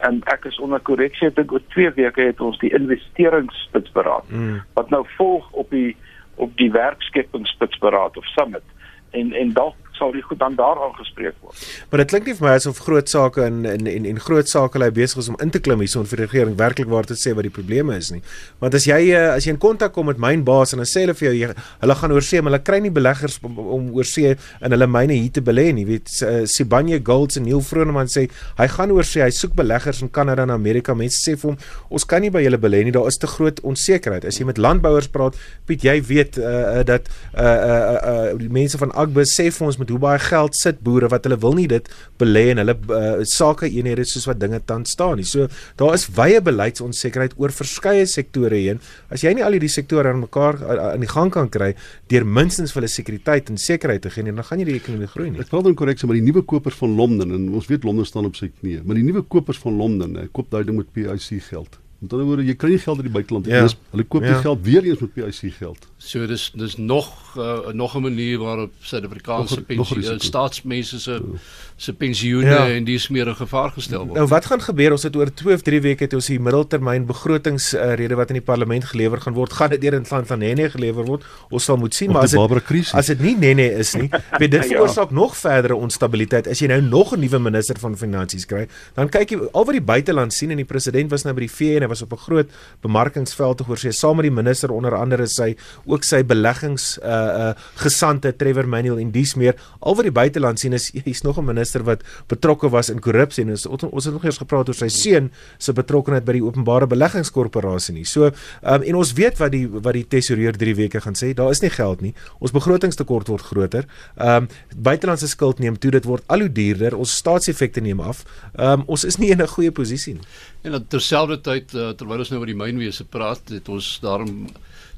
en 0.03 0.23
ek 0.25 0.45
is 0.45 0.59
onder 0.59 0.81
korreksie 0.81 1.31
dink 1.31 1.53
oor 1.53 1.63
2 1.75 1.91
weke 1.91 2.23
het 2.23 2.41
ons 2.41 2.59
die 2.59 2.73
investeringsspitsberaad 2.75 4.31
mm. 4.31 4.63
wat 4.75 4.91
nou 4.91 5.05
volg 5.17 5.51
op 5.53 5.71
die 5.71 5.97
op 6.35 6.57
die 6.57 6.71
werkskepingsspitsberaad 6.73 8.17
of 8.17 8.27
summit 8.35 8.65
en 9.11 9.33
en 9.33 9.53
dalk 9.53 9.82
sal 10.03 10.13
die 10.15 10.25
goed 10.27 10.41
dan 10.43 10.57
daar 10.59 10.81
aangespreek 10.89 11.39
word. 11.41 11.63
Maar 11.91 12.03
dit 12.03 12.13
klink 12.13 12.29
nie 12.29 12.35
vir 12.39 12.49
my 12.49 12.55
asof 12.59 12.81
groot 12.87 13.09
sake 13.11 13.47
in 13.47 13.63
in 13.69 13.89
en 13.91 14.09
en 14.13 14.21
groot 14.27 14.49
sake 14.51 14.81
lê 14.83 14.91
besig 14.95 15.23
is 15.23 15.31
om 15.31 15.39
in 15.45 15.53
te 15.55 15.61
klim 15.63 15.83
hierson 15.85 16.09
vir 16.11 16.23
die 16.23 16.29
regering 16.29 16.57
werklik 16.59 16.91
waar 16.93 17.09
te 17.09 17.17
sê 17.19 17.35
wat 17.37 17.47
die 17.47 17.55
probleme 17.55 17.97
is 17.99 18.11
nie. 18.15 18.23
Want 18.63 18.77
as 18.79 18.87
jy 18.89 19.01
eh, 19.13 19.29
as 19.37 19.47
jy 19.47 19.55
in 19.55 19.61
kontak 19.63 19.95
kom 19.97 20.11
met 20.11 20.21
mynbaas 20.23 20.75
en 20.75 20.83
dan 20.83 20.91
sê 20.91 21.05
hulle 21.05 21.17
vir 21.19 21.29
jou 21.29 21.35
jy, 21.39 21.51
hulle 21.85 21.99
gaan 22.01 22.17
oor 22.17 22.27
see, 22.27 22.43
maar 22.43 22.55
hulle 22.55 22.63
kry 22.67 22.81
nie 22.85 22.95
beleggers 22.95 23.39
om, 23.47 23.61
om 23.79 23.91
oor 23.97 24.09
see 24.09 24.33
in 24.33 24.77
hulle 24.77 24.89
myne 24.91 25.19
hier 25.19 25.35
te 25.39 25.45
belê 25.45 25.69
nie. 25.77 25.87
Weet 25.89 26.15
uh, 26.27 26.43
Sibanye 26.51 27.01
Golds 27.05 27.39
en 27.41 27.47
Neil 27.49 27.63
Vroneman 27.69 28.11
sê 28.13 28.27
hy 28.59 28.69
gaan 28.77 28.95
oor 28.95 29.07
see, 29.09 29.23
hy 29.25 29.31
soek 29.35 29.55
beleggers 29.59 30.03
in 30.05 30.11
Kanada 30.11 30.47
en 30.47 30.55
Amerika. 30.55 30.97
Mense 30.99 31.21
sê 31.23 31.37
vir 31.39 31.53
hom 31.53 31.59
ons 31.93 32.09
kan 32.09 32.25
nie 32.25 32.33
by 32.35 32.43
julle 32.45 32.61
belê 32.63 32.83
nie. 32.87 32.95
Daar 32.95 33.11
is 33.11 33.21
te 33.23 33.31
groot 33.31 33.61
onsekerheid. 33.67 34.27
As 34.29 34.41
jy 34.41 34.49
met 34.49 34.61
landbouers 34.61 35.11
praat, 35.13 35.39
Piet, 35.69 35.85
jy 35.87 35.99
weet 36.09 36.39
uh, 36.41 36.83
dat 36.87 37.09
uh 37.39 37.43
uh 37.43 37.99
uh 38.13 38.31
die 38.41 38.51
mense 38.53 38.79
van 38.81 38.93
Agbe 38.99 39.25
sê 39.29 39.49
vir 39.53 39.67
ons 39.69 39.79
met 39.81 39.92
hoe 39.95 40.01
baie 40.03 40.21
geld 40.23 40.57
sit 40.59 40.81
boere 40.85 41.11
wat 41.13 41.29
hulle 41.29 41.39
wil 41.43 41.57
nie 41.59 41.69
dit 41.71 41.89
belê 42.21 42.49
in 42.53 42.63
hulle 42.63 42.75
uh, 42.75 43.23
sake 43.29 43.69
eenhede 43.71 44.07
soos 44.09 44.27
wat 44.31 44.41
dinge 44.43 44.61
tans 44.67 44.95
staan 44.97 45.21
nie. 45.21 45.29
So 45.29 45.49
daar 45.81 45.95
is 45.97 46.09
wye 46.17 46.41
beleidsonsekerheid 46.45 47.37
oor 47.41 47.55
verskeie 47.55 48.07
sektore 48.11 48.59
heen. 48.59 48.83
As 49.13 49.25
jy 49.25 49.35
nie 49.37 49.45
al 49.47 49.57
hierdie 49.57 49.73
sektore 49.73 50.13
aan 50.13 50.25
mekaar 50.25 50.61
uh, 50.63 50.91
in 50.97 51.05
die 51.05 51.11
gang 51.11 51.33
kan 51.35 51.51
kry 51.53 51.73
deur 52.13 52.27
minstens 52.27 52.75
vir 52.75 52.83
hulle 52.83 52.93
sekuriteit 52.93 53.53
en 53.53 53.61
sekerheid 53.61 54.03
te 54.05 54.13
gee 54.13 54.25
dan 54.33 54.45
gaan 54.47 54.63
jy 54.63 54.69
die 54.73 54.79
ekonomie 54.81 55.11
groei 55.11 55.31
nie. 55.31 55.43
Ek 55.43 55.53
wil 55.55 55.65
dan 55.67 55.77
korrek 55.79 56.01
sê 56.01 56.09
maar 56.09 56.19
die 56.19 56.27
nuwe 56.27 56.45
kopers 56.49 56.79
van 56.81 56.97
Londen 56.99 57.35
en 57.37 57.49
ons 57.53 57.69
weet 57.71 57.87
Londen 57.89 58.09
staan 58.09 58.29
op 58.29 58.39
sy 58.39 58.51
knieë, 58.53 58.83
maar 58.87 58.99
die 58.99 59.07
nuwe 59.07 59.25
kopers 59.29 59.61
van 59.63 59.79
Londen, 59.79 60.19
hy 60.21 60.29
koop 60.33 60.51
daai 60.53 60.65
ding 60.69 60.79
met 60.81 60.93
PIC 60.95 61.43
geld. 61.51 61.82
Met 62.03 62.13
ander 62.13 62.27
woorde, 62.27 62.43
jy 62.43 62.55
kry 62.59 62.73
nie 62.73 62.81
geld 62.83 62.99
uit 62.99 63.07
die 63.07 63.15
buiteland 63.15 63.47
nie. 63.47 63.55
Ja. 63.55 63.67
Hulle 63.93 64.05
koop 64.11 64.25
die 64.27 64.33
ja. 64.33 64.41
geld 64.43 64.65
weer 64.67 64.87
eens 64.91 64.99
met 65.05 65.13
PIC 65.15 65.53
geld. 65.55 65.85
So 66.03 66.27
dis 66.27 66.49
dis 66.59 66.75
nog 66.77 67.07
uh, 67.39 67.71
nog 67.73 67.95
'n 67.95 68.03
manier 68.03 68.39
waarop 68.39 68.73
Suid-Afrikaanse 68.81 69.63
pensioen 69.63 70.21
staatsmense 70.21 71.01
se 71.01 71.13
ja. 71.13 71.39
se 71.77 71.93
pensioene 71.93 72.51
ja. 72.51 72.69
en 72.69 72.85
die 72.85 72.99
smeer 72.99 73.35
gevaar 73.35 73.71
gestel 73.71 74.03
word. 74.07 74.19
Nou 74.19 74.27
wat 74.27 74.47
gaan 74.47 74.61
gebeur? 74.61 74.91
Ons 74.91 75.03
het 75.03 75.17
oor 75.17 75.31
2 75.35 75.55
of 75.55 75.63
3 75.63 75.81
weke 75.81 76.05
het 76.05 76.15
ons 76.15 76.27
die 76.27 76.41
middeltermyn 76.41 77.07
begrotingsrede 77.07 78.11
uh, 78.11 78.19
wat 78.19 78.35
in 78.35 78.41
die 78.41 78.45
parlement 78.51 78.85
gelewer 78.85 79.21
gaan 79.21 79.35
word. 79.35 79.53
Gaan 79.53 79.71
dit 79.71 79.81
deur 79.81 79.95
in 79.95 80.07
land 80.11 80.27
van 80.27 80.39
Nene 80.39 80.71
gelewer 80.71 81.05
word? 81.05 81.25
Ons 81.51 81.65
sal 81.65 81.77
moet 81.77 81.95
sien, 81.95 82.09
of 82.09 82.15
maar 82.15 82.23
as 82.23 82.35
dit 82.35 82.95
as 82.95 83.07
dit 83.07 83.21
nie 83.21 83.37
Nene 83.39 83.69
is 83.79 83.95
nie, 83.95 84.11
weet 84.41 84.51
dit 84.51 84.63
ja. 84.63 84.69
veroorsaak 84.75 85.15
ja. 85.15 85.15
nog 85.15 85.37
verdere 85.37 85.79
onstabiliteit. 85.79 86.51
As 86.51 86.59
jy 86.59 86.67
nou 86.67 86.81
nog 86.83 87.15
'n 87.15 87.21
nuwe 87.21 87.39
minister 87.39 87.79
van 87.79 87.97
finansies 87.97 88.47
kry, 88.47 88.67
dan 88.95 89.09
kyk 89.09 89.31
jy 89.31 89.39
al 89.53 89.65
wat 89.65 89.79
die 89.79 89.87
buiteland 89.95 90.33
sien 90.35 90.51
en 90.51 90.57
die 90.57 90.67
president 90.67 91.11
was 91.11 91.23
nou 91.23 91.35
by 91.35 91.47
die 91.47 91.55
VN 91.55 91.92
was 91.93 92.03
op 92.03 92.13
'n 92.17 92.25
groot 92.27 92.49
bemarkingsveld 92.81 93.59
te 93.59 93.65
hoor 93.69 93.79
sê 93.79 93.93
saam 93.93 94.17
met 94.17 94.29
die 94.29 94.35
minister 94.43 94.73
onder 94.73 94.97
andere 94.97 95.27
sy 95.27 95.55
ook 95.85 96.05
sy 96.05 96.23
beleggings 96.25 96.99
uh 96.99 97.11
uh 97.13 97.53
gesante 97.85 98.33
Trevor 98.37 98.69
Manuel 98.69 98.99
en 98.99 99.11
dies 99.11 99.35
meer 99.35 99.55
al 99.81 99.97
wat 99.97 100.05
die 100.09 100.13
buiteland 100.13 100.59
sien 100.59 100.73
is 100.73 100.91
hy's 101.07 101.23
nog 101.23 101.39
'n 101.39 101.45
minister 101.45 101.85
wat 101.85 102.03
betrokke 102.29 102.69
was 102.69 102.91
in 102.91 103.01
korrupsie 103.01 103.45
en 103.45 103.51
ons 103.51 103.67
ons 103.67 104.05
het 104.05 104.15
nog 104.15 104.25
eers 104.25 104.39
gepraat 104.39 104.69
oor 104.69 104.75
sy 104.75 104.89
seun 104.89 105.31
se 105.59 105.73
betrokkeheid 105.77 106.25
by 106.25 106.37
die 106.39 106.45
openbare 106.45 106.87
beleggingskorporasie 106.91 107.95
nie. 107.97 108.07
So 108.09 108.31
um 108.63 108.87
en 108.87 108.99
ons 108.99 109.13
weet 109.19 109.41
wat 109.43 109.53
die 109.55 109.65
wat 109.69 109.97
die 109.99 110.05
tesourier 110.15 110.57
3 110.59 110.75
weke 110.79 111.03
gaan 111.05 111.19
sê, 111.19 111.33
daar 111.37 111.53
is 111.55 111.63
nie 111.65 111.73
geld 111.73 112.03
nie. 112.05 112.15
Ons 112.41 112.55
begrotingstekort 112.57 113.31
word 113.33 113.47
groter. 113.51 113.89
Um 114.17 114.49
buitelandse 114.77 115.29
skuld 115.31 115.63
neem 115.63 115.79
toe, 115.79 115.93
dit 115.95 116.09
word 116.09 116.25
al 116.33 116.47
hoe 116.47 116.53
duurder. 116.53 116.97
Ons 116.99 117.17
staatseffekte 117.23 117.85
neem 117.85 118.01
af. 118.01 118.25
Um 118.57 118.87
ons 118.87 119.05
is 119.09 119.19
nie 119.19 119.33
in 119.35 119.43
'n 119.43 119.53
goeie 119.57 119.73
posisie 119.73 120.15
nie. 120.15 120.27
En 120.63 120.77
terselfdertyd 120.89 121.75
uh, 121.75 121.82
terwyl 121.99 122.23
ons 122.23 122.33
nou 122.33 122.41
oor 122.41 122.51
die 122.51 122.59
mynwese 122.59 123.05
praat, 123.05 123.53
het 123.55 123.69
ons 123.73 123.95
daarom 124.03 124.47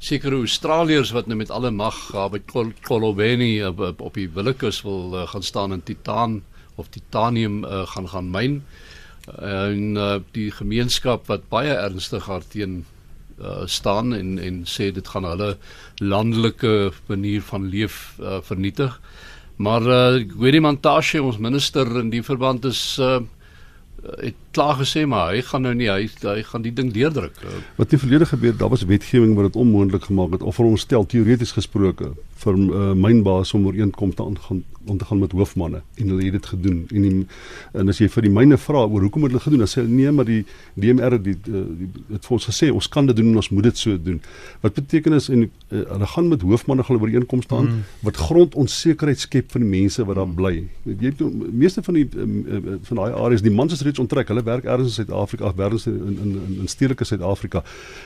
sekere 0.05 0.41
Australiërs 0.43 1.15
wat 1.17 1.29
nou 1.31 1.39
met 1.41 1.53
alle 1.55 1.71
mag 1.73 1.97
gaan 2.11 2.33
by 2.35 2.41
Kolobeni 2.85 3.53
op, 3.65 3.81
op, 3.81 4.03
op 4.11 4.19
die 4.19 4.29
Willekus 4.29 4.83
wil 4.85 5.15
uh, 5.15 5.29
gaan 5.31 5.43
staan 5.43 5.73
in 5.73 5.83
titaan 5.83 6.43
of 6.77 6.91
titanium 6.93 7.63
uh, 7.65 7.85
gaan 7.95 8.09
gaan 8.09 8.31
myn 8.35 8.59
en 9.41 9.97
uh, 9.97 10.17
die 10.37 10.51
gemeenskap 10.53 11.29
wat 11.31 11.49
baie 11.49 11.73
ernstig 11.73 12.27
daarteen 12.29 12.83
uh, 13.41 13.65
staan 13.67 14.13
en 14.15 14.39
en 14.39 14.63
sê 14.69 14.91
dit 14.93 15.09
gaan 15.09 15.25
hulle 15.25 15.55
landelike 16.03 16.93
manier 17.07 17.43
van 17.43 17.69
leef 17.69 18.17
uh, 18.21 18.41
vernietig. 18.43 19.01
Maar 19.57 19.83
uh, 19.83 20.25
Gwedi 20.37 20.61
Mantashe 20.61 21.23
ons 21.23 21.39
minister 21.39 21.89
in 22.01 22.11
die 22.11 22.23
verband 22.23 22.65
is 22.65 22.99
uh, 23.01 23.21
het 24.21 24.39
klaar 24.55 24.79
gesê 24.81 25.05
maar 25.11 25.33
hy 25.35 25.43
gaan 25.47 25.67
nou 25.67 25.75
nie 25.77 25.91
hy 25.91 26.09
hy 26.23 26.43
gaan 26.51 26.65
die 26.67 26.75
ding 26.75 26.93
deurdruk. 26.95 27.41
Uh, 27.43 27.59
Wat 27.79 27.91
in 27.91 27.97
die 27.97 28.03
verlede 28.07 28.29
gebeur, 28.31 28.55
daar 28.59 28.73
was 28.73 28.87
wetgewing 28.89 29.35
wat 29.39 29.53
dit 29.53 29.61
onmoontlik 29.61 30.09
gemaak 30.11 30.39
het 30.39 30.47
of 30.47 30.59
veronderstel 30.61 31.07
teoreties 31.07 31.57
gesproke 31.57 32.15
vir 32.45 32.61
uh, 32.61 32.93
mynbaas 32.99 33.55
om 33.57 33.67
ooreenkomste 33.71 34.25
aan 34.25 34.39
gaan 34.47 34.63
om 34.85 34.99
te 34.99 35.05
gaan 35.09 35.19
met 35.19 35.33
hoofmanne 35.33 35.81
en 35.95 36.09
hulle 36.13 36.25
het 36.27 36.35
dit 36.37 36.47
gedoen 36.47 36.81
en 36.93 37.05
die, 37.07 37.27
en 37.81 37.89
as 37.89 38.01
jy 38.03 38.09
vir 38.13 38.27
die 38.27 38.33
myne 38.37 38.59
vra 38.61 38.83
oor 38.85 39.07
hoekom 39.07 39.25
het 39.25 39.33
hulle 39.33 39.45
gedoen 39.45 39.63
dan 39.65 39.71
sê 39.71 39.81
hulle 39.81 39.95
nee 39.97 40.13
maar 40.13 40.29
die 40.29 40.43
DMR 40.81 41.17
die, 41.25 41.37
die, 41.47 41.63
die 41.81 41.89
het 42.13 42.29
vir 42.29 42.37
ons 42.37 42.49
gesê 42.51 42.69
ons 42.73 42.89
kan 42.93 43.09
dit 43.09 43.17
doen 43.17 43.31
en 43.33 43.41
ons 43.41 43.49
moet 43.55 43.69
dit 43.71 43.81
so 43.81 43.97
doen. 44.01 44.21
Wat 44.65 44.77
beteken 44.77 45.17
is 45.17 45.31
en 45.33 45.47
uh, 45.47 45.49
hulle 45.95 46.11
gaan 46.13 46.29
met 46.29 46.45
hoofmanne 46.45 46.85
gaan 46.85 47.01
ooreenkomste 47.01 47.57
aan 47.57 47.71
mm. 47.71 47.83
wat 48.09 48.21
grondonsekerheid 48.27 49.25
skep 49.25 49.55
vir 49.55 49.65
die 49.65 49.71
mense 49.71 50.05
wat 50.05 50.21
daar 50.21 50.37
bly. 50.41 50.53
Jy 50.85 50.99
weet 51.01 51.25
meeste 51.65 51.85
van 51.87 52.01
die 52.01 52.05
uh, 52.13 52.77
van 52.91 53.01
daai 53.01 53.17
areas 53.25 53.45
die 53.45 53.55
mans 53.55 53.73
is 53.73 53.85
reeds 53.87 54.03
onttrek. 54.03 54.29
Hulle 54.35 54.44
werk 54.45 54.65
ergens 54.65 54.89
in 54.89 54.95
Suid-Afrika, 54.95 55.53
ergens 55.57 55.87
in 55.87 56.01
in 56.07 56.19
in, 56.19 56.59
in 56.61 56.69
stedelike 56.69 57.05
Suid-Afrika. 57.05 57.63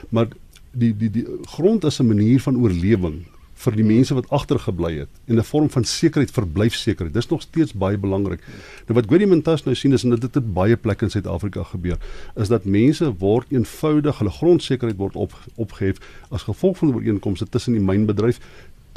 Maar 0.08 0.28
die 0.72 0.96
die 0.96 1.10
die 1.10 1.26
grond 1.56 1.84
is 1.84 1.98
'n 1.98 2.06
manier 2.06 2.40
van 2.40 2.56
oorlewing 2.56 3.26
vir 3.58 3.74
die 3.74 3.86
mense 3.86 4.14
wat 4.14 4.28
agtergebly 4.34 4.92
het 5.00 5.08
en 5.26 5.38
'n 5.38 5.44
vorm 5.50 5.70
van 5.70 5.84
sekerheid 5.84 6.30
verblyfsekerheid. 6.30 7.14
Dis 7.14 7.28
nog 7.28 7.42
steeds 7.42 7.72
baie 7.72 7.98
belangrik. 7.98 8.40
Nou 8.86 8.94
wat 8.94 9.06
Gwedi 9.06 9.26
Mintas 9.26 9.64
nou 9.64 9.74
sien 9.74 9.92
is 9.92 10.04
en 10.04 10.10
dit 10.10 10.34
het 10.34 10.52
baie 10.54 10.76
plekke 10.76 11.04
in 11.04 11.10
Suid-Afrika 11.10 11.62
gebeur, 11.62 11.98
is 12.36 12.48
dat 12.48 12.64
mense 12.64 13.14
word 13.18 13.46
eenvoudig 13.50 14.18
hulle 14.18 14.30
grondsekerheid 14.30 14.96
word 14.96 15.16
op 15.16 15.32
opgehef 15.54 15.96
as 16.30 16.42
gevolg 16.42 16.78
van 16.78 16.94
ooreenkomste 16.94 17.48
tussen 17.48 17.72
die 17.72 17.82
mynbedryf 17.82 18.40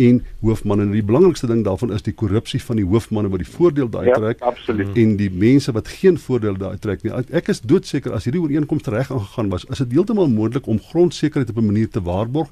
en 0.08 0.22
hoofmanne. 0.42 0.84
En 0.88 0.92
die 0.96 1.04
belangrikste 1.06 1.48
ding 1.50 1.64
daarvan 1.66 1.94
is 1.96 2.02
die 2.06 2.14
korrupsie 2.14 2.62
van 2.64 2.80
die 2.82 2.86
hoofmanne 2.86 3.30
wat 3.34 3.44
die 3.44 3.50
voordeel 3.58 3.90
daai 3.94 4.06
Ja, 4.10 4.14
trek 4.20 4.40
absoluut. 4.42 4.96
en 4.98 5.16
die 5.20 5.30
mense 5.32 5.72
wat 5.72 5.88
geen 5.88 6.18
voordeel 6.18 6.58
daai 6.58 6.78
trek 6.80 7.04
nie. 7.04 7.12
Ek 7.32 7.48
is 7.54 7.62
doodseker 7.62 8.14
as 8.18 8.26
hierdie 8.28 8.42
ooreenkoms 8.42 8.88
reg 8.94 9.12
aangegaan 9.12 9.50
was, 9.50 9.66
is 9.70 9.78
dit 9.84 9.92
heeltemal 9.98 10.30
moontlik 10.30 10.68
om 10.68 10.80
grondsekerheid 10.92 11.50
op 11.50 11.58
'n 11.58 11.66
manier 11.66 11.90
te 11.90 12.02
waarborg 12.02 12.50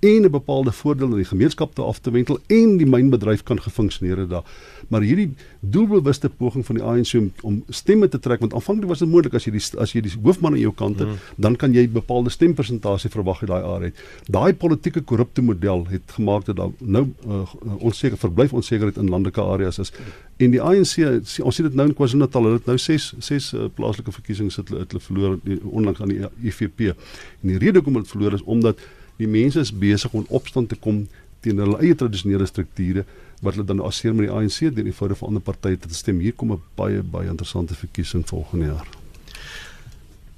en 0.00 0.22
'n 0.22 0.30
bepaalde 0.30 0.72
voordeel 0.72 1.06
aan 1.06 1.16
die 1.16 1.24
gemeenskap 1.24 1.74
te 1.74 1.82
af 1.82 1.98
te 1.98 2.10
wentel 2.10 2.38
en 2.46 2.76
die 2.76 2.86
mynbedryf 2.86 3.42
kan 3.42 3.60
gefunksioneer 3.62 4.16
het 4.16 4.30
daar. 4.30 4.44
Maar 4.88 5.00
hierdie 5.00 5.34
doelbewuste 5.60 6.28
poging 6.28 6.66
van 6.66 6.74
die 6.74 6.84
ANC 6.84 7.12
om, 7.14 7.32
om 7.40 7.64
stemme 7.68 8.08
te 8.08 8.18
trek 8.18 8.40
want 8.40 8.54
aanvanklik 8.54 8.88
was 8.88 8.98
dit 8.98 9.08
moontlik 9.08 9.34
as 9.34 9.44
jy 9.44 9.52
die 9.52 9.64
as 9.78 9.92
jy 9.92 10.00
die 10.00 10.12
hoofman 10.22 10.52
aan 10.52 10.60
jou 10.60 10.74
kant 10.74 10.98
het, 10.98 11.08
mm. 11.08 11.14
dan 11.36 11.56
kan 11.56 11.72
jy 11.72 11.88
bepaalde 11.88 12.30
stempersentasie 12.30 13.10
verwag 13.10 13.40
uit 13.40 13.50
daai 13.50 13.62
area. 13.62 13.90
Daai 14.26 14.54
politieke 14.54 15.00
korrupte 15.00 15.42
model 15.42 15.86
het 15.88 16.02
gemaak 16.06 16.44
dat 16.44 16.56
daar 16.56 16.70
nou 16.78 17.08
uh, 17.26 17.54
onseker 17.78 18.18
verblyf 18.18 18.52
onsekerheid 18.52 18.96
in 18.96 19.08
landelike 19.08 19.40
areas 19.40 19.78
is. 19.78 19.92
En 20.36 20.50
die 20.50 20.62
ANC 20.62 20.98
ons 21.42 21.54
sien 21.54 21.66
dit 21.66 21.74
nou 21.74 21.88
in 21.88 21.94
KwaZulu-Natal, 21.94 22.42
hulle 22.42 22.60
het 22.60 22.66
nou 22.66 22.78
6 22.78 23.14
6 23.18 23.52
uh, 23.52 23.66
plaaslike 23.74 24.12
verkiesings 24.12 24.56
het 24.56 24.68
hulle, 24.68 24.86
het 24.86 24.94
verloor 25.02 25.38
die- 25.42 25.60
onlangs 25.64 26.00
aan 26.00 26.08
die 26.08 26.22
IFP. 26.42 26.80
En 26.80 27.52
die 27.52 27.58
rede 27.58 27.82
hoekom 27.82 27.98
hulle 27.98 28.06
verloor 28.06 28.32
is 28.32 28.42
omdat 28.42 28.78
die 29.18 29.28
mense 29.28 29.60
is 29.60 29.72
besig 29.74 30.12
om 30.14 30.26
opstand 30.28 30.68
te 30.68 30.76
kom 30.76 31.06
teen 31.44 31.58
hulle 31.62 31.78
eie 31.82 31.94
tradisionele 31.94 32.46
strukture 32.46 33.04
wat 33.42 33.54
hulle 33.54 33.66
dan 33.66 33.82
asseer 33.86 34.14
met 34.14 34.26
die 34.26 34.34
ANC 34.34 34.74
deur 34.74 34.86
die 34.86 34.94
voude 34.94 35.18
van 35.18 35.32
ander 35.32 35.44
partye 35.44 35.78
te 35.78 35.90
stem. 35.94 36.20
Hier 36.20 36.34
kom 36.34 36.52
'n 36.52 36.62
baie 36.74 37.02
baie 37.02 37.28
interessante 37.28 37.74
verkiesing 37.74 38.26
volgende 38.26 38.66
jaar. 38.66 38.88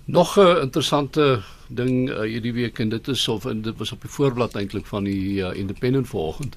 Nog 0.04 0.36
'n 0.38 0.62
interessante 0.62 1.42
ding 1.68 2.10
uh, 2.10 2.20
hierdie 2.20 2.52
week 2.52 2.78
en 2.78 2.88
dit 2.88 3.08
is 3.08 3.28
of 3.28 3.44
en 3.44 3.62
dit 3.62 3.76
was 3.78 3.92
op 3.92 4.00
die 4.00 4.10
voorblad 4.10 4.54
eintlik 4.54 4.86
van 4.86 5.04
die 5.04 5.40
uh, 5.40 5.54
Independent 5.54 6.08
vanoggend. 6.08 6.56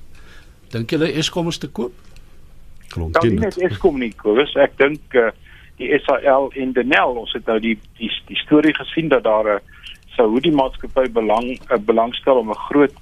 Dink 0.69 0.89
julle 0.89 1.11
Eskom 1.11 1.47
is 1.47 1.57
te 1.57 1.67
koop? 1.67 1.93
Ken 2.88 3.11
nie 3.21 3.30
dit. 3.30 3.39
net 3.39 3.57
Eskom 3.57 3.99
nie, 3.99 4.13
Kobus. 4.15 4.55
Ek 4.55 4.78
dink 4.78 4.99
uh, 5.13 5.30
die 5.78 5.99
SAL 6.05 6.51
en 6.51 6.74
Denel, 6.74 7.15
ons 7.24 7.34
het 7.34 7.45
nou 7.45 7.59
die 7.59 7.78
die, 7.97 8.11
die 8.28 8.38
storie 8.38 8.74
gesien 8.74 9.07
dat 9.07 9.24
daar 9.24 9.55
'n 9.55 9.61
Saudi 10.16 10.51
maatskappy 10.51 11.09
belang 11.11 11.57
uh, 11.72 11.78
belangstel 11.78 12.38
om 12.38 12.49
'n 12.49 12.64
groot 12.70 12.95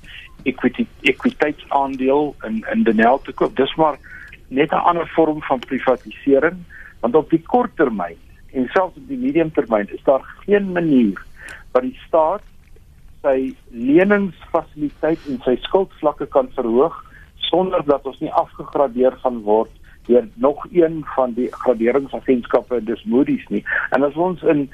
equity 0.44 0.88
ekwiteitsaandeel 1.02 2.36
in 2.48 2.66
in 2.72 2.84
Denel 2.84 3.22
te 3.22 3.34
koop. 3.34 3.56
Dis 3.56 3.76
maar 3.76 3.98
net 4.48 4.72
'n 4.72 4.86
ander 4.90 5.08
vorm 5.16 5.42
van 5.42 5.60
privatisering, 5.60 6.58
want 7.00 7.16
op 7.16 7.30
die 7.30 7.42
kort 7.42 7.76
termyn 7.76 8.18
en 8.54 8.68
selfs 8.74 8.98
op 8.98 9.08
die 9.08 9.18
medium 9.18 9.52
termyn 9.52 9.88
is 9.94 10.04
daar 10.04 10.24
geen 10.46 10.72
manier 10.72 11.20
wat 11.72 11.86
die 11.88 12.00
staat 12.08 12.44
sy 13.22 13.54
leningsfasiliteit 13.70 15.28
en 15.30 15.40
sy 15.46 15.56
skuldvlakke 15.68 16.28
kan 16.34 16.50
verhoog 16.56 16.98
sonder 17.52 17.86
dat 17.86 18.06
ons 18.10 18.20
nie 18.20 18.34
afgegradeer 18.44 19.16
gaan 19.24 19.42
word 19.48 19.72
deur 20.10 20.28
nog 20.44 20.66
een 20.72 21.02
van 21.16 21.36
die 21.38 21.48
graderingsagentskappe 21.52 22.80
dis 22.84 23.04
Moody's 23.06 23.44
nie. 23.54 23.62
En 23.96 24.04
as 24.04 24.18
ons 24.18 24.42
in 24.42 24.66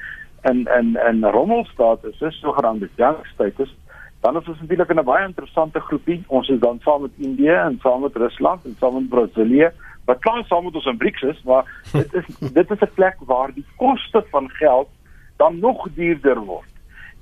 in 0.42 0.68
in 0.78 0.98
in 1.08 1.24
rommelstatus 1.24 2.20
is, 2.20 2.40
sogenaamde 2.40 2.88
junk 2.96 3.26
status, 3.26 3.76
dan 4.20 4.36
is 4.36 4.48
ons 4.48 4.60
natuurlik 4.60 4.90
in 4.90 4.98
'n 4.98 5.04
baie 5.04 5.26
interessante 5.26 5.80
groepie. 5.80 6.24
Ons 6.26 6.48
is 6.48 6.60
dan 6.60 6.80
saam 6.82 7.02
met 7.02 7.10
Indië 7.16 7.56
en 7.66 7.78
saam 7.82 8.00
met 8.00 8.16
Rusland 8.16 8.64
en 8.64 8.76
saam 8.78 8.94
met 8.94 9.08
Brasilië 9.08 9.72
wat 10.08 10.18
klaar 10.18 10.44
saam 10.44 10.64
met 10.64 10.74
ons 10.74 10.86
in 10.88 10.96
BRICS 10.96 11.22
is, 11.22 11.42
maar 11.44 11.64
dit 11.92 12.14
is 12.14 12.26
dit 12.52 12.70
is 12.70 12.80
'n 12.80 12.94
plek 12.94 13.16
waar 13.18 13.52
die 13.54 13.66
koste 13.76 14.24
van 14.30 14.50
geld 14.50 14.88
dan 15.36 15.58
nog 15.58 15.88
duurder 15.94 16.40
word. 16.40 16.72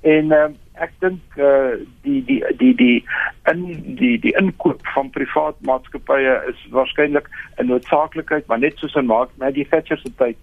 En 0.01 0.25
uh, 0.31 0.47
ek 0.73 0.93
dink 0.99 1.21
uh, 1.35 1.73
die 2.01 2.23
die 2.23 2.43
die 2.57 2.75
die 2.75 2.97
in 3.51 3.63
die 3.99 4.19
die 4.19 4.35
inkoop 4.39 4.87
van 4.93 5.09
privaat 5.09 5.55
maatskappye 5.59 6.33
is 6.51 6.59
waarskynlik 6.71 7.27
'n 7.57 7.67
noodsaaklikheid, 7.67 8.47
maar 8.47 8.59
net 8.59 8.77
soos 8.77 8.95
in 8.95 9.05
Mark 9.05 9.29
Maggie 9.35 9.67
Thatcher 9.67 9.97
se 9.97 10.11
tyd 10.15 10.37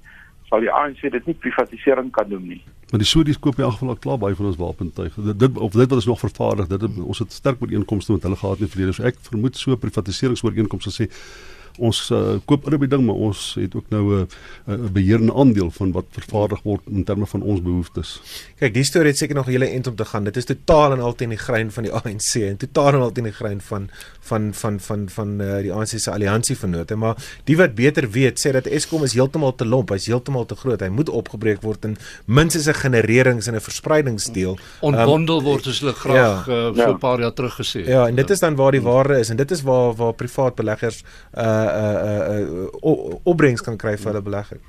sal 0.54 0.62
die 0.62 0.70
ANC 0.70 1.02
dit 1.10 1.26
nie 1.26 1.34
privatisering 1.34 2.10
kan 2.14 2.30
noem 2.30 2.46
nie. 2.54 2.60
Maar 2.92 3.02
die 3.02 3.08
Sudies 3.08 3.40
koop 3.42 3.58
in 3.58 3.66
elk 3.66 3.78
geval 3.78 3.94
al 3.94 4.00
klaar 4.02 4.20
baie 4.22 4.36
van 4.38 4.50
ons 4.52 4.60
wapentuig. 4.60 5.16
Dit, 5.16 5.38
dit 5.40 5.58
of 5.58 5.74
dit 5.74 5.90
wat 5.90 5.98
is 5.98 6.06
nog 6.06 6.20
vervaardig, 6.20 6.68
dit 6.70 6.84
ons 7.02 7.22
het 7.24 7.34
sterk 7.34 7.62
ooreenkomste 7.64 8.14
met 8.14 8.22
hulle 8.28 8.38
gehad 8.38 8.62
in 8.62 8.68
die 8.68 8.74
verlede. 8.74 8.94
So 8.94 9.08
ek 9.08 9.18
vermoed 9.26 9.58
so 9.58 9.74
privatiseringsooreenkomste 9.82 10.94
sê 10.94 11.08
ons 11.78 12.10
uh, 12.10 12.36
koop 12.44 12.66
in 12.66 12.74
op 12.74 12.80
die 12.80 12.88
ding 12.88 13.04
maar 13.06 13.18
ons 13.28 13.56
het 13.58 13.74
ook 13.74 13.88
nou 13.90 14.04
'n 14.14 14.28
uh, 14.68 14.74
'n 14.74 14.92
beheerende 14.92 15.34
aandeel 15.34 15.70
van 15.70 15.92
wat 15.92 16.04
vervaardig 16.10 16.62
word 16.62 16.80
in 16.90 17.04
terme 17.04 17.26
van 17.26 17.42
ons 17.42 17.62
behoeftes. 17.62 18.20
Kyk, 18.58 18.74
die 18.74 18.84
storie 18.84 19.08
het 19.08 19.18
seker 19.18 19.34
nog 19.34 19.46
'n 19.46 19.50
hele 19.50 19.66
end 19.66 19.86
om 19.86 19.96
te 19.96 20.04
gaan. 20.04 20.24
Dit 20.24 20.36
is 20.36 20.44
totaal 20.44 20.92
en 20.92 21.00
al 21.00 21.14
teen 21.14 21.28
die 21.28 21.38
grein 21.38 21.70
van 21.70 21.82
die 21.82 21.92
ANC 21.98 22.34
en 22.34 22.56
totaal 22.56 22.94
en 22.94 23.00
al 23.00 23.12
teen 23.12 23.24
die 23.24 23.32
grein 23.32 23.60
van 23.60 23.90
van 24.20 24.54
van 24.54 24.80
van 24.80 25.08
van 25.08 25.40
uh, 25.40 25.58
die 25.58 25.72
ANC 25.72 25.98
se 25.98 26.10
alliansie 26.10 26.56
vennote, 26.56 26.94
maar 26.94 27.16
die 27.44 27.56
wat 27.56 27.74
beter 27.74 28.10
weet 28.10 28.46
sê 28.46 28.52
dat 28.52 28.66
Eskom 28.66 29.04
is 29.04 29.12
heeltemal 29.12 29.54
te 29.54 29.66
lomp, 29.66 29.90
hy's 29.90 30.06
heeltemal 30.06 30.46
te 30.46 30.56
groot. 30.56 30.80
Hy 30.80 30.88
moet 30.88 31.08
opgebreek 31.08 31.62
word 31.62 31.84
in 31.84 31.96
minstens 32.24 32.66
'n 32.66 32.74
genererings 32.74 33.46
en 33.46 33.54
'n 33.54 33.60
verspreidingsdeel. 33.60 34.58
Ontbondel 34.80 35.38
um, 35.38 35.44
word 35.44 35.64
soos 35.64 35.80
hulle 35.80 35.92
graag 35.92 36.46
ja, 36.46 36.52
uh, 36.52 36.72
vir 36.74 36.86
'n 36.86 36.90
ja. 36.90 36.92
paar 36.96 37.20
jaar 37.20 37.32
terug 37.32 37.54
gesê 37.54 37.80
het. 37.80 37.86
Ja, 37.86 38.06
en 38.06 38.14
dit 38.14 38.30
is 38.30 38.38
dan 38.38 38.54
waar 38.54 38.72
die 38.72 38.82
waarde 38.82 39.18
is 39.18 39.28
en 39.28 39.36
dit 39.36 39.50
is 39.50 39.62
waar 39.62 39.94
waar 39.94 40.12
privaat 40.12 40.54
beleggers 40.54 41.02
uh 41.34 41.63
uh 41.64 42.46
uh 42.82 43.18
opbrengs 43.24 43.64
kan 43.64 43.76
kry 43.80 43.96
vir 43.96 44.12
hulle 44.12 44.24
belegging. 44.24 44.62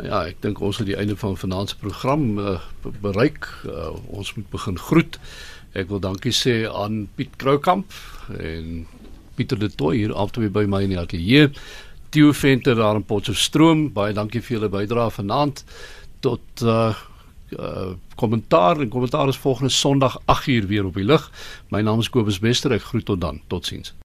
Ja, 0.00 0.22
ek 0.24 0.38
dink 0.40 0.60
ons 0.64 0.78
het 0.80 0.88
die 0.88 0.96
einde 0.96 1.16
van 1.20 1.36
vanaand 1.36 1.72
se 1.72 1.76
program 1.76 2.38
uh, 2.38 2.56
bereik. 3.02 3.48
Uh, 3.68 3.90
ons 4.08 4.32
moet 4.34 4.48
begin 4.52 4.78
groet. 4.80 5.18
Ek 5.76 5.90
wil 5.92 6.00
dankie 6.00 6.32
sê 6.32 6.64
aan 6.66 7.04
Piet 7.18 7.36
Kroukamp 7.38 7.92
en 8.40 8.86
Pieter 9.36 9.60
de 9.60 9.68
Tooy 9.68 10.00
hier 10.00 10.14
altyd 10.16 10.52
by 10.54 10.64
my 10.68 10.82
in 10.86 10.94
die 10.94 11.00
ateljee. 11.00 11.50
Theo 12.10 12.32
Venter 12.34 12.74
daar 12.80 12.98
in 12.98 13.06
Potchefstroom, 13.06 13.90
baie 13.94 14.16
dankie 14.16 14.42
vir 14.42 14.56
julle 14.56 14.72
bydrae 14.72 15.12
vanaand 15.20 15.64
tot 16.24 16.64
uh 16.64 16.90
uh 17.50 17.92
kommentaar 18.20 18.78
en 18.80 18.92
kommentaar 18.92 19.28
is 19.28 19.40
volgende 19.40 19.72
Sondag 19.74 20.18
8uur 20.26 20.66
weer 20.66 20.84
op 20.86 20.94
die 20.94 21.06
lig. 21.06 21.30
My 21.70 21.80
naam 21.80 21.98
is 22.00 22.10
Kobus 22.10 22.38
Wester. 22.38 22.72
Ek 22.72 22.90
groet 22.92 23.04
tot 23.04 23.20
dan. 23.20 23.40
Totsiens. 23.48 24.00